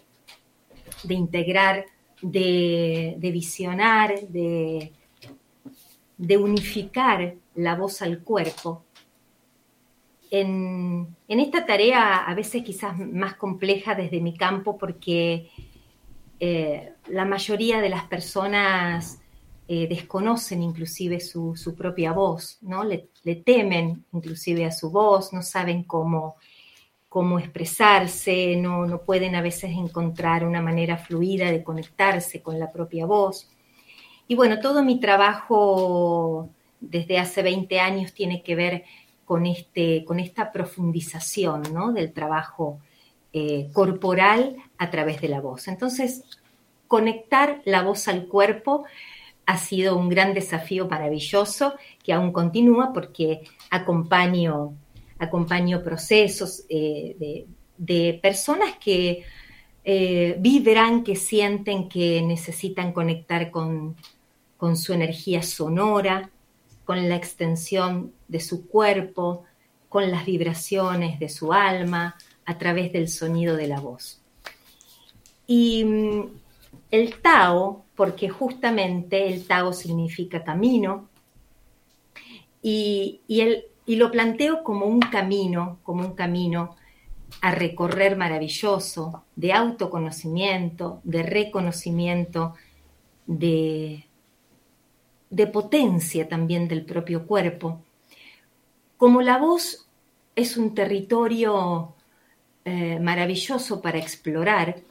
[1.04, 1.86] de integrar,
[2.22, 4.92] de, visionar, de,
[6.18, 8.84] de unificar la voz al cuerpo,
[10.30, 15.50] en, en esta tarea a veces quizás más compleja desde mi campo porque
[16.40, 19.20] eh, la mayoría de las personas
[19.68, 22.84] eh, desconocen inclusive su, su propia voz, ¿no?
[22.84, 26.36] Le, le temen inclusive a su voz, no saben cómo,
[27.10, 32.72] cómo expresarse, no, no pueden a veces encontrar una manera fluida de conectarse con la
[32.72, 33.50] propia voz.
[34.28, 36.50] Y bueno, todo mi trabajo
[36.80, 38.84] desde hace 20 años tiene que ver
[39.26, 41.92] con, este, con esta profundización ¿no?
[41.92, 42.80] del trabajo
[43.40, 45.68] eh, corporal a través de la voz.
[45.68, 46.24] Entonces,
[46.88, 48.86] conectar la voz al cuerpo
[49.46, 54.74] ha sido un gran desafío maravilloso que aún continúa porque acompaño,
[55.20, 57.46] acompaño procesos eh,
[57.78, 59.24] de, personas que
[59.86, 63.96] eh, vibran, que sienten que necesitan conectar con,
[64.58, 66.32] con su energía sonora,
[66.86, 69.44] con la extensión de su cuerpo,
[69.90, 72.16] con las vibraciones de su alma,
[72.48, 74.22] a través del sonido de la voz.
[75.46, 76.24] Y mm,
[76.90, 81.10] el Tao, porque justamente el Tao significa camino,
[82.62, 86.76] y, y, el, y lo planteo como un camino, como un camino
[87.42, 92.56] a recorrer maravilloso, de autoconocimiento, de reconocimiento,
[93.26, 94.06] de,
[95.30, 97.82] de potencia también del propio cuerpo.
[98.96, 99.88] Como la voz
[100.34, 101.94] es un territorio
[102.70, 104.82] eh, maravilloso para explorar,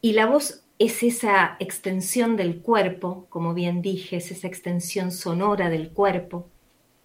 [0.00, 5.68] y la voz es esa extensión del cuerpo, como bien dije, es esa extensión sonora
[5.68, 6.46] del cuerpo.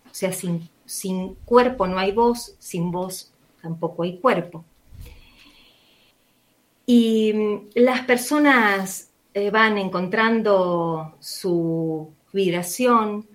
[0.09, 4.63] O sea, sin, sin cuerpo no hay voz, sin voz tampoco hay cuerpo.
[6.85, 13.27] Y mm, las personas eh, van encontrando su vibración,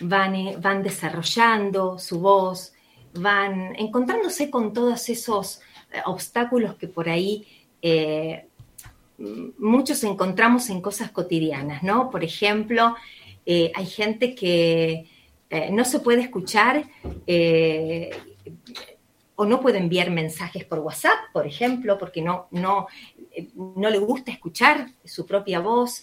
[0.00, 2.73] van, eh, van desarrollando su voz,
[3.14, 5.60] van encontrándose con todos esos
[5.92, 7.46] eh, obstáculos que por ahí
[9.58, 12.10] muchos encontramos en cosas cotidianas, ¿no?
[12.10, 12.96] Por ejemplo,
[13.46, 15.06] hay gente que
[15.70, 16.86] no se puede escuchar
[19.36, 22.86] o no puede enviar mensajes por WhatsApp, por ejemplo, porque no, no,
[23.54, 26.02] no le gusta escuchar su propia voz.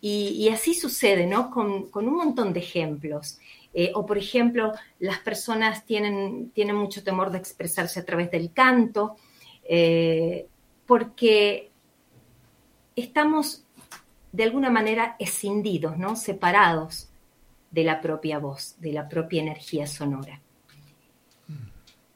[0.00, 1.50] Y, así sucede, ¿no?
[1.50, 3.38] Con, un montón de ejemplos.
[3.74, 8.52] Eh, o, por ejemplo, las personas tienen, tienen, mucho temor de expresarse a través del
[8.52, 9.16] canto,
[9.68, 10.46] eh,
[10.86, 11.70] porque
[12.96, 13.64] estamos
[14.32, 16.16] de alguna manera escindidos, ¿no?
[16.16, 17.08] Separados
[17.70, 20.40] de la propia voz, de la propia energía sonora.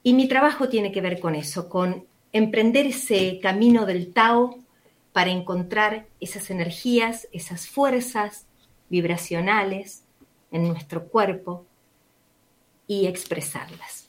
[0.02, 4.58] Y mi trabajo tiene que ver con eso, con emprender ese camino del Tao
[5.12, 8.46] para encontrar esas energías, esas fuerzas
[8.88, 10.04] vibracionales
[10.52, 11.66] en nuestro cuerpo
[12.86, 14.08] y expresarlas.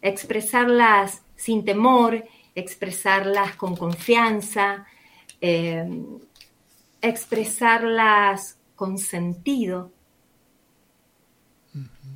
[0.00, 2.24] Expresarlas sin temor,
[2.54, 4.86] expresarlas con confianza,
[5.40, 5.88] eh,
[7.00, 9.90] expresarlas con sentido,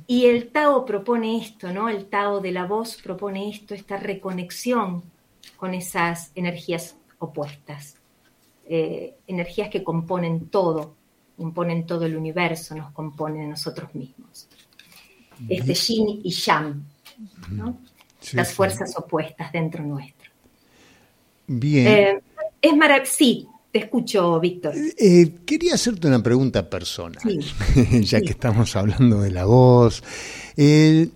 [0.07, 1.89] y el Tao propone esto, ¿no?
[1.89, 5.03] El Tao de la voz propone esto, esta reconexión
[5.57, 7.97] con esas energías opuestas,
[8.65, 10.95] eh, energías que componen todo,
[11.37, 14.47] componen todo el universo, nos componen a nosotros mismos.
[15.49, 16.83] Este yin y yang,
[17.51, 17.77] ¿no?
[18.33, 20.31] Las fuerzas opuestas dentro nuestro.
[21.47, 21.87] Bien.
[21.87, 22.21] Eh,
[22.61, 24.73] es maravilloso, sí, te escucho, Víctor.
[24.75, 27.21] Eh, quería hacerte una pregunta personal,
[28.01, 30.01] ya que estamos hablando de la voz.
[30.55, 31.09] Eh,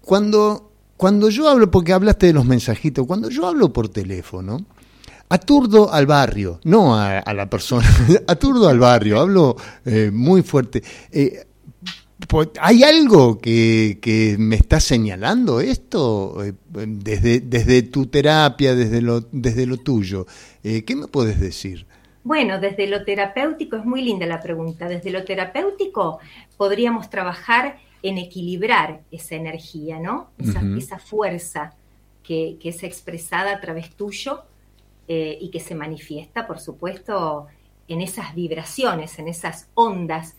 [0.00, 4.64] cuando, cuando yo hablo, porque hablaste de los mensajitos, cuando yo hablo por teléfono,
[5.30, 7.88] aturdo al barrio, no a, la persona,
[8.28, 10.82] aturdo al barrio, hablo eh, muy fuerte.
[12.60, 16.36] ¿Hay algo que, me está señalando esto
[16.68, 20.26] desde, desde tu terapia, desde lo, desde lo tuyo?
[20.62, 21.86] Eh, ¿Qué me puedes decir?
[22.22, 24.88] Bueno, desde lo terapéutico es muy linda la pregunta.
[24.88, 26.18] Desde lo terapéutico
[26.56, 30.30] podríamos trabajar en equilibrar esa energía, ¿no?
[30.76, 31.74] Esa, fuerza
[32.22, 34.42] que, es expresada a través tuyo
[35.12, 37.48] eh, y que se manifiesta, por supuesto,
[37.88, 40.36] en esas vibraciones, en esas ondas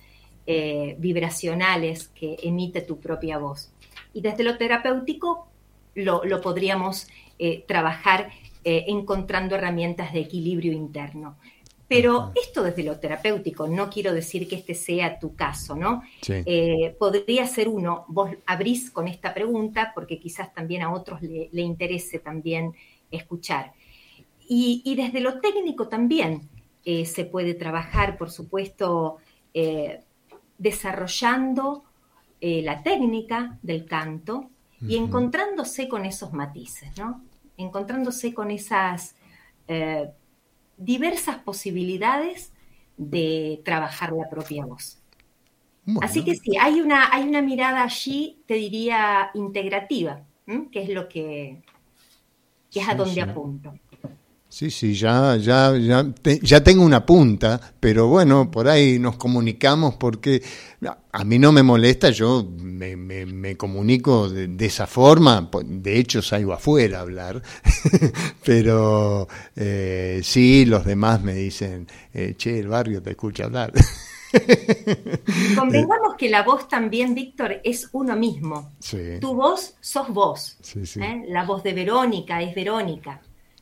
[0.48, 3.72] eh, vibracionales que emite tu propia voz.
[4.14, 5.48] Y desde lo terapéutico
[5.96, 7.08] lo, podríamos
[7.68, 8.30] trabajar
[8.64, 11.36] eh, encontrando herramientas de equilibrio interno.
[11.88, 16.04] Pero esto desde lo terapéutico, no quiero decir que este sea tu caso, ¿no?
[16.30, 21.62] Eh, podría ser uno, vos abrís con esta pregunta porque quizás también a otros le,
[21.62, 22.74] interese también
[23.10, 23.74] escuchar.
[24.54, 26.50] Y, desde lo técnico también
[26.84, 29.18] eh, se puede trabajar, por supuesto,
[30.58, 31.86] desarrollando
[32.42, 34.50] la técnica del canto
[34.82, 37.22] y encontrándose con esos matices, ¿no?
[37.58, 39.16] encontrándose con esas
[39.68, 40.10] eh,
[40.78, 42.52] diversas posibilidades
[42.98, 44.98] de trabajar la propia voz.
[46.02, 50.22] Así que sí, hay una, hay una mirada allí, te diría, integrativa,
[50.72, 51.64] que es lo que,
[52.74, 53.74] es a donde apunto.
[54.52, 56.06] Sí, sí, ya, ya, ya,
[56.42, 60.44] ya tengo una punta, pero bueno, por ahí nos comunicamos porque
[61.14, 66.52] a mí no me molesta, yo me, me, comunico de, esa forma, de hecho salgo
[66.52, 67.42] afuera a hablar,
[68.46, 69.26] pero
[69.56, 73.72] eh, sí, los demás me dicen, eh, che, el barrio te escucha hablar.
[75.58, 78.74] Convengamos que la voz también, Víctor, es uno mismo.
[79.22, 80.58] Tu voz sos vos.
[80.76, 81.24] ¿eh?
[81.30, 83.22] La voz de Verónica es Verónica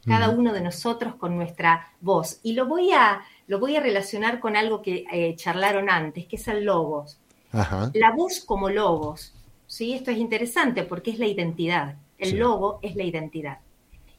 [0.10, 2.40] cada uno de nosotros con nuestra voz.
[2.44, 6.36] Y lo voy a, lo voy a relacionar con algo que eh, charlaron antes, que
[6.36, 7.20] es el logos.
[7.52, 9.34] La voz como logos.
[9.68, 9.94] ¿sí?
[9.94, 11.96] Esto es interesante porque es la identidad.
[12.18, 13.60] El logo es la identidad.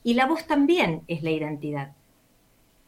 [0.02, 1.92] Y la voz también es la identidad.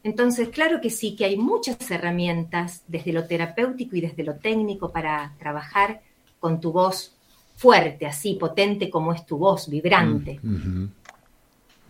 [0.03, 4.91] Entonces, claro que sí, que hay muchas herramientas desde lo terapéutico y desde lo técnico
[4.91, 6.01] para trabajar
[6.39, 7.15] con tu voz
[7.55, 10.39] fuerte, así potente como es tu voz, vibrante.
[10.41, 10.87] Mm,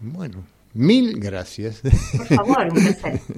[0.02, 0.44] bueno,
[0.74, 1.82] Mil gracias.
[1.82, 3.22] Por favor, un placer.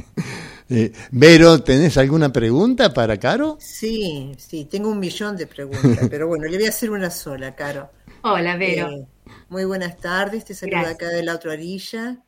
[0.67, 3.55] Eh, Vero, ¿tenés alguna pregunta para Caro?
[3.59, 7.55] Sí, sí, tengo un millón de preguntas, pero bueno, le voy a hacer una sola,
[7.55, 7.91] Caro.
[8.23, 8.89] Hola, Vero.
[8.89, 9.05] Eh,
[9.49, 12.19] muy buenas tardes, te saludo acá de la otra orilla.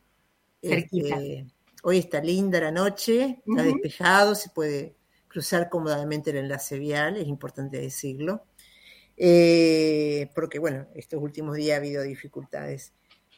[0.61, 1.15] Cerquita.
[1.15, 1.47] Este,
[1.81, 4.95] Hoy está linda la noche, está despejado, se puede
[5.27, 8.43] cruzar cómodamente el enlace vial, es importante decirlo.
[9.15, 12.93] Eh, porque bueno, estos últimos días ha habido dificultades.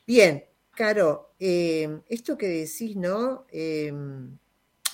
[0.08, 0.44] Bien,
[0.80, 3.46] Caro, eh, esto que decís, ¿no?
[3.52, 3.92] Eh,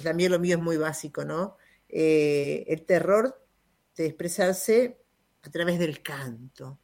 [0.02, 1.58] también lo mío es muy básico, ¿no?
[1.88, 3.40] el terror
[3.96, 4.98] de expresarse
[5.44, 6.80] a través del canto.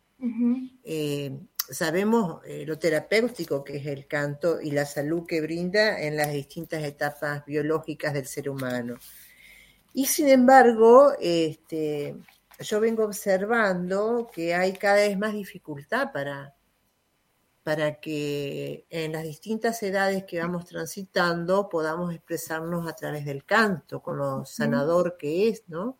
[1.71, 6.83] sabemos lo terapéutico que es el canto y la salud que brinda en las distintas
[6.83, 8.99] etapas biológicas del ser humano.
[9.95, 12.15] Y sin embargo, este,
[12.59, 16.55] yo vengo observando que hay cada vez más dificultad para,
[17.63, 24.01] para que en las distintas edades que vamos transitando podamos expresarnos a través del canto,
[24.01, 25.99] con lo sanador que es, ¿no?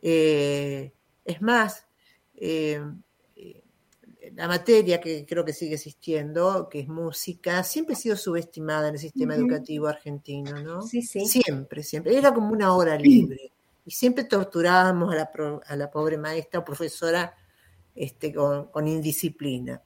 [0.00, 0.92] Eh,
[1.24, 1.86] es más,
[2.34, 2.80] eh,
[4.34, 8.94] la materia que creo que sigue existiendo, que es música, siempre ha sido subestimada en
[8.94, 10.82] el sistema educativo argentino, ¿no?
[10.82, 11.26] Sí, sí.
[11.26, 12.16] Siempre, siempre.
[12.16, 13.52] Era como una hora libre.
[13.84, 15.30] Y siempre torturábamos a la,
[15.66, 17.34] a la pobre maestra o profesora
[17.94, 19.82] este, con, indisciplina.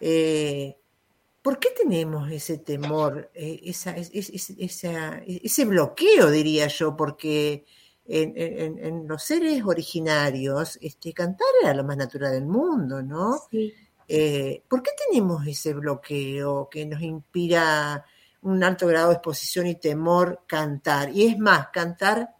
[0.00, 0.76] Eh,
[1.42, 6.96] ¿Por qué tenemos ese temor, eh, esa, ese bloqueo, diría yo?
[6.96, 7.64] Porque
[8.06, 13.40] en, los seres originarios este, cantar era lo más natural del mundo, ¿no?
[14.08, 18.04] Eh, ¿Por qué tenemos ese bloqueo que nos inspira
[18.42, 21.10] un alto grado de exposición y temor cantar?
[21.10, 22.34] Y es más, cantar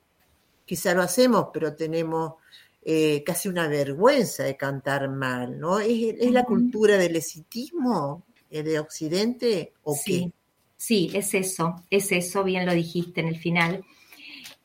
[0.67, 2.35] quizá lo hacemos, pero tenemos
[2.83, 5.81] eh, casi una vergüenza de cantar mal, ¿no?
[5.81, 10.25] ¿Es, la cultura del exitismo eh, de Occidente o sí.
[10.25, 10.33] qué?
[10.79, 13.85] Sí, es eso, es eso, bien lo dijiste en el final.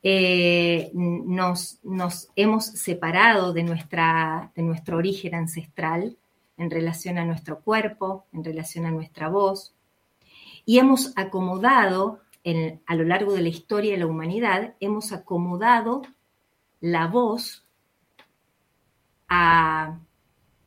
[0.02, 6.16] Eh, nos, nos, hemos separado de, nuestra, de nuestro origen ancestral
[6.56, 9.74] en relación a nuestro cuerpo, en relación a nuestra voz,
[10.64, 12.20] y hemos acomodado
[12.86, 16.02] a lo largo de la historia de la humanidad, hemos acomodado
[16.80, 17.65] la voz
[19.28, 19.98] a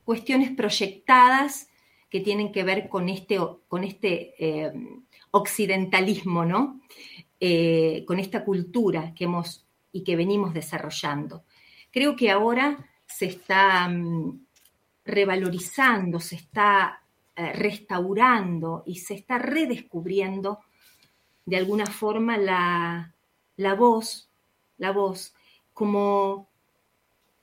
[0.06, 1.70] cuestiones proyectadas
[2.10, 3.38] que tienen que ver con este,
[3.68, 4.72] con este eh,
[5.32, 6.82] occidentalismo, ¿no?
[7.40, 11.44] Eh, con esta cultura que hemos y que venimos desarrollando.
[11.92, 14.46] Creo que ahora se está mm,
[15.06, 17.02] revalorizando, se está
[17.36, 20.60] eh, restaurando y se está redescubriendo
[21.46, 23.16] de alguna forma la,
[23.76, 24.30] voz,
[24.78, 25.34] la voz
[25.74, 26.48] como,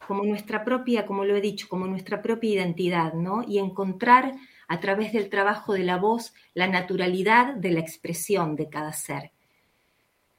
[0.07, 3.43] como nuestra propia, como lo he dicho, como nuestra propia identidad, ¿no?
[3.47, 4.35] Y encontrar
[4.69, 9.33] a través del trabajo de la voz la naturalidad de la expresión de cada ser.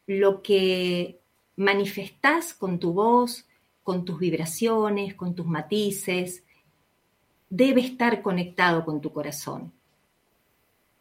[0.06, 1.20] Lo que
[1.56, 3.46] manifestás con tu voz,
[3.84, 6.44] con tus vibraciones, con tus matices,
[7.50, 9.74] debe estar conectado con tu corazón.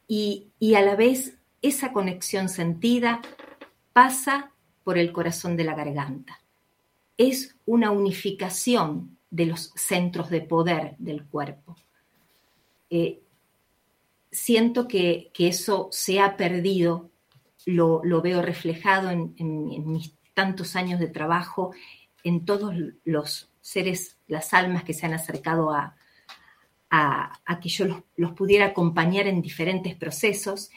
[0.08, 3.20] Y, y a la vez esa conexión sentida
[3.92, 4.52] pasa
[4.84, 6.40] por el corazón de la garganta.
[7.16, 11.76] Es una unificación de los centros de poder del cuerpo.
[12.90, 13.20] Eh,
[14.30, 17.10] siento que, eso se ha perdido,
[17.64, 19.34] lo, veo reflejado en,
[19.90, 21.72] mis tantos años de trabajo,
[22.22, 22.74] en todos
[23.04, 25.96] los seres, las almas que se han acercado a,
[26.90, 30.70] a, que yo los, los, pudiera acompañar en diferentes procesos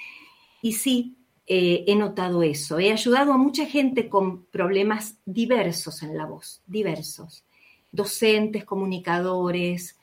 [0.61, 1.18] y sí,
[1.51, 2.77] eh, he notado eso.
[2.77, 7.43] He ayudado a mucha gente con problemas diversos en la voz, diversos.
[7.91, 9.97] Docentes, comunicadores,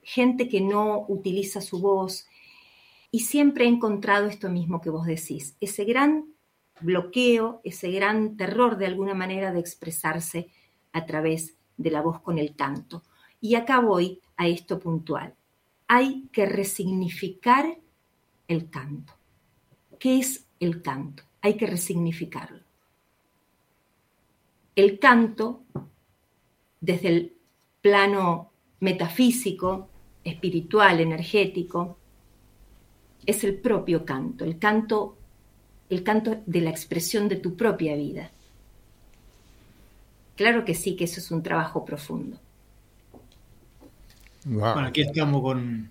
[0.00, 2.28] gente que no utiliza su voz.
[3.10, 6.26] Y siempre he encontrado esto mismo que vos decís, ese gran
[6.80, 10.50] bloqueo, ese gran terror de alguna manera de expresarse
[10.92, 13.02] a través de la voz con el canto.
[13.40, 15.34] Y acá voy a esto puntual.
[15.88, 17.76] Hay que resignificar
[18.46, 19.14] el canto.
[19.98, 21.22] ¿Qué es el canto?
[21.40, 22.60] Hay que resignificarlo.
[24.74, 25.62] El canto,
[26.80, 27.32] desde el
[27.80, 29.88] plano metafísico,
[30.24, 31.98] espiritual, energético,
[33.26, 35.16] es el propio canto, el canto,
[35.90, 38.30] el canto de la expresión de tu propia vida.
[40.36, 42.38] Claro que sí, que eso es un trabajo profundo.
[44.44, 45.90] Bueno, aquí estamos con,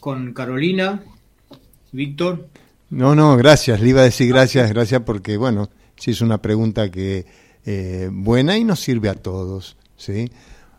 [0.00, 1.02] con Carolina,
[1.92, 2.48] Víctor,
[2.90, 3.80] no, no, gracias.
[3.80, 7.26] Le iba a decir gracias, gracias porque, bueno, sí es una pregunta que
[7.64, 10.30] eh, buena y nos sirve a todos, ¿sí?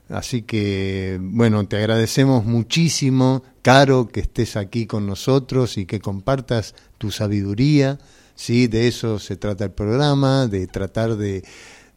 [0.10, 6.76] Así que, bueno, te agradecemos muchísimo, Caro, que estés aquí con nosotros y que compartas
[6.98, 8.00] tu sabiduría,
[8.36, 8.68] ¿sí?
[8.68, 11.44] De eso se trata el programa, de tratar de,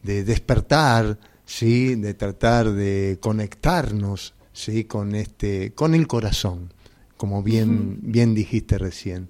[0.03, 1.95] de despertar, ¿sí?
[1.95, 4.83] De tratar de conectarnos, ¿sí?
[4.83, 6.73] Con, este, con el corazón,
[7.15, 9.29] como bien, bien dijiste recién.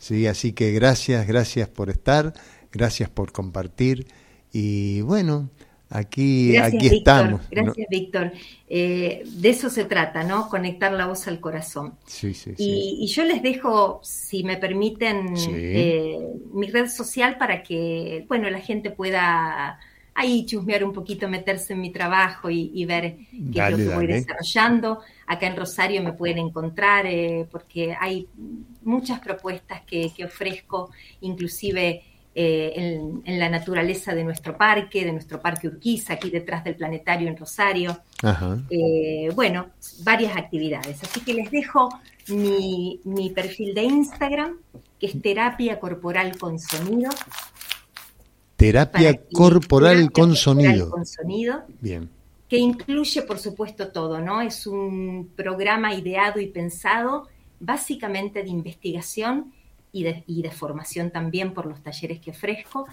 [0.00, 0.26] ¿Sí?
[0.26, 2.32] Así que gracias, gracias por estar,
[2.72, 4.06] gracias por compartir
[4.52, 5.48] y bueno,
[5.90, 6.98] aquí, Gracias, aquí Víctor.
[6.98, 7.40] estamos.
[7.42, 7.48] ¿no?
[7.50, 8.32] Gracias, Víctor.
[8.68, 10.48] Eh, de eso se trata, ¿no?
[10.48, 11.94] Conectar la voz al corazón.
[12.06, 12.64] Sí, sí, sí.
[12.64, 16.18] Y, y yo les dejo, si me permiten, eh,
[16.52, 19.78] mi red social para que, bueno, la gente pueda
[20.14, 23.90] ahí chusmear un poquito, meterse en mi trabajo y, y ver qué Dale, es lo
[23.90, 25.00] que voy desarrollando.
[25.30, 28.26] Acá en Rosario me pueden encontrar eh, porque hay
[28.82, 30.90] muchas propuestas que, que ofrezco,
[31.20, 32.02] inclusive
[32.34, 36.74] eh, en, en la naturaleza de nuestro parque, de nuestro parque Urquiza, aquí detrás del
[36.74, 37.96] planetario en Rosario.
[38.24, 38.58] Ajá.
[38.70, 39.68] Eh, bueno,
[40.02, 41.00] varias actividades.
[41.00, 41.88] Así que les dejo
[42.26, 44.56] mi, mi perfil de Instagram,
[44.98, 47.12] que es terapia corporal con sonido.
[48.56, 50.90] Terapia corporal terapia con corporal sonido.
[50.90, 52.10] con sonido, Bien.
[52.50, 54.42] Que incluye, por supuesto, todo, ¿no?
[54.42, 57.28] Es un programa ideado y pensado
[57.60, 59.54] básicamente de investigación
[59.92, 62.86] y de, y de formación también por los talleres que ofrezco,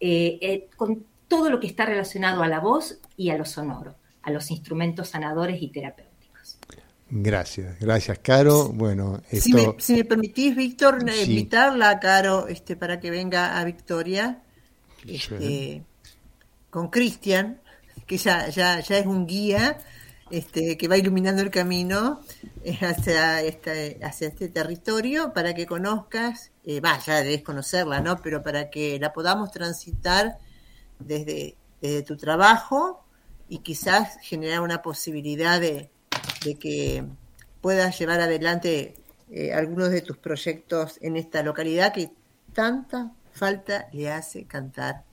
[0.00, 3.94] eh, eh, con todo lo que está relacionado a la voz y a lo sonoro,
[4.22, 6.58] a los instrumentos sanadores y terapéuticos.
[7.10, 8.68] Gracias, gracias, Caro.
[8.68, 9.76] Bueno, Si me, esto.
[9.78, 11.30] si me permitís, Víctor, eh, Sí.
[11.30, 14.42] invitarla a Caro este, para que venga a Victoria
[15.06, 15.82] este, Sí.
[16.70, 17.60] con Cristian,
[18.06, 19.78] que ya, ya, ya es un guía
[20.30, 22.20] este, que va iluminando el camino
[22.62, 28.16] eh, hacia, este, hacia este territorio para que conozcas, eh, va, ya debes conocerla, ¿no?
[28.22, 30.38] Pero para que la podamos transitar
[30.98, 33.04] desde, desde tu trabajo
[33.48, 35.90] y quizás generar una posibilidad de,
[36.44, 37.04] de que
[37.60, 38.94] puedas llevar adelante
[39.30, 42.10] eh, algunos de tus proyectos en esta localidad que
[42.52, 45.04] tanta falta le hace cantar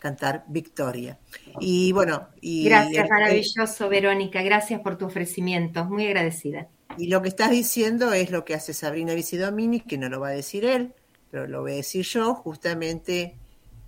[0.00, 1.18] cantar Victoria.
[1.60, 4.42] Y bueno, y, Gracias, maravilloso, Verónica.
[4.42, 5.84] Gracias por tu ofrecimiento.
[5.84, 6.66] Muy agradecida.
[6.98, 10.28] y lo que estás diciendo es lo que hace Sabrina Visidomini, que no lo va
[10.28, 10.92] a decir él,
[11.30, 13.36] pero lo voy a decir yo, justamente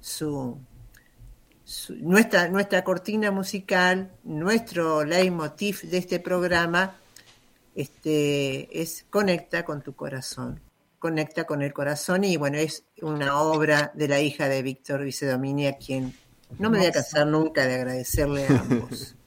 [0.01, 0.57] su,
[1.65, 6.97] su- nuestra, nuestra cortina musical, nuestro leitmotiv de este programa,
[7.75, 10.61] este, es conecta con tu corazón,
[11.03, 15.67] conecta con el corazón y bueno, es una obra de la hija de Víctor Vicedomini
[15.67, 16.15] a quien
[16.61, 19.17] no me voy a cansar nunca de agradecerle a ambos.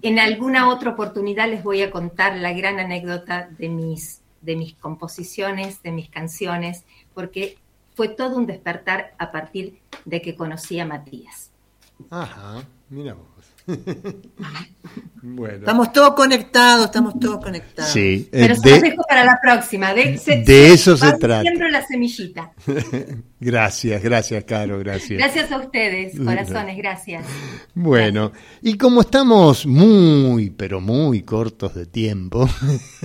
[0.00, 4.74] En alguna otra oportunidad les voy a contar la gran anécdota de mis, de mis
[4.76, 7.58] composiciones, de mis canciones, porque
[7.94, 11.50] fue todo un despertar a partir de que conocí a Matías.
[12.08, 13.37] Ajá, mira vos.
[15.22, 15.58] Bueno.
[15.58, 17.92] Estamos todos conectados, estamos todos conectados.
[17.92, 19.92] Sí, eh, Pero se los de, dejo para la próxima.
[19.92, 21.42] De, se- de eso se trata.
[21.42, 22.52] Siembro la semillita.
[23.40, 25.18] gracias, gracias, Caro, gracias.
[25.18, 27.24] Gracias a ustedes, corazones, gracias.
[27.74, 28.32] Bueno,
[28.62, 32.48] y como estamos muy, pero muy cortos de tiempo,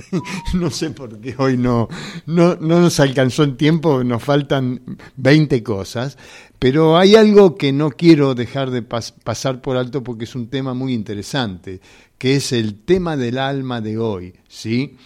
[0.54, 1.88] no sé por qué hoy no,
[2.26, 4.80] no, no nos alcanzó el tiempo, nos faltan
[5.16, 6.16] 20 cosas,
[6.64, 10.48] pero hay algo que no quiero dejar de pas- pasar por alto porque es un
[10.48, 11.82] tema muy interesante,
[12.16, 14.96] que es el tema del alma de hoy, ¿sí?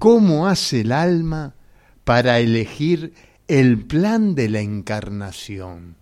[0.00, 1.54] ¿Cómo hace el alma
[2.02, 3.12] para elegir
[3.46, 5.94] el plan de la encarnación?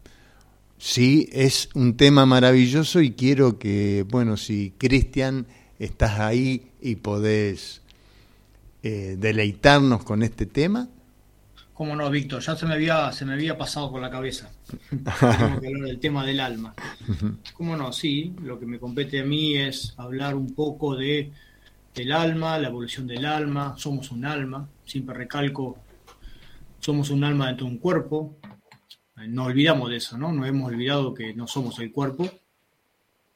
[0.79, 5.47] Sí, es un tema maravilloso y quiero que, bueno, si Cristian
[5.79, 7.83] estás ahí y podés
[8.83, 10.89] eh, deleitarnos con este tema.
[11.75, 14.51] Cómo no, Víctor, ya se me había, se me había pasado por la cabeza.
[14.91, 16.75] Tengo que hablar del tema del alma.
[17.53, 21.33] Cómo no, sí, lo que me compete a mí es hablar un poco de
[21.95, 25.79] del alma, la evolución del alma, somos un alma, siempre recalco,
[26.81, 28.37] somos un alma dentro de un cuerpo,
[29.29, 30.33] no olvidamos de eso, ¿no?
[30.33, 32.29] No hemos olvidado que no somos el cuerpo,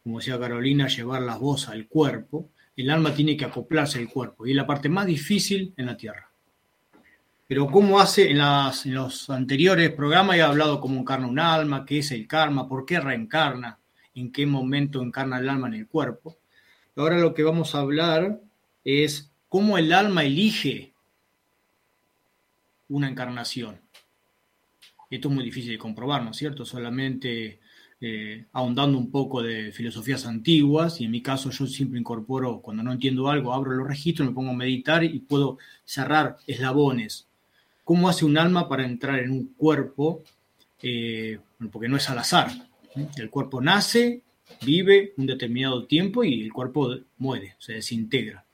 [0.02, 4.46] como decía Carolina, llevar la voz al cuerpo, el alma tiene que acoplarse al cuerpo
[4.46, 6.27] y es la parte más difícil en la Tierra.
[7.48, 8.38] Pero cómo hace, en,
[8.94, 13.00] los anteriores programas he hablado cómo encarna un alma, qué es el karma, por qué
[13.00, 13.80] reencarna,
[14.14, 16.36] en qué momento encarna el alma en el cuerpo.
[16.94, 18.38] Ahora lo que vamos a hablar
[18.84, 20.92] es cómo el alma elige
[22.88, 23.80] una encarnación.
[25.08, 26.66] Esto es muy difícil de comprobar, ¿no es cierto?
[26.66, 27.60] Solamente
[27.98, 32.82] eh, ahondando un poco de filosofías antiguas, y en mi caso yo siempre incorporo, cuando
[32.82, 35.56] no entiendo algo, abro los registros, me pongo a meditar y puedo
[35.86, 37.27] cerrar eslabones.
[37.88, 40.22] ¿Cómo hace un alma para entrar en un cuerpo?
[40.82, 41.38] Eh,
[41.72, 42.50] porque no es al azar.
[43.16, 44.24] El cuerpo nace,
[44.60, 48.44] vive un determinado tiempo y el cuerpo muere, se desintegra.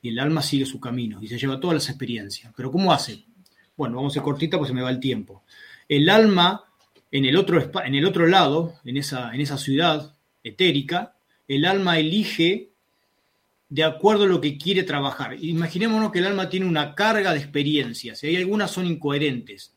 [0.00, 2.50] Y el alma sigue su camino y se lleva todas las experiencias.
[2.56, 3.26] Pero ¿cómo hace?
[3.76, 5.42] Bueno, vamos a ser cortita porque se me va el tiempo.
[5.86, 6.64] El alma,
[7.10, 11.14] en el otro, en el otro lado, en esa, en esa ciudad etérica,
[11.46, 12.70] el alma elige
[13.72, 15.42] de acuerdo a lo que quiere trabajar.
[15.42, 19.74] Imaginémonos que el alma tiene una carga de experiencias y hay algunas son incoherentes.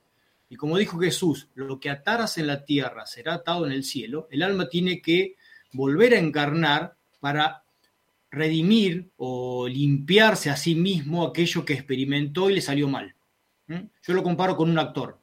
[0.50, 4.28] Y como dijo Jesús, lo que ataras en la tierra será atado en el cielo,
[4.32, 5.38] el alma tiene que
[5.72, 7.64] volver a encarnar para
[8.30, 13.16] redimir o limpiarse a sí mismo aquello que experimentó y le salió mal.
[13.66, 15.22] Yo lo comparo con un actor.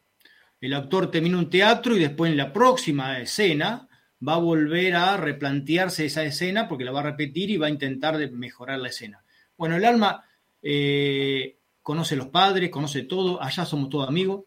[0.62, 3.86] El actor termina un teatro y después en la próxima escena
[4.26, 7.70] va a volver a replantearse esa escena porque la va a repetir y va a
[7.70, 9.24] intentar mejorar la escena.
[9.56, 10.24] Bueno, el alma
[10.62, 14.44] eh, conoce los padres, conoce todo, allá somos todos amigos.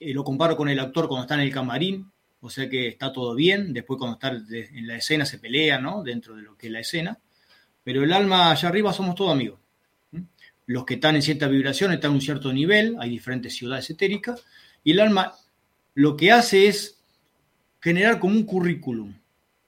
[0.00, 2.10] Eh, lo comparo con el actor cuando está en el camarín,
[2.40, 6.02] o sea que está todo bien, después cuando está en la escena se pelea, ¿no?
[6.02, 7.18] Dentro de lo que es la escena.
[7.84, 9.60] Pero el alma allá arriba somos todos amigos.
[10.66, 14.44] Los que están en cierta vibración están en un cierto nivel, hay diferentes ciudades etéricas,
[14.84, 15.32] y el alma
[15.94, 16.97] lo que hace es
[17.80, 19.14] generar como un currículum,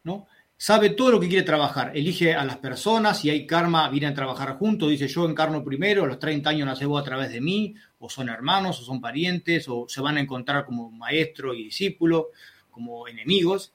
[0.05, 0.27] ¿no?
[0.57, 4.15] Sabe todo lo que quiere trabajar, elige a las personas, si hay karma, vienen a
[4.15, 7.41] trabajar juntos, dice yo encarno primero, a los 30 años nace vos a través de
[7.41, 11.65] mí, o son hermanos, o son parientes, o se van a encontrar como maestro y
[11.65, 12.28] discípulo,
[12.70, 13.73] como enemigos,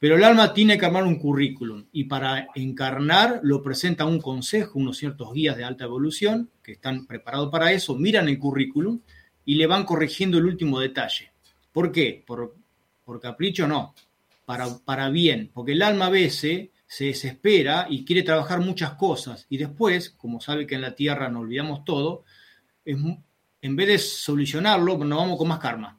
[0.00, 4.78] pero el alma tiene que armar un currículum y para encarnar lo presenta un consejo,
[4.78, 9.00] unos ciertos guías de alta evolución que están preparados para eso, miran el currículum
[9.44, 11.32] y le van corrigiendo el último detalle.
[11.72, 12.22] ¿Por qué?
[12.24, 12.54] Por,
[13.08, 13.94] por capricho no,
[14.44, 19.46] para, para bien, porque el alma a veces se desespera y quiere trabajar muchas cosas
[19.48, 22.24] y después, como sabe que en la tierra no olvidamos todo,
[22.84, 25.98] en vez de solucionarlo, nos vamos con más karma.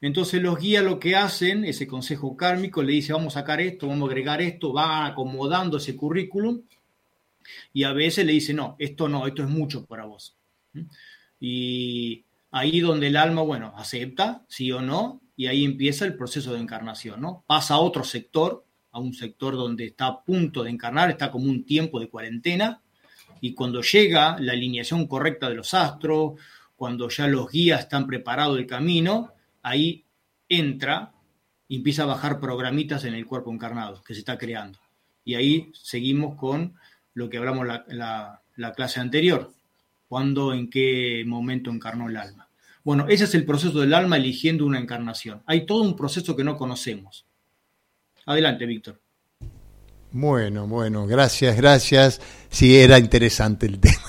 [0.00, 3.88] Entonces los guías lo que hacen, ese consejo kármico, le dice vamos a sacar esto,
[3.88, 6.62] vamos a agregar esto, va acomodando ese currículum
[7.74, 10.34] y a veces le dice no, esto no, esto es mucho para vos.
[11.38, 16.52] Y ahí donde el alma, bueno, acepta, sí o no, y ahí empieza el proceso
[16.52, 17.44] de encarnación, ¿no?
[17.46, 18.62] Pasa a otro sector,
[18.92, 22.82] a un sector donde está a punto de encarnar, está como un tiempo de cuarentena,
[23.40, 26.38] y cuando llega la alineación correcta de los astros,
[26.76, 30.04] cuando ya los guías están preparados el camino, ahí
[30.46, 31.14] entra
[31.68, 34.78] y empieza a bajar programitas en el cuerpo encarnado que se está creando.
[35.24, 36.74] Y ahí seguimos con
[37.14, 39.50] lo que hablamos la, la clase anterior,
[40.06, 42.49] cuándo, en qué momento encarnó el alma.
[42.90, 45.44] Bueno, ese es el proceso del alma eligiendo una encarnación.
[45.46, 47.24] Hay todo un proceso que no conocemos.
[48.26, 49.00] Adelante, Víctor.
[50.10, 52.20] Bueno, bueno, gracias, gracias.
[52.50, 54.02] Sí, era interesante el tema.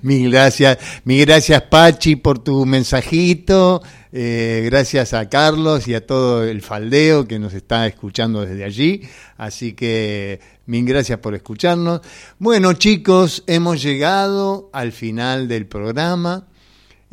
[0.00, 3.82] mil gracias, mil gracias Pachi por tu mensajito.
[4.12, 9.02] Eh, gracias a Carlos y a todo el faldeo que nos está escuchando desde allí.
[9.36, 12.00] Así que mil gracias por escucharnos.
[12.38, 16.46] Bueno, chicos, hemos llegado al final del programa.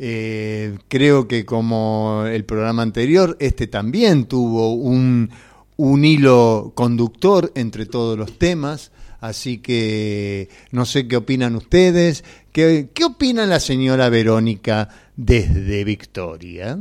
[0.04, 5.30] Eh, creo que como el programa anterior, este también tuvo un,
[5.76, 8.90] un hilo conductor entre todos los temas.
[9.20, 12.24] Así que no sé qué opinan ustedes.
[12.50, 16.80] ¿Qué, qué opina la señora Verónica desde Victoria?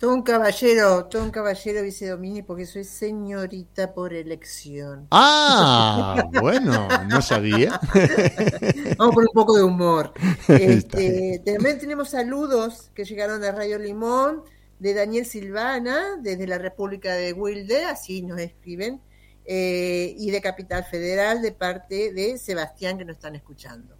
[0.00, 5.06] Todo un caballero, todo un caballero dice Domini porque soy señorita por elección.
[5.10, 7.78] Ah, bueno, no sabía.
[8.96, 10.14] Vamos por un poco de humor.
[10.48, 14.42] Este, también tenemos saludos que llegaron de Radio Limón,
[14.78, 19.02] de Daniel Silvana, desde la República de Wilde, así nos escriben,
[19.44, 23.98] eh, y de Capital Federal, de parte de Sebastián, que nos están escuchando.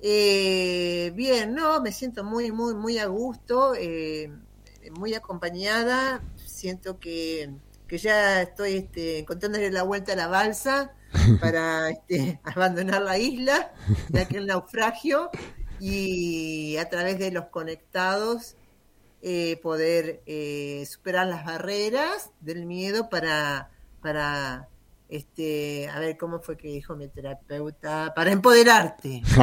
[0.00, 3.76] Eh, bien, no, me siento muy, muy, muy a gusto.
[3.76, 4.28] Eh,
[4.90, 7.50] muy acompañada, siento que,
[7.88, 10.92] ya estoy este, encontrándole la vuelta a la balsa
[11.40, 13.72] para este, abandonar la isla
[14.08, 15.30] de aquel naufragio
[15.78, 18.56] y a través de los conectados
[19.22, 24.68] eh, poder eh, superar las barreras del miedo para, para
[25.08, 29.22] este, a ver cómo fue que dijo mi terapeuta, para empoderarte.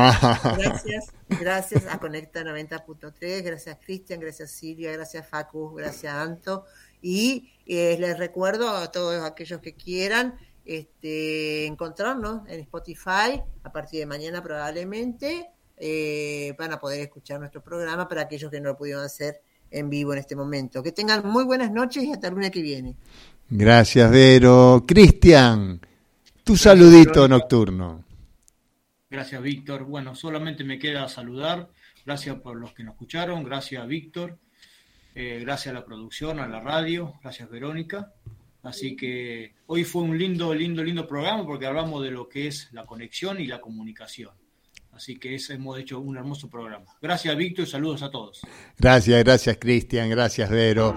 [0.58, 6.66] Gracias, gracias a Conecta 90.3, gracias Cristian, gracias Silvia, gracias Facu, gracias Anto.
[7.02, 14.00] Y eh, les recuerdo a todos aquellos que quieran este, encontrarnos en Spotify a partir
[14.00, 15.50] de mañana probablemente.
[15.78, 19.42] Eh, van a poder escuchar nuestro programa para aquellos que no lo pudieron hacer
[19.72, 20.84] en vivo en este momento.
[20.84, 22.96] Que tengan muy buenas noches y hasta el lunes que viene.
[23.50, 24.84] Gracias, Vero.
[24.88, 25.80] Cristian,
[26.44, 28.04] tu saludito nocturno.
[29.10, 29.84] Gracias, Víctor.
[29.84, 31.70] Bueno, solamente me queda saludar.
[32.06, 33.44] Gracias por los que nos escucharon.
[33.44, 34.40] Gracias, Víctor.
[35.16, 37.14] Eh, gracias a la producción, a la radio.
[37.22, 38.12] Gracias, Verónica.
[38.64, 42.70] Así que hoy fue un lindo, lindo, lindo programa porque hablamos de lo que es
[42.72, 44.32] la conexión y la comunicación.
[44.94, 46.86] Así que ese hemos hecho un hermoso programa.
[47.02, 48.42] Gracias, Víctor, y saludos a todos.
[48.78, 50.10] Gracias, gracias, Cristian.
[50.10, 50.96] Gracias, Vero.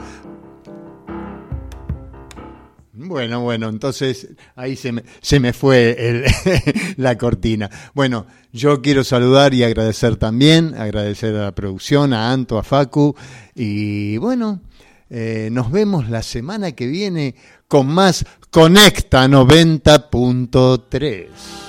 [2.98, 6.24] Bueno, bueno, entonces ahí se me, se me fue
[6.96, 7.68] la cortina.
[7.92, 13.14] Bueno, yo quiero saludar y agradecer también, agradecer a la producción, a Anto, a Facu,
[13.54, 14.62] y bueno,
[15.10, 17.34] eh, nos vemos la semana que viene
[17.68, 21.65] con más Conecta 90.3.